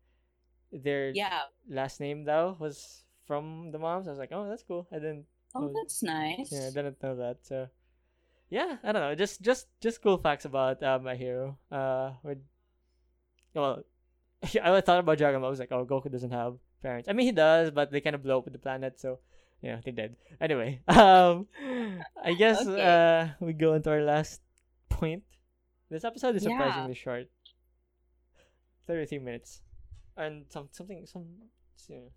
their 0.70 1.11
Yeah. 1.11 1.49
last 1.68 1.99
name 2.01 2.25
though 2.25 2.57
was 2.61 3.03
from 3.27 3.70
the 3.72 3.79
moms 3.79 4.07
I 4.07 4.11
was 4.11 4.18
like 4.20 4.33
oh 4.33 4.49
that's 4.49 4.62
cool 4.62 4.87
I 4.92 4.96
didn't 4.96 5.25
Oh, 5.55 5.64
Oh, 5.64 5.72
that's 5.75 6.03
nice. 6.03 6.53
Yeah, 6.53 6.68
I 6.68 6.70
didn't 6.70 7.03
know 7.03 7.16
that. 7.16 7.38
So, 7.40 7.66
yeah, 8.50 8.76
I 8.85 8.92
don't 8.92 9.02
know. 9.02 9.14
Just, 9.14 9.42
just, 9.42 9.66
just 9.80 10.02
cool 10.02 10.18
facts 10.18 10.44
about 10.44 10.82
uh, 10.82 10.98
my 10.98 11.14
hero. 11.16 11.59
Uh, 11.70 12.12
with, 12.22 12.38
well, 13.54 13.82
I 14.62 14.80
thought 14.80 15.00
about 15.00 15.18
Dragon 15.18 15.40
Ball. 15.40 15.48
I 15.48 15.50
was 15.50 15.59
like, 15.61 15.72
oh, 15.72 15.85
Goku 15.85 16.11
doesn't 16.11 16.30
have 16.30 16.56
parents. 16.82 17.09
I 17.09 17.12
mean, 17.12 17.26
he 17.26 17.32
does, 17.32 17.70
but 17.70 17.90
they 17.90 18.00
kind 18.00 18.14
of 18.14 18.22
blow 18.22 18.38
up 18.38 18.44
with 18.44 18.52
the 18.52 18.59
planet, 18.59 19.00
so 19.00 19.18
yeah, 19.62 19.80
they 19.85 19.90
did. 19.90 20.16
Anyway, 20.40 20.80
um, 20.88 21.46
I 22.22 22.35
guess 22.35 22.66
Okay. 22.66 22.80
uh, 22.82 23.28
we 23.40 23.52
go 23.52 23.74
into 23.74 23.90
our 23.90 24.02
last 24.02 24.40
point. 24.88 25.22
This 25.90 26.04
episode 26.04 26.37
is 26.37 26.44
Yeah. 26.44 26.50
surprisingly 26.50 26.94
short. 26.94 27.28
Thirty-three 28.87 29.18
minutes, 29.18 29.62
and 30.16 30.44
some 30.48 30.68
something 30.70 31.06
some, 31.06 31.24
you 31.88 31.96
know, 31.96 32.11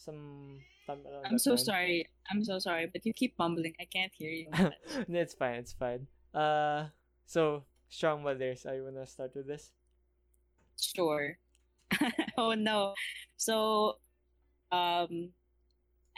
some. 0.00 0.60
time 0.86 0.98
I'm 1.24 1.38
so 1.38 1.50
line. 1.50 1.58
sorry. 1.58 2.08
I'm 2.30 2.42
so 2.42 2.58
sorry, 2.58 2.88
but 2.92 3.04
you 3.04 3.12
keep 3.12 3.38
mumbling. 3.38 3.74
I 3.80 3.84
can't 3.84 4.12
hear 4.16 4.30
you. 4.30 4.48
No, 4.50 4.72
it's 5.20 5.34
fine. 5.34 5.60
It's 5.60 5.72
fine. 5.72 6.06
Uh, 6.34 6.88
so 7.26 7.64
strong 7.88 8.22
mothers. 8.24 8.66
I 8.66 8.80
wanna 8.80 9.06
start 9.06 9.36
with 9.36 9.46
this. 9.46 9.70
Sure. 10.80 11.36
oh 12.38 12.54
no. 12.54 12.94
So, 13.36 13.98
um, 14.72 15.30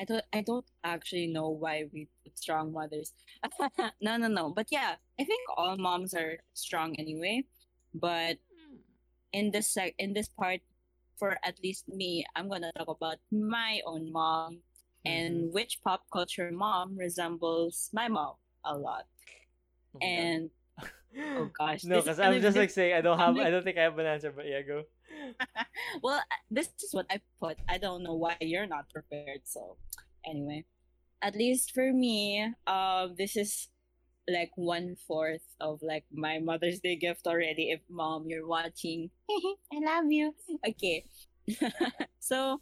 I 0.01 0.05
don't. 0.05 0.25
I 0.33 0.41
don't 0.43 0.67
actually 0.85 1.27
know 1.27 1.51
why 1.51 1.89
we 1.93 2.09
put 2.25 2.39
strong 2.39 2.73
mothers. 2.73 3.13
no, 4.01 4.17
no, 4.17 4.29
no. 4.29 4.51
But 4.51 4.69
yeah, 4.71 4.95
I 5.19 5.25
think 5.25 5.43
all 5.57 5.77
moms 5.77 6.15
are 6.15 6.39
strong 6.55 6.95
anyway. 6.97 7.45
But 7.95 8.39
in 9.33 9.51
this 9.51 9.69
sec- 9.69 9.97
in 9.99 10.13
this 10.13 10.29
part, 10.29 10.61
for 11.23 11.39
at 11.47 11.55
least 11.63 11.87
me, 11.87 12.27
I'm 12.35 12.51
gonna 12.51 12.75
talk 12.75 12.91
about 12.91 13.23
my 13.31 13.79
own 13.87 14.11
mom 14.11 14.59
and 15.07 15.55
which 15.55 15.79
pop 15.87 16.03
culture 16.11 16.51
mom 16.51 16.99
resembles 16.99 17.91
my 17.95 18.09
mom 18.09 18.35
a 18.65 18.75
lot. 18.75 19.07
Oh. 19.95 20.03
And 20.03 20.51
oh 20.83 21.47
gosh, 21.57 21.85
no, 21.85 22.03
because 22.03 22.19
I'm 22.19 22.43
just 22.43 22.59
like 22.59 22.75
saying 22.75 22.99
I 22.99 23.01
don't 23.07 23.23
have. 23.23 23.39
I 23.39 23.55
don't 23.55 23.63
think 23.63 23.79
I 23.79 23.87
have 23.87 23.97
an 24.03 24.07
answer. 24.07 24.35
But 24.35 24.51
yeah, 24.51 24.67
go. 24.67 24.83
well, 26.03 26.19
this 26.51 26.75
is 26.83 26.91
what 26.91 27.07
I 27.07 27.23
put. 27.39 27.55
I 27.71 27.79
don't 27.79 28.03
know 28.03 28.19
why 28.19 28.35
you're 28.41 28.67
not 28.67 28.91
prepared. 28.91 29.47
So, 29.47 29.79
anyway, 30.27 30.67
at 31.23 31.39
least 31.39 31.71
for 31.71 31.93
me, 31.93 32.51
um, 32.67 33.15
this 33.15 33.37
is 33.37 33.71
like 34.33 34.51
one 34.57 34.97
fourth 35.07 35.45
of 35.61 35.81
like 35.83 36.05
my 36.13 36.39
Mother's 36.39 36.81
Day 36.81 36.97
gift 36.97 37.27
already. 37.27 37.71
If 37.71 37.81
mom, 37.89 38.27
you're 38.27 38.47
watching, 38.47 39.11
I 39.73 39.79
love 39.85 40.11
you. 40.11 40.35
Okay, 40.67 41.05
so 42.21 42.61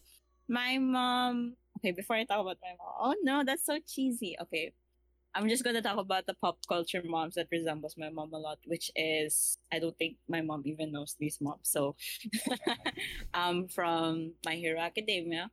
my 0.48 0.78
mom. 0.78 1.54
Okay, 1.78 1.92
before 1.92 2.16
I 2.16 2.24
talk 2.24 2.40
about 2.40 2.58
my 2.60 2.74
mom, 2.76 2.94
oh 2.98 3.14
no, 3.22 3.42
that's 3.44 3.64
so 3.64 3.78
cheesy. 3.86 4.36
Okay, 4.42 4.72
I'm 5.34 5.48
just 5.48 5.62
gonna 5.62 5.82
talk 5.82 5.98
about 5.98 6.26
the 6.26 6.34
pop 6.34 6.58
culture 6.68 7.02
moms 7.04 7.36
that 7.36 7.46
resembles 7.52 7.94
my 7.96 8.10
mom 8.10 8.32
a 8.34 8.38
lot, 8.38 8.58
which 8.66 8.90
is 8.96 9.58
I 9.72 9.78
don't 9.78 9.96
think 9.96 10.16
my 10.28 10.40
mom 10.42 10.62
even 10.66 10.90
knows 10.92 11.14
these 11.18 11.38
moms. 11.40 11.70
So, 11.70 11.94
um, 13.34 13.68
from 13.68 14.34
My 14.44 14.54
Hero 14.56 14.80
Academia, 14.80 15.50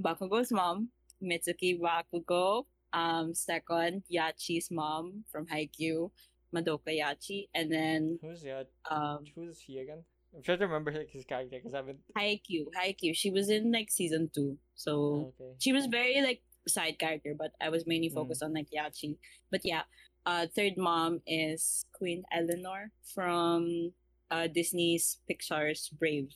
Bakugo's 0.00 0.52
mom, 0.52 0.90
Mitsuki 1.22 1.80
Bakugo. 1.80 2.66
Um, 2.92 3.34
second, 3.34 4.04
Yachi's 4.12 4.70
mom 4.70 5.24
from 5.30 5.46
Haikyuu, 5.46 6.10
Madoka 6.54 6.88
Yachi, 6.88 7.48
and 7.54 7.70
then 7.70 8.18
Who's 8.22 8.44
yeah? 8.44 8.62
um, 8.90 9.24
Who's 9.34 9.60
he 9.60 9.78
again? 9.80 10.04
I'm 10.34 10.42
trying 10.42 10.58
to 10.58 10.66
remember 10.66 10.92
like 10.92 11.08
his 11.10 11.24
character 11.24 11.56
because 11.58 11.74
I 11.74 11.78
haven't. 11.78 11.98
Haikyuu, 12.16 12.66
Haikyuu. 12.76 13.14
She 13.16 13.30
was 13.30 13.48
in 13.50 13.72
like 13.72 13.90
season 13.90 14.30
two, 14.34 14.58
so 14.74 15.32
Okay. 15.40 15.52
she 15.58 15.72
was 15.72 15.86
very 15.86 16.20
like 16.22 16.42
side 16.68 16.98
character, 16.98 17.34
but 17.36 17.52
I 17.60 17.68
was 17.68 17.86
mainly 17.86 18.10
Mm. 18.10 18.14
focused 18.14 18.42
on 18.42 18.52
like 18.54 18.68
Yachi. 18.70 19.16
But 19.50 19.64
yeah, 19.64 19.82
uh, 20.26 20.46
third 20.54 20.76
mom 20.76 21.20
is 21.26 21.84
Queen 21.92 22.24
Elinor 22.32 22.92
from 23.14 23.92
uh 24.30 24.46
Disney's 24.48 25.18
Pixar's 25.30 25.88
Brave, 25.90 26.34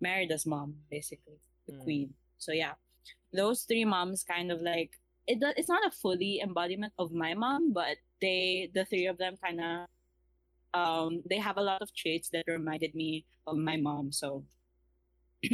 Merida's 0.00 0.46
mom, 0.46 0.74
basically 0.90 1.38
the 1.66 1.72
Mm. 1.74 1.82
queen. 1.84 2.14
So 2.38 2.52
yeah, 2.52 2.74
those 3.32 3.62
three 3.64 3.84
moms 3.84 4.24
kind 4.24 4.50
of 4.52 4.60
like 4.60 4.98
it. 5.26 5.38
It's 5.56 5.68
not 5.68 5.86
a 5.86 5.90
fully 5.90 6.40
embodiment 6.40 6.92
of 6.98 7.12
my 7.12 7.34
mom, 7.34 7.72
but 7.72 7.96
they 8.20 8.70
the 8.74 8.84
three 8.84 9.06
of 9.06 9.18
them 9.18 9.36
kind 9.42 9.60
of 9.60 9.86
um 10.74 11.22
they 11.28 11.38
have 11.38 11.56
a 11.56 11.62
lot 11.62 11.82
of 11.82 11.94
traits 11.94 12.28
that 12.30 12.44
reminded 12.46 12.94
me 12.94 13.24
of 13.46 13.56
my 13.56 13.76
mom. 13.76 14.12
So, 14.12 14.44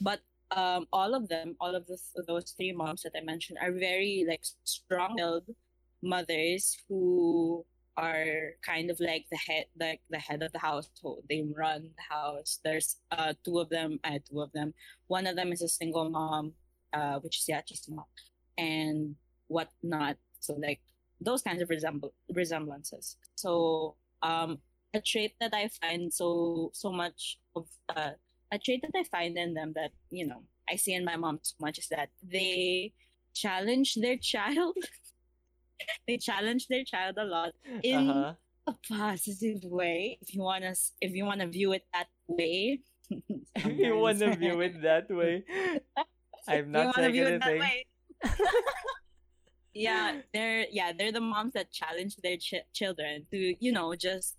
but 0.00 0.20
um 0.50 0.86
all 0.92 1.14
of 1.14 1.28
them, 1.28 1.56
all 1.60 1.74
of 1.74 1.86
this, 1.86 2.12
those 2.26 2.52
three 2.52 2.72
moms 2.72 3.02
that 3.02 3.12
I 3.16 3.22
mentioned 3.22 3.58
are 3.62 3.72
very 3.72 4.24
like 4.28 4.42
strong-willed 4.64 5.48
mothers 6.02 6.78
who 6.88 7.64
are 7.96 8.54
kind 8.64 8.90
of 8.90 8.98
like 9.00 9.26
the 9.30 9.36
head 9.36 9.66
like 9.78 10.00
the 10.10 10.18
head 10.18 10.42
of 10.42 10.52
the 10.52 10.58
household 10.58 11.22
they 11.28 11.44
run 11.54 11.90
the 11.96 12.14
house 12.14 12.60
there's 12.64 12.96
uh 13.10 13.34
two 13.44 13.58
of 13.58 13.68
them 13.68 13.98
I 14.04 14.16
uh, 14.16 14.18
two 14.30 14.40
of 14.40 14.52
them 14.52 14.72
one 15.08 15.26
of 15.26 15.36
them 15.36 15.52
is 15.52 15.60
a 15.60 15.68
single 15.68 16.08
mom 16.08 16.52
uh 16.92 17.18
which 17.18 17.38
is 17.38 17.46
Yachi's 17.50 17.86
mom 17.88 18.06
and 18.60 19.16
whatnot. 19.48 20.16
So 20.40 20.54
like 20.60 20.80
those 21.20 21.42
kinds 21.42 21.62
of 21.62 21.70
resemble 21.70 22.12
resemblances. 22.34 23.16
So 23.36 23.96
um 24.22 24.58
a 24.92 25.00
trait 25.00 25.32
that 25.40 25.54
i 25.54 25.68
find 25.80 26.12
so 26.12 26.70
so 26.74 26.90
much 26.92 27.38
of 27.56 27.64
uh 27.96 28.12
a 28.52 28.58
trait 28.58 28.82
that 28.82 28.96
i 28.98 29.04
find 29.06 29.38
in 29.38 29.54
them 29.54 29.70
that 29.78 29.92
you 30.10 30.26
know 30.26 30.42
i 30.68 30.74
see 30.76 30.94
in 30.98 31.04
my 31.06 31.14
mom 31.16 31.38
so 31.42 31.54
much 31.60 31.78
is 31.78 31.88
that 31.94 32.10
they 32.26 32.92
challenge 33.32 33.94
their 34.02 34.18
child. 34.32 34.74
They 36.06 36.18
challenge 36.18 36.66
their 36.68 36.84
child 36.84 37.16
a 37.18 37.24
lot 37.24 37.52
in 37.82 38.10
Uh-huh. 38.10 38.34
a 38.66 38.74
positive 38.88 39.64
way. 39.64 40.18
If 40.20 40.34
you 40.34 40.42
want 40.42 40.64
to 40.64 40.74
if 41.00 41.12
you 41.14 41.24
want 41.24 41.40
to 41.40 41.48
view 41.48 41.72
it 41.72 41.84
that 41.94 42.08
way 42.28 42.80
If 43.10 43.78
you 43.84 43.94
want 43.94 44.18
to 44.20 44.30
view 44.36 44.58
it 44.58 44.78
that 44.80 45.10
way, 45.10 45.46
I'm 46.48 46.70
not 46.72 46.94
saying 46.94 47.16
anything. 47.18 47.60
Yeah 49.74 50.20
they're 50.34 50.66
yeah 50.70 50.92
they're 50.96 51.12
the 51.12 51.20
moms 51.20 51.52
that 51.54 51.70
challenge 51.70 52.16
their 52.22 52.36
ch- 52.36 52.66
children 52.72 53.26
to 53.30 53.54
you 53.64 53.72
know 53.72 53.94
just 53.94 54.36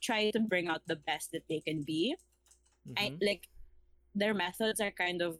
try 0.00 0.30
to 0.30 0.40
bring 0.40 0.68
out 0.68 0.82
the 0.86 0.96
best 0.96 1.32
that 1.32 1.42
they 1.48 1.60
can 1.60 1.82
be 1.82 2.14
I, 2.96 3.10
Mhm. 3.10 3.18
like 3.22 3.48
their 4.14 4.34
methods 4.34 4.80
are 4.80 4.90
kind 4.90 5.20
of 5.22 5.38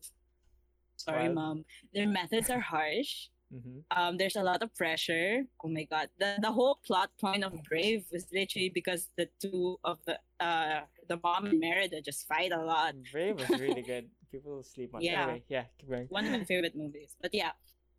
sorry 0.97 1.25
Wild. 1.25 1.35
mom 1.35 1.65
their 1.95 2.07
methods 2.09 2.51
are 2.51 2.61
harsh 2.61 3.29
Mhm. 3.53 3.83
um 3.91 4.17
there's 4.19 4.37
a 4.37 4.43
lot 4.43 4.63
of 4.63 4.75
pressure 4.77 5.43
oh 5.65 5.69
my 5.69 5.85
god 5.85 6.09
the 6.19 6.37
the 6.41 6.53
whole 6.53 6.79
plot 6.87 7.11
point 7.21 7.43
of 7.43 7.53
brave 7.65 8.05
was 8.13 8.27
literally 8.33 8.69
because 8.71 9.09
the 9.17 9.27
two 9.41 9.79
of 9.83 9.99
the 10.07 10.19
uh 10.39 10.81
the 11.09 11.19
mom 11.25 11.47
and 11.47 11.59
merida 11.59 12.01
just 12.01 12.27
fight 12.29 12.53
a 12.53 12.63
lot 12.63 12.95
Brave 13.11 13.39
was 13.41 13.49
really 13.59 13.83
good. 13.83 14.07
People 14.31 14.63
sleep 14.63 14.95
on. 14.95 15.03
Yeah. 15.03 15.23
Anyway, 15.23 15.43
yeah, 15.49 15.65
keep 15.79 15.91
going. 15.91 16.07
one 16.09 16.25
of 16.25 16.33
my 16.33 16.45
favorite 16.45 16.77
movies 16.77 17.17
but 17.21 17.35
yeah 17.35 17.53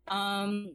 um 0.08 0.74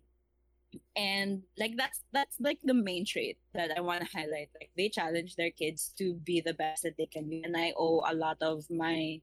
and 0.95 1.43
like 1.57 1.75
that's 1.77 2.03
that's 2.11 2.35
like 2.39 2.59
the 2.63 2.73
main 2.73 3.05
trait 3.05 3.37
that 3.53 3.71
i 3.75 3.81
want 3.81 4.01
to 4.01 4.07
highlight 4.17 4.49
like 4.59 4.69
they 4.75 4.89
challenge 4.89 5.35
their 5.35 5.51
kids 5.51 5.93
to 5.97 6.13
be 6.23 6.41
the 6.41 6.53
best 6.53 6.83
that 6.83 6.95
they 6.97 7.05
can 7.05 7.27
be 7.29 7.41
and 7.43 7.55
i 7.55 7.73
owe 7.77 8.03
a 8.07 8.13
lot 8.13 8.37
of 8.41 8.69
my 8.69 9.19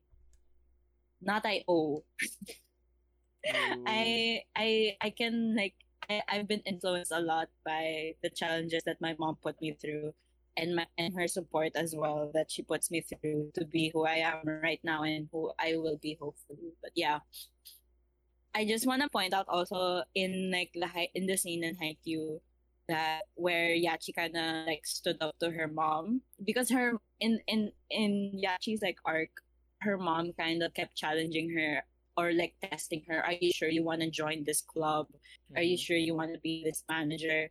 not 1.21 1.45
i 1.45 1.63
owe 1.69 2.03
I 3.87 4.41
I 4.57 4.97
I 5.01 5.11
can 5.11 5.55
like 5.55 5.75
I, 6.09 6.23
I've 6.29 6.49
been 6.49 6.65
influenced 6.65 7.13
a 7.13 7.21
lot 7.21 7.49
by 7.65 8.15
the 8.23 8.31
challenges 8.31 8.83
that 8.85 9.01
my 9.01 9.15
mom 9.19 9.37
put 9.37 9.61
me 9.61 9.77
through 9.77 10.15
and 10.57 10.77
my 10.77 10.87
and 10.99 11.15
her 11.15 11.27
support 11.29 11.73
as 11.75 11.95
well 11.97 12.31
that 12.35 12.51
she 12.51 12.63
puts 12.63 12.91
me 12.91 13.03
through 13.03 13.51
to 13.55 13.65
be 13.65 13.91
who 13.93 14.07
I 14.07 14.23
am 14.23 14.47
right 14.63 14.81
now 14.85 15.03
and 15.03 15.29
who 15.33 15.53
I 15.59 15.77
will 15.77 15.99
be 15.99 16.17
hopefully. 16.21 16.75
But 16.83 16.93
yeah. 16.95 17.21
I 18.55 18.65
just 18.65 18.87
wanna 18.87 19.09
point 19.09 19.35
out 19.35 19.47
also 19.49 20.05
in 20.15 20.51
like 20.53 20.71
the 20.75 20.87
in 21.15 21.27
the 21.27 21.37
scene 21.37 21.65
in 21.65 21.75
Haikyuu 21.77 22.39
that 22.89 23.23
where 23.35 23.75
Yachi 23.75 24.15
kinda 24.15 24.65
like 24.67 24.87
stood 24.87 25.17
up 25.21 25.35
to 25.41 25.51
her 25.51 25.67
mom 25.67 26.23
because 26.45 26.71
her 26.71 26.93
in 27.21 27.41
in 27.49 27.73
in 27.91 28.39
Yachi's 28.39 28.83
like 28.83 28.99
arc 29.05 29.31
her 29.81 29.99
mom 29.99 30.33
kind 30.39 30.63
of 30.63 30.73
kept 30.75 30.95
challenging 30.95 31.51
her 31.51 31.83
or 32.17 32.33
like 32.33 32.55
testing 32.63 33.03
her 33.09 33.25
are 33.27 33.33
you 33.41 33.51
sure 33.53 33.69
you 33.69 33.83
want 33.83 34.01
to 34.01 34.09
join 34.11 34.45
this 34.45 34.63
club 34.63 35.09
are 35.57 35.63
you 35.63 35.77
Mhm. 35.77 35.81
sure 35.81 35.97
you 35.97 36.15
want 36.15 36.33
to 36.33 36.39
be 36.41 36.63
this 36.63 36.85
manager 36.89 37.51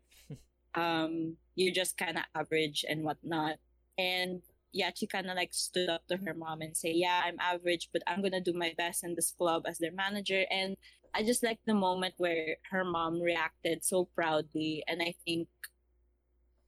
um 0.76 1.38
you're 1.56 1.74
just 1.74 1.98
kind 1.98 2.18
of 2.18 2.24
average 2.36 2.86
and 2.88 3.04
whatnot. 3.04 3.58
And 3.98 4.42
yeah 4.74 4.90
she 4.94 5.06
kind 5.06 5.30
of 5.30 5.38
like 5.38 5.54
stood 5.54 5.88
up 5.88 6.02
to 6.08 6.18
her 6.18 6.34
mom 6.34 6.62
and 6.62 6.76
say 6.76 6.92
yeah 6.92 7.22
i'm 7.24 7.38
average 7.40 7.90
but 7.94 8.02
i'm 8.08 8.24
gonna 8.24 8.42
do 8.42 8.54
my 8.54 8.74
best 8.76 9.04
in 9.04 9.14
this 9.14 9.32
club 9.38 9.64
as 9.68 9.78
their 9.78 9.94
manager. 9.94 10.46
And 10.50 10.76
i 11.14 11.24
just 11.24 11.44
like 11.44 11.60
the 11.66 11.76
moment 11.76 12.16
where 12.18 12.58
her 12.72 12.84
mom 12.84 13.22
reacted 13.22 13.86
so 13.86 14.10
proudly. 14.16 14.84
And 14.88 15.02
i 15.02 15.14
think 15.26 15.48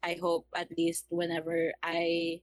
i 0.04 0.18
hope 0.22 0.46
at 0.56 0.70
least 0.78 1.06
whenever 1.10 1.74
i 1.82 2.40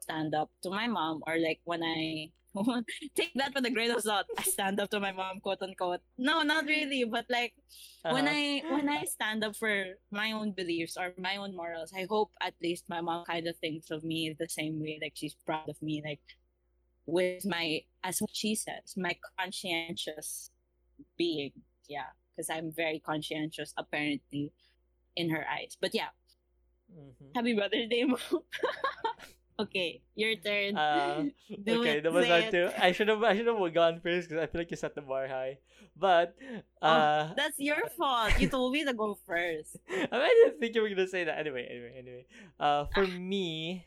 stand 0.00 0.34
up 0.34 0.50
to 0.62 0.70
my 0.70 0.86
mom 0.86 1.22
or 1.26 1.38
like 1.38 1.60
when 1.64 1.82
i 1.82 2.30
take 3.14 3.32
that 3.34 3.54
with 3.54 3.64
a 3.64 3.70
grain 3.70 3.90
of 3.90 4.02
salt 4.02 4.26
i 4.38 4.42
stand 4.42 4.80
up 4.80 4.90
to 4.90 4.98
my 4.98 5.12
mom 5.12 5.38
quote 5.40 5.62
unquote 5.62 6.00
no 6.18 6.42
not 6.42 6.64
really 6.66 7.04
but 7.04 7.24
like 7.30 7.54
when 8.10 8.26
Uh-huh. 8.26 8.34
I 8.34 8.62
when 8.74 8.88
I 8.88 9.04
stand 9.06 9.44
up 9.44 9.54
for 9.54 9.94
my 10.10 10.32
own 10.32 10.50
beliefs 10.50 10.96
or 10.98 11.14
my 11.14 11.36
own 11.36 11.54
morals, 11.54 11.92
I 11.94 12.06
hope 12.10 12.32
at 12.42 12.54
least 12.58 12.88
my 12.90 13.00
mom 13.00 13.22
kind 13.24 13.46
of 13.46 13.54
thinks 13.62 13.90
of 13.94 14.02
me 14.02 14.34
the 14.34 14.48
same 14.50 14.80
way. 14.82 14.98
Like 15.00 15.14
she's 15.14 15.36
proud 15.46 15.68
of 15.68 15.78
me, 15.80 16.02
like 16.02 16.18
with 17.06 17.46
my 17.46 17.86
as 18.02 18.18
what 18.18 18.34
she 18.34 18.56
says, 18.58 18.96
my 18.96 19.14
conscientious 19.38 20.50
being. 21.16 21.52
Yeah, 21.86 22.10
because 22.34 22.50
I'm 22.50 22.72
very 22.74 22.98
conscientious 22.98 23.70
apparently 23.78 24.50
in 25.14 25.30
her 25.30 25.46
eyes. 25.46 25.76
But 25.78 25.94
yeah, 25.94 26.10
Mhm. 26.90 27.30
happy 27.34 27.54
Mother's 27.54 27.88
Day, 27.88 28.04
mom. 28.04 28.18
okay, 29.62 30.00
your 30.14 30.36
turn. 30.36 30.76
Uh, 30.76 31.24
Do 31.64 31.80
okay, 31.80 31.98
it, 31.98 32.02
that 32.04 32.12
was 32.12 32.26
too. 32.50 32.70
I 32.78 32.92
should 32.92 33.08
have 33.08 33.22
I 33.22 33.36
should 33.36 33.46
have 33.46 33.74
gone 33.74 34.00
first 34.00 34.28
because 34.28 34.42
I 34.42 34.46
feel 34.46 34.60
like 34.60 34.70
you 34.70 34.76
set 34.76 34.94
the 34.94 35.02
bar 35.02 35.28
high. 35.28 35.58
But 35.96 36.36
uh, 36.80 37.34
That's 37.36 37.58
your 37.58 37.88
fault. 37.96 38.38
You 38.40 38.48
told 38.48 38.72
me 38.72 38.84
to 38.84 38.94
go 38.94 39.18
first. 39.26 39.76
I 39.90 40.28
didn't 40.44 40.60
think 40.60 40.74
you 40.74 40.82
were 40.82 40.88
gonna 40.88 41.08
say 41.08 41.24
that. 41.24 41.38
Anyway, 41.38 41.66
anyway, 41.68 41.94
anyway. 41.96 42.24
Uh, 42.58 42.86
for 42.94 43.06
me, 43.06 43.86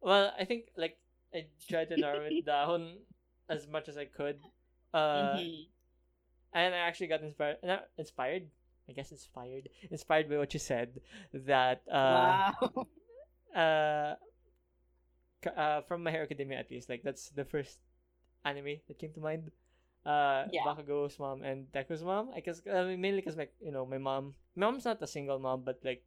well, 0.00 0.32
I 0.38 0.44
think 0.44 0.70
like 0.76 0.98
I 1.34 1.46
tried 1.68 1.90
to 1.90 1.96
narrow 1.96 2.26
it 2.30 2.46
down 2.46 2.98
as 3.48 3.66
much 3.66 3.88
as 3.88 3.96
I 3.96 4.04
could. 4.06 4.38
Uh, 4.92 5.34
Mhm. 5.36 5.66
and 6.54 6.74
I 6.74 6.78
actually 6.78 7.08
got 7.08 7.22
inspired. 7.22 7.58
Not 7.62 7.88
inspired. 7.98 8.46
I 8.88 8.92
guess 8.92 9.10
inspired. 9.10 9.68
Inspired 9.90 10.28
by 10.28 10.38
what 10.38 10.52
you 10.54 10.60
said. 10.60 11.00
That 11.32 11.82
uh, 11.90 12.52
wow. 12.60 12.86
uh, 13.56 14.14
uh, 15.46 15.82
from 15.82 16.02
My 16.02 16.10
Hero 16.10 16.24
Academia 16.24 16.58
at 16.58 16.70
least, 16.70 16.88
like 16.88 17.02
that's 17.02 17.30
the 17.30 17.44
first 17.44 17.78
anime 18.44 18.80
that 18.88 18.98
came 18.98 19.12
to 19.14 19.20
mind. 19.20 19.50
Uh, 20.04 20.44
Yeah. 20.52 20.62
Bakugo's 20.66 21.18
mom 21.18 21.42
and 21.42 21.70
Deku's 21.72 22.04
mom. 22.04 22.30
I 22.36 22.40
guess 22.40 22.60
I 22.70 22.84
mean, 22.84 23.00
mainly 23.00 23.20
because 23.20 23.36
my 23.36 23.48
you 23.60 23.72
know 23.72 23.86
my 23.86 23.98
mom. 23.98 24.34
My 24.56 24.66
mom's 24.66 24.84
not 24.84 25.02
a 25.02 25.06
single 25.06 25.38
mom, 25.38 25.62
but 25.64 25.80
like, 25.82 26.04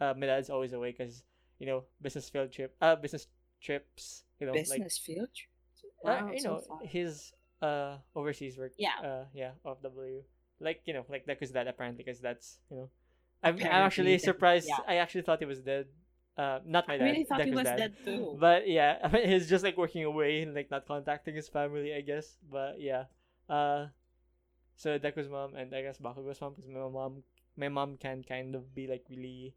uh, 0.00 0.14
my 0.16 0.26
dad's 0.26 0.48
always 0.50 0.72
away 0.72 0.92
because 0.92 1.22
you 1.58 1.66
know 1.66 1.84
business 2.00 2.28
field 2.30 2.50
trip. 2.52 2.74
Uh, 2.80 2.96
business 2.96 3.26
trips. 3.60 4.24
You 4.40 4.46
know, 4.46 4.52
like 4.52 4.64
Business 4.68 4.98
field 4.98 5.28
trip. 5.36 5.50
uh, 6.04 6.32
you 6.32 6.40
so 6.40 6.48
know 6.64 6.80
his 6.82 7.32
uh 7.62 7.96
overseas 8.14 8.56
work. 8.58 8.72
Yeah. 8.78 8.96
Uh, 9.02 9.24
yeah, 9.34 9.52
OFW. 9.64 10.22
Like 10.60 10.80
you 10.86 10.94
know, 10.94 11.04
like 11.08 11.26
Deku's 11.26 11.50
dad 11.52 11.68
apparently 11.68 12.02
because 12.04 12.20
that's 12.20 12.58
you 12.70 12.76
know. 12.78 12.88
I'm, 13.42 13.54
I'm 13.60 13.84
actually 13.84 14.16
surprised. 14.18 14.66
yeah. 14.68 14.80
I 14.88 14.96
actually 14.96 15.22
thought 15.22 15.38
he 15.40 15.44
was 15.44 15.60
dead. 15.60 15.86
Uh, 16.36 16.60
not 16.66 16.86
my 16.88 16.96
I 16.96 16.98
dad. 16.98 17.12
really 17.12 17.24
thought 17.24 17.44
he 17.44 17.50
Deku's 17.50 17.56
was 17.56 17.64
dad. 17.64 17.78
dead 17.78 17.94
too. 18.04 18.38
But 18.38 18.68
yeah, 18.68 18.98
I 19.04 19.08
mean, 19.08 19.28
he's 19.28 19.48
just 19.48 19.64
like 19.64 19.76
working 19.76 20.04
away 20.04 20.42
and 20.42 20.54
like 20.54 20.70
not 20.70 20.86
contacting 20.86 21.34
his 21.34 21.48
family, 21.48 21.94
I 21.94 22.00
guess. 22.02 22.36
But 22.50 22.80
yeah, 22.80 23.04
uh, 23.48 23.86
so 24.76 24.98
Deku's 24.98 25.28
mom 25.28 25.54
and 25.54 25.74
I 25.74 25.82
guess 25.82 25.98
Bakugo's 25.98 26.40
mom, 26.40 26.54
because 26.54 26.70
my 26.70 26.88
mom, 26.88 27.22
my 27.56 27.68
mom 27.68 27.96
can 27.96 28.22
kind 28.22 28.54
of 28.54 28.74
be 28.74 28.86
like 28.86 29.04
really, 29.10 29.54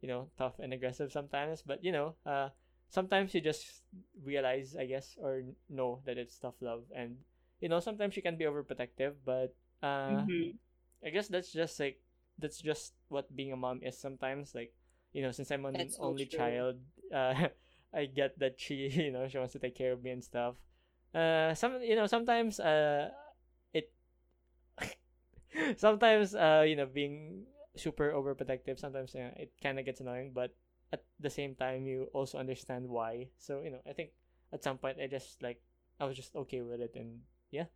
you 0.00 0.08
know, 0.08 0.28
tough 0.38 0.58
and 0.58 0.72
aggressive 0.72 1.12
sometimes. 1.12 1.62
But 1.62 1.84
you 1.84 1.92
know, 1.92 2.14
uh, 2.26 2.50
sometimes 2.88 3.34
you 3.34 3.40
just 3.40 3.82
realize, 4.24 4.76
I 4.78 4.86
guess, 4.86 5.16
or 5.20 5.42
know 5.68 6.00
that 6.06 6.18
it's 6.18 6.38
tough 6.38 6.56
love, 6.60 6.84
and 6.94 7.16
you 7.60 7.68
know, 7.68 7.80
sometimes 7.80 8.14
she 8.14 8.20
can 8.22 8.36
be 8.36 8.44
overprotective. 8.44 9.14
But 9.24 9.54
uh, 9.82 10.26
Mhm. 10.26 10.58
I 11.04 11.10
guess 11.10 11.28
that's 11.28 11.52
just 11.52 11.78
like 11.80 12.00
that's 12.38 12.60
just 12.60 12.94
what 13.08 13.34
being 13.34 13.52
a 13.52 13.56
mom 13.56 13.80
is 13.82 13.96
sometimes. 13.98 14.54
Like, 14.54 14.72
you 15.16 15.22
know, 15.24 15.32
since 15.32 15.48
I'm 15.50 15.64
an 15.64 15.80
That's 15.80 15.96
only 15.98 16.28
true. 16.28 16.36
child, 16.36 16.76
uh, 17.08 17.48
I 17.94 18.04
get 18.04 18.38
that 18.38 18.60
she 18.60 18.92
you 19.08 19.10
know 19.10 19.28
she 19.28 19.38
wants 19.40 19.56
to 19.56 19.58
take 19.58 19.74
care 19.74 19.92
of 19.96 20.04
me 20.04 20.12
and 20.12 20.22
stuff. 20.22 20.60
Uh, 21.16 21.54
some 21.56 21.80
you 21.80 21.96
know 21.96 22.04
sometimes 22.06 22.60
uh 22.60 23.08
it 23.72 23.88
sometimes 25.80 26.34
uh 26.34 26.64
you 26.68 26.76
know 26.76 26.84
being 26.84 27.46
super 27.76 28.12
overprotective 28.12 28.78
sometimes 28.78 29.14
you 29.14 29.20
know, 29.20 29.32
it 29.36 29.52
kind 29.62 29.78
of 29.78 29.84
gets 29.88 30.00
annoying, 30.00 30.32
but 30.34 30.52
at 30.92 31.04
the 31.20 31.30
same 31.30 31.54
time 31.54 31.86
you 31.86 32.08
also 32.12 32.36
understand 32.38 32.86
why. 32.88 33.28
So 33.38 33.62
you 33.64 33.70
know 33.70 33.80
I 33.88 33.92
think 33.92 34.10
at 34.52 34.62
some 34.62 34.76
point 34.76 34.98
I 35.00 35.06
just 35.06 35.42
like 35.42 35.62
I 35.98 36.04
was 36.04 36.16
just 36.16 36.36
okay 36.36 36.60
with 36.60 36.80
it 36.80 36.92
and 36.94 37.20
yeah. 37.50 37.72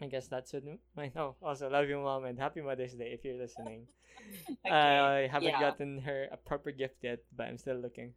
I 0.00 0.06
guess 0.06 0.28
that's 0.28 0.54
it. 0.54 0.64
I 0.96 1.10
know. 1.14 1.36
Also, 1.42 1.68
love 1.68 1.88
you, 1.88 1.98
mom, 1.98 2.24
and 2.24 2.38
happy 2.38 2.60
Mother's 2.60 2.94
Day 2.94 3.12
if 3.12 3.24
you're 3.24 3.38
listening. 3.38 3.88
Okay. 4.66 4.70
I 4.70 5.28
haven't 5.30 5.58
yeah. 5.58 5.58
gotten 5.58 6.00
her 6.00 6.28
a 6.32 6.36
proper 6.36 6.70
gift 6.72 7.02
yet, 7.02 7.20
but 7.36 7.46
I'm 7.48 7.58
still 7.58 7.76
looking. 7.76 8.14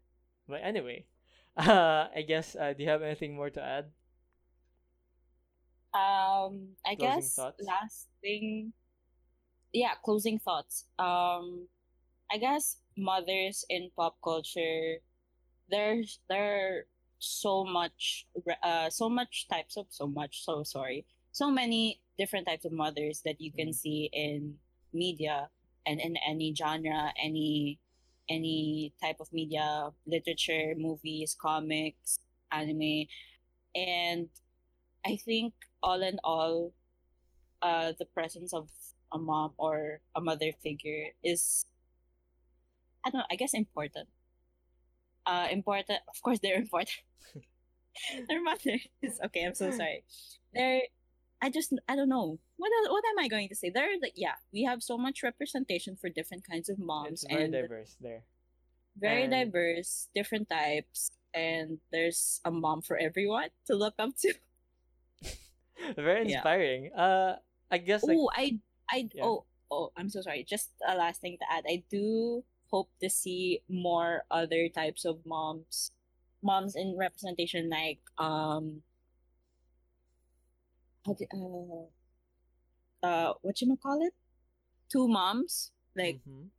But 0.48 0.62
anyway, 0.64 1.06
uh, 1.58 2.08
I 2.16 2.24
guess. 2.28 2.56
Uh, 2.56 2.74
do 2.74 2.84
you 2.84 2.90
have 2.90 3.02
anything 3.04 3.36
more 3.36 3.50
to 3.52 3.62
add? 3.64 3.92
Um, 5.94 6.76
I 6.86 6.96
Closing 6.98 7.30
guess 7.30 7.34
thoughts? 7.36 7.58
last 7.60 8.08
thing, 8.22 8.74
yeah, 9.74 9.94
closing 10.04 10.40
thoughts. 10.40 10.86
Um, 11.00 11.68
I 12.32 12.38
guess 12.40 12.78
mothers 12.98 13.66
in 13.70 13.92
pop 13.96 14.18
culture, 14.24 14.98
there's 15.70 16.20
there 16.30 16.46
are 16.82 16.88
so 17.20 17.66
much, 17.66 18.28
uh, 18.64 18.90
so 18.90 19.10
much 19.10 19.48
types 19.50 19.78
of 19.78 19.88
so 19.90 20.08
much. 20.08 20.44
So 20.46 20.64
sorry, 20.64 21.06
so 21.38 21.52
many 21.52 22.02
different 22.18 22.48
types 22.48 22.66
of 22.66 22.72
mothers 22.72 23.22
that 23.22 23.38
you 23.40 23.52
can 23.52 23.70
Mhm. 23.70 23.76
see 23.76 24.10
in 24.12 24.60
media 24.92 25.50
and 25.86 26.02
in 26.02 26.18
any 26.26 26.50
genre, 26.56 27.14
any 27.22 27.80
any 28.30 28.92
type 29.00 29.22
of 29.22 29.32
media, 29.32 29.94
literature, 30.06 30.76
movies, 30.76 31.34
comics, 31.34 32.20
anime, 32.52 33.08
and 33.74 34.28
I 35.06 35.16
think 35.16 35.54
all 35.82 36.02
in 36.04 36.20
all, 36.26 36.74
uh, 37.62 37.94
the 37.98 38.06
presence 38.06 38.52
of 38.52 38.68
a 39.14 39.18
mom 39.18 39.54
or 39.58 40.02
a 40.14 40.20
mother 40.20 40.52
figure 40.52 41.16
is, 41.24 41.66
I 43.06 43.10
don't 43.12 43.20
know, 43.20 43.32
I 43.32 43.38
guess 43.38 43.54
important. 43.54 44.10
Uh, 45.26 45.48
important. 45.52 46.02
Of 46.10 46.22
course, 46.22 46.40
they're 46.40 46.60
important. 46.60 47.00
Their 48.28 48.42
mothers. 48.44 48.88
Okay, 49.26 49.44
I'm 49.44 49.56
so 49.56 49.72
sorry. 49.72 50.04
They're. 50.54 50.84
I 51.42 51.50
just 51.50 51.74
I 51.88 51.96
don't 51.96 52.10
know 52.10 52.40
what 52.58 52.72
else, 52.80 52.90
what 52.90 53.04
am 53.12 53.20
I 53.24 53.28
going 53.28 53.48
to 53.50 53.56
say? 53.56 53.70
There, 53.70 53.90
like 54.02 54.14
yeah, 54.16 54.36
we 54.52 54.64
have 54.64 54.82
so 54.82 54.98
much 54.98 55.22
representation 55.24 55.96
for 55.96 56.10
different 56.10 56.44
kinds 56.50 56.70
of 56.70 56.80
moms 56.80 57.24
It's 57.24 57.26
very 57.30 57.44
and 57.46 57.54
diverse 57.54 57.96
there. 58.02 58.24
very 58.98 59.24
and- 59.24 59.32
diverse, 59.32 60.10
different 60.16 60.50
types, 60.50 61.12
and 61.34 61.78
there's 61.92 62.42
a 62.46 62.50
mom 62.52 62.82
for 62.82 62.98
everyone 62.98 63.50
to 63.68 63.76
look 63.76 63.94
up 64.00 64.18
to. 64.26 64.34
very 65.96 66.28
Yeah. 66.30 66.38
inspiring. 66.42 66.92
Uh, 66.94 67.36
I 67.70 67.78
guess 67.78 68.04
like 68.04 68.18
Oh, 68.18 68.30
I, 68.34 68.58
I, 68.90 69.10
Yeah. 69.14 69.26
oh, 69.26 69.46
oh, 69.70 69.92
I'm 69.96 70.10
so 70.10 70.22
sorry. 70.22 70.44
Just 70.44 70.72
a 70.88 70.96
last 70.96 71.22
thing 71.22 71.38
to 71.38 71.46
add. 71.52 71.66
I 71.70 71.84
do 71.92 72.44
hope 72.72 72.90
to 73.02 73.10
see 73.10 73.62
more 73.70 74.24
other 74.32 74.70
types 74.70 75.06
of 75.06 75.22
moms, 75.26 75.92
moms 76.42 76.76
in 76.76 76.98
representation, 76.98 77.70
like 77.70 78.00
um, 78.18 78.82
uh, 81.08 81.88
uh, 83.04 83.34
what 83.42 83.62
you 83.62 83.78
call 83.82 84.02
it? 84.06 84.14
Two 84.92 85.08
moms, 85.08 85.72
like 85.96 86.20
Mhm. 86.28 86.50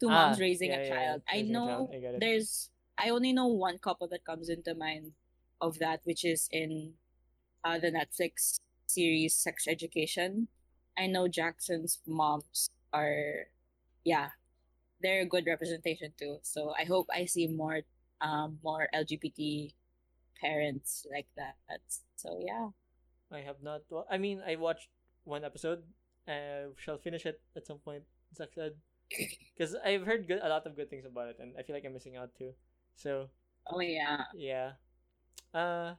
two 0.00 0.08
Ah, 0.08 0.10
moms 0.10 0.40
raising 0.40 0.70
yeah, 0.70 0.76
a 0.76 0.78
yeah, 0.78 0.84
yeah, 0.84 0.88
child. 0.88 1.22
I 1.28 1.42
know 1.42 1.86
child, 1.88 1.90
I 1.94 2.00
there's. 2.16 2.70
I 2.98 3.08
only 3.10 3.32
know 3.32 3.46
one 3.46 3.78
couple 3.78 4.06
that 4.08 4.24
comes 4.24 4.48
into 4.48 4.74
mind 4.74 5.12
of 5.60 5.78
that, 5.78 6.00
which 6.04 6.24
is 6.24 6.48
in 6.52 6.94
uh, 7.64 7.78
the 7.78 7.90
Netflix 7.92 8.60
series 8.86 9.34
Sex 9.34 9.66
Education. 9.68 10.48
I 10.98 11.06
know 11.06 11.28
Jackson's 11.28 12.00
moms 12.06 12.70
are, 12.92 13.48
yeah, 14.04 14.30
they're 15.02 15.22
a 15.22 15.26
good 15.26 15.46
representation 15.46 16.12
too. 16.18 16.38
So 16.42 16.74
I 16.78 16.84
hope 16.84 17.08
I 17.14 17.26
see 17.26 17.48
more, 17.48 17.82
um, 18.20 18.58
more 18.62 18.88
LGBT 18.94 19.74
parents 20.40 21.06
like 21.12 21.26
that. 21.36 21.56
So 22.16 22.38
yeah. 22.40 22.70
I 23.32 23.40
have 23.40 23.62
not. 23.62 23.82
wa- 23.90 24.06
I 24.10 24.18
mean, 24.18 24.42
I 24.46 24.56
watched 24.56 24.88
one 25.24 25.44
episode. 25.44 25.82
I 26.28 26.66
shall 26.76 26.98
finish 26.98 27.26
it 27.26 27.40
at 27.56 27.66
some 27.66 27.78
point. 27.78 28.04
Sex 28.34 28.56
ed, 28.58 28.76
because 29.54 29.74
I've 29.84 30.04
heard 30.06 30.26
good 30.28 30.40
a 30.42 30.48
lot 30.48 30.66
of 30.66 30.76
good 30.76 30.90
things 30.90 31.04
about 31.06 31.28
it, 31.28 31.36
and 31.40 31.54
I 31.58 31.62
feel 31.62 31.74
like 31.76 31.84
I'm 31.84 31.94
missing 31.94 32.16
out 32.16 32.34
too. 32.36 32.54
So 32.96 33.28
Oh 33.68 33.80
yeah. 33.80 34.24
yeah, 34.34 34.72
uh, 35.54 35.94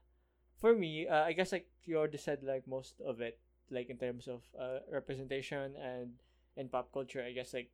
for 0.59 0.75
me, 0.75 1.07
uh, 1.07 1.23
I 1.23 1.33
guess 1.33 1.51
like 1.51 1.67
you 1.85 1.97
already 1.97 2.17
said 2.17 2.43
like 2.43 2.67
most 2.67 3.01
of 3.05 3.21
it, 3.21 3.39
like 3.71 3.89
in 3.89 3.97
terms 3.97 4.27
of 4.27 4.43
uh 4.59 4.79
representation 4.91 5.75
and 5.77 6.11
in 6.57 6.69
pop 6.69 6.91
culture. 6.93 7.23
I 7.23 7.31
guess 7.33 7.53
like 7.53 7.71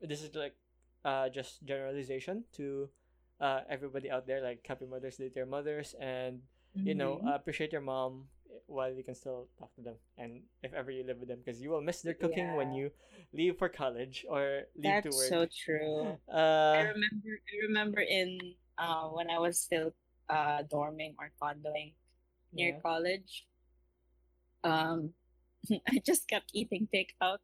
this 0.00 0.22
is 0.22 0.34
like 0.34 0.54
uh 1.04 1.28
just 1.28 1.64
generalization 1.64 2.44
to 2.52 2.88
uh 3.40 3.60
everybody 3.68 4.10
out 4.10 4.26
there. 4.26 4.42
Like 4.42 4.64
happy 4.66 4.86
Mother's 4.86 5.16
Day 5.16 5.28
to 5.28 5.36
your 5.36 5.46
mothers, 5.46 5.94
and 6.00 6.40
you 6.84 6.94
know 6.94 7.20
Mhm. 7.22 7.28
uh, 7.28 7.34
appreciate 7.34 7.72
your 7.72 7.80
mom 7.82 8.28
while 8.66 8.92
you 8.92 9.02
can 9.02 9.14
still 9.14 9.48
talk 9.58 9.74
to 9.74 9.82
them 9.82 9.94
and 10.18 10.42
if 10.62 10.72
ever 10.72 10.90
you 10.90 11.04
live 11.04 11.18
with 11.18 11.28
them 11.28 11.38
because 11.44 11.60
you 11.60 11.70
will 11.70 11.80
miss 11.80 12.02
their 12.02 12.14
cooking 12.14 12.56
when 12.56 12.72
you 12.72 12.90
leave 13.32 13.58
for 13.58 13.68
college 13.68 14.24
or 14.28 14.62
leave 14.76 15.02
That's 15.02 15.06
to 15.06 15.16
work 15.16 15.28
so 15.28 15.46
true. 15.64 16.18
I 16.32 16.36
uh 16.36 16.92
remember 16.94 17.32
I 17.46 17.54
remember 17.66 18.00
in 18.00 18.38
uh 18.78 19.08
when 19.08 19.30
I 19.30 19.38
was 19.38 19.58
still 19.58 19.92
uh 20.28 20.62
dorming 20.70 21.14
or 21.18 21.30
condoing 21.40 21.92
near 22.52 22.74
yeah. 22.74 22.80
college. 22.80 23.46
Um 24.62 25.14
I 25.88 26.00
just 26.04 26.28
kept 26.28 26.50
eating 26.52 26.88
takeout 26.92 27.42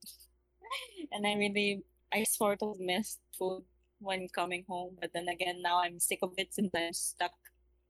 and 1.13 1.27
I 1.27 1.35
really 1.35 1.83
I 2.13 2.25
sort 2.25 2.63
of 2.63 2.79
missed 2.81 3.21
food 3.39 3.65
when 4.01 4.29
coming 4.29 4.65
home, 4.69 4.97
but 5.01 5.13
then 5.13 5.29
again 5.29 5.63
now 5.63 5.81
I'm 5.81 6.01
sick 6.01 6.21
of 6.23 6.33
it 6.37 6.55
since 6.55 6.71
I'm 6.75 6.93
stuck 6.93 7.35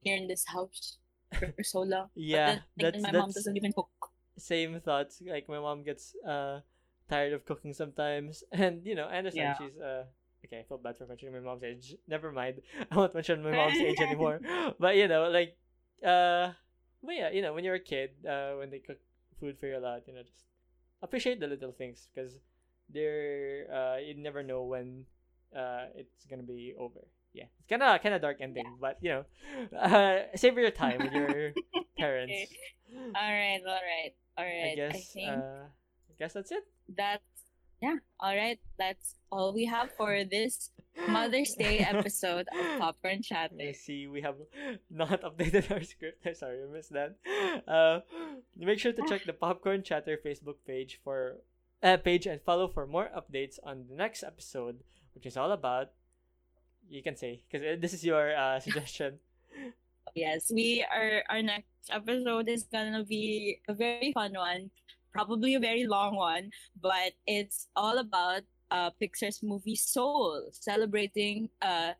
here 0.01 0.17
in 0.17 0.27
this 0.27 0.45
house 0.47 0.97
for 1.39 1.63
so 1.63 1.81
long. 1.81 2.09
Yeah, 2.15 2.37
but 2.37 2.45
then 2.45 2.61
that's- 2.77 3.01
again, 3.01 3.13
my 3.13 3.19
mom 3.19 3.31
doesn't 3.31 3.57
even 3.57 3.73
cook. 3.73 3.89
same 4.37 4.79
thoughts 4.81 5.21
like 5.21 5.47
my 5.47 5.59
mom 5.59 5.83
gets 5.83 6.15
uh 6.25 6.61
tired 7.09 7.33
of 7.33 7.45
cooking 7.45 7.73
sometimes 7.75 8.43
and 8.51 8.81
you 8.87 8.95
know 8.95 9.05
i 9.05 9.17
understand 9.19 9.53
Yeah. 9.53 9.57
she's 9.59 9.77
uh 9.77 10.03
okay 10.45 10.59
i 10.59 10.63
feel 10.63 10.79
bad 10.79 10.97
for 10.97 11.05
mentioning 11.05 11.35
my 11.35 11.43
mom's 11.43 11.61
age 11.63 11.93
never 12.07 12.31
mind 12.31 12.61
i 12.89 12.95
won't 12.95 13.13
mention 13.13 13.43
my 13.43 13.51
mom's 13.51 13.77
age 13.77 13.99
anymore 14.01 14.39
but 14.79 14.95
you 14.95 15.07
know 15.11 15.29
like 15.29 15.59
uh 16.01 16.49
but 17.03 17.13
yeah 17.13 17.29
you 17.29 17.41
know 17.43 17.53
when 17.53 17.63
you're 17.67 17.75
a 17.77 17.83
kid 17.83 18.11
uh 18.25 18.55
when 18.57 18.71
they 18.71 18.79
cook 18.79 18.97
food 19.39 19.59
for 19.59 19.67
you 19.67 19.77
a 19.77 19.83
lot 19.83 20.01
you 20.07 20.13
know 20.15 20.23
just 20.23 20.47
appreciate 21.03 21.39
the 21.39 21.45
little 21.47 21.71
things 21.75 22.07
because 22.09 22.39
they're 22.89 23.67
uh 23.69 23.97
you 23.99 24.15
never 24.15 24.41
know 24.41 24.63
when 24.63 25.05
uh 25.55 25.85
it's 25.93 26.25
gonna 26.25 26.41
be 26.41 26.73
over 26.79 27.03
yeah 27.33 27.45
it's 27.59 27.67
kind 27.69 27.81
of 27.83 28.01
kind 28.01 28.15
of 28.15 28.21
dark 28.21 28.37
ending 28.41 28.65
but 28.79 28.97
you 29.01 29.09
know 29.09 29.23
uh 29.77 30.19
savor 30.35 30.61
your 30.61 30.71
time 30.71 30.99
with 30.99 31.13
your 31.13 31.53
parents 31.97 32.33
Okay. 32.33 32.47
All 33.15 33.31
right, 33.31 33.61
all 33.65 33.71
right, 33.71 34.13
all 34.37 34.43
right. 34.45 34.71
I 34.73 34.75
guess. 34.75 35.13
think 35.13 35.29
uh, 35.29 35.63
I 35.63 36.13
guess 36.19 36.33
that's 36.33 36.51
it. 36.51 36.63
that's 36.93 37.23
yeah. 37.81 37.95
All 38.19 38.35
right, 38.35 38.59
that's 38.77 39.15
all 39.31 39.53
we 39.53 39.65
have 39.65 39.89
for 39.95 40.23
this 40.23 40.71
Mother's 41.07 41.53
Day 41.55 41.79
episode 41.79 42.47
of 42.51 42.79
Popcorn 42.79 43.21
Chatter. 43.23 43.55
I 43.59 43.71
see 43.71 44.07
we 44.07 44.21
have 44.21 44.35
not 44.89 45.21
updated 45.27 45.71
our 45.71 45.81
script. 45.83 46.21
I'm 46.27 46.35
sorry, 46.35 46.59
I 46.61 46.67
missed 46.71 46.91
that. 46.91 47.15
Uh, 47.67 48.01
make 48.57 48.77
sure 48.79 48.91
to 48.93 49.01
check 49.07 49.23
the 49.25 49.33
Popcorn 49.39 49.83
Chatter 49.83 50.19
Facebook 50.23 50.57
page 50.67 50.99
for 51.03 51.37
uh, 51.81 51.97
page 51.97 52.27
and 52.27 52.41
follow 52.41 52.67
for 52.67 52.85
more 52.85 53.09
updates 53.15 53.57
on 53.63 53.85
the 53.89 53.95
next 53.95 54.21
episode, 54.21 54.83
which 55.15 55.25
is 55.25 55.37
all 55.37 55.51
about. 55.51 55.91
You 56.91 56.99
can 57.01 57.15
say 57.15 57.39
because 57.47 57.79
this 57.79 57.93
is 57.95 58.03
your 58.03 58.35
uh, 58.35 58.59
suggestion. 58.65 59.19
Yes, 60.13 60.51
we 60.51 60.83
are. 60.83 61.23
Our 61.31 61.41
next 61.41 61.87
episode 61.87 62.51
is 62.51 62.67
gonna 62.67 63.07
be 63.07 63.63
a 63.71 63.73
very 63.73 64.11
fun 64.11 64.35
one, 64.35 64.69
probably 65.15 65.55
a 65.55 65.59
very 65.63 65.87
long 65.87 66.19
one, 66.19 66.51
but 66.75 67.15
it's 67.23 67.71
all 67.79 67.97
about 68.03 68.43
uh 68.71 68.91
Pixar's 68.99 69.39
movie 69.39 69.79
Soul, 69.79 70.51
celebrating 70.51 71.47
uh, 71.63 71.95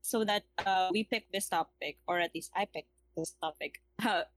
so 0.00 0.22
that 0.22 0.46
uh 0.62 0.94
we 0.94 1.02
picked 1.02 1.34
this 1.34 1.50
topic, 1.50 1.98
or 2.06 2.22
at 2.22 2.30
least 2.34 2.54
I 2.54 2.70
picked 2.70 2.94
this 3.18 3.34
topic, 3.42 3.82
uh, 4.06 4.30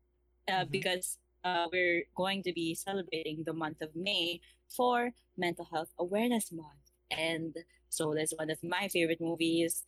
uh 0.49 0.65
Mhm. 0.65 0.71
because 0.73 1.21
uh 1.45 1.69
we're 1.69 2.09
going 2.17 2.41
to 2.49 2.51
be 2.51 2.73
celebrating 2.73 3.45
the 3.45 3.53
month 3.53 3.85
of 3.85 3.93
May 3.93 4.41
for 4.73 5.13
Mental 5.37 5.69
Health 5.69 5.93
Awareness 6.01 6.49
Month, 6.49 6.97
and 7.13 7.53
Soul 7.89 8.17
is 8.17 8.33
one 8.35 8.49
of 8.49 8.63
my 8.63 8.87
favorite 8.87 9.21
movies, 9.21 9.83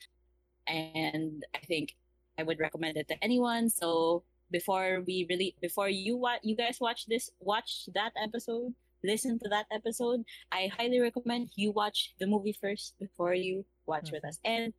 and 0.67 1.45
I 1.55 1.59
think 1.65 1.95
I 2.37 2.43
would 2.43 2.59
recommend 2.59 2.97
it 2.97 3.07
to 3.09 3.23
anyone. 3.23 3.69
So 3.69 4.23
before 4.51 5.01
we 5.05 5.25
really 5.29 5.55
before 5.61 5.89
you 5.89 6.17
watch 6.17 6.39
you 6.43 6.55
guys 6.55 6.79
watch 6.79 7.05
this 7.05 7.29
watch 7.39 7.87
that 7.93 8.13
episode, 8.21 8.73
listen 9.03 9.39
to 9.39 9.49
that 9.49 9.67
episode. 9.71 10.23
I 10.51 10.67
highly 10.75 10.99
recommend 10.99 11.51
you 11.55 11.71
watch 11.71 12.13
the 12.19 12.27
movie 12.27 12.53
first 12.53 12.97
before 12.99 13.33
you 13.33 13.65
watch 13.85 14.11
with 14.11 14.23
Mhm. 14.23 14.29
us. 14.29 14.39
And 14.43 14.73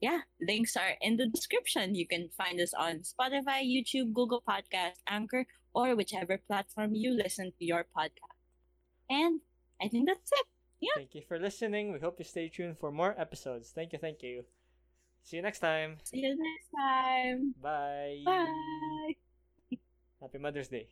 yeah, 0.00 0.22
links 0.40 0.76
are 0.76 0.96
in 1.00 1.16
the 1.16 1.26
description. 1.26 1.94
You 1.94 2.06
can 2.06 2.28
find 2.36 2.60
us 2.60 2.74
on 2.74 3.00
Spotify, 3.00 3.64
YouTube, 3.64 4.12
Google 4.12 4.42
Podcast, 4.42 5.00
Anchor, 5.06 5.46
or 5.72 5.96
whichever 5.96 6.36
platform 6.38 6.94
you 6.94 7.12
listen 7.12 7.52
to 7.58 7.64
your 7.64 7.84
podcast. 7.84 8.36
And 9.08 9.40
I 9.80 9.88
think 9.88 10.06
that's 10.08 10.30
it. 10.32 10.46
Yeah. 10.84 10.96
Thank 10.96 11.14
you 11.14 11.22
for 11.26 11.38
listening. 11.38 11.92
We 11.92 11.98
hope 12.00 12.18
you 12.18 12.24
stay 12.24 12.48
tuned 12.48 12.78
for 12.78 12.92
more 12.92 13.14
episodes. 13.18 13.72
Thank 13.74 13.92
you, 13.92 13.98
thank 13.98 14.22
you. 14.22 14.44
See 15.22 15.36
you 15.36 15.42
next 15.42 15.60
time. 15.60 15.96
See 16.04 16.20
you 16.20 16.36
next 16.36 16.68
time. 16.76 17.54
Bye. 17.62 18.20
Bye. 18.24 19.16
Happy 20.20 20.38
Mother's 20.38 20.68
Day. 20.68 20.88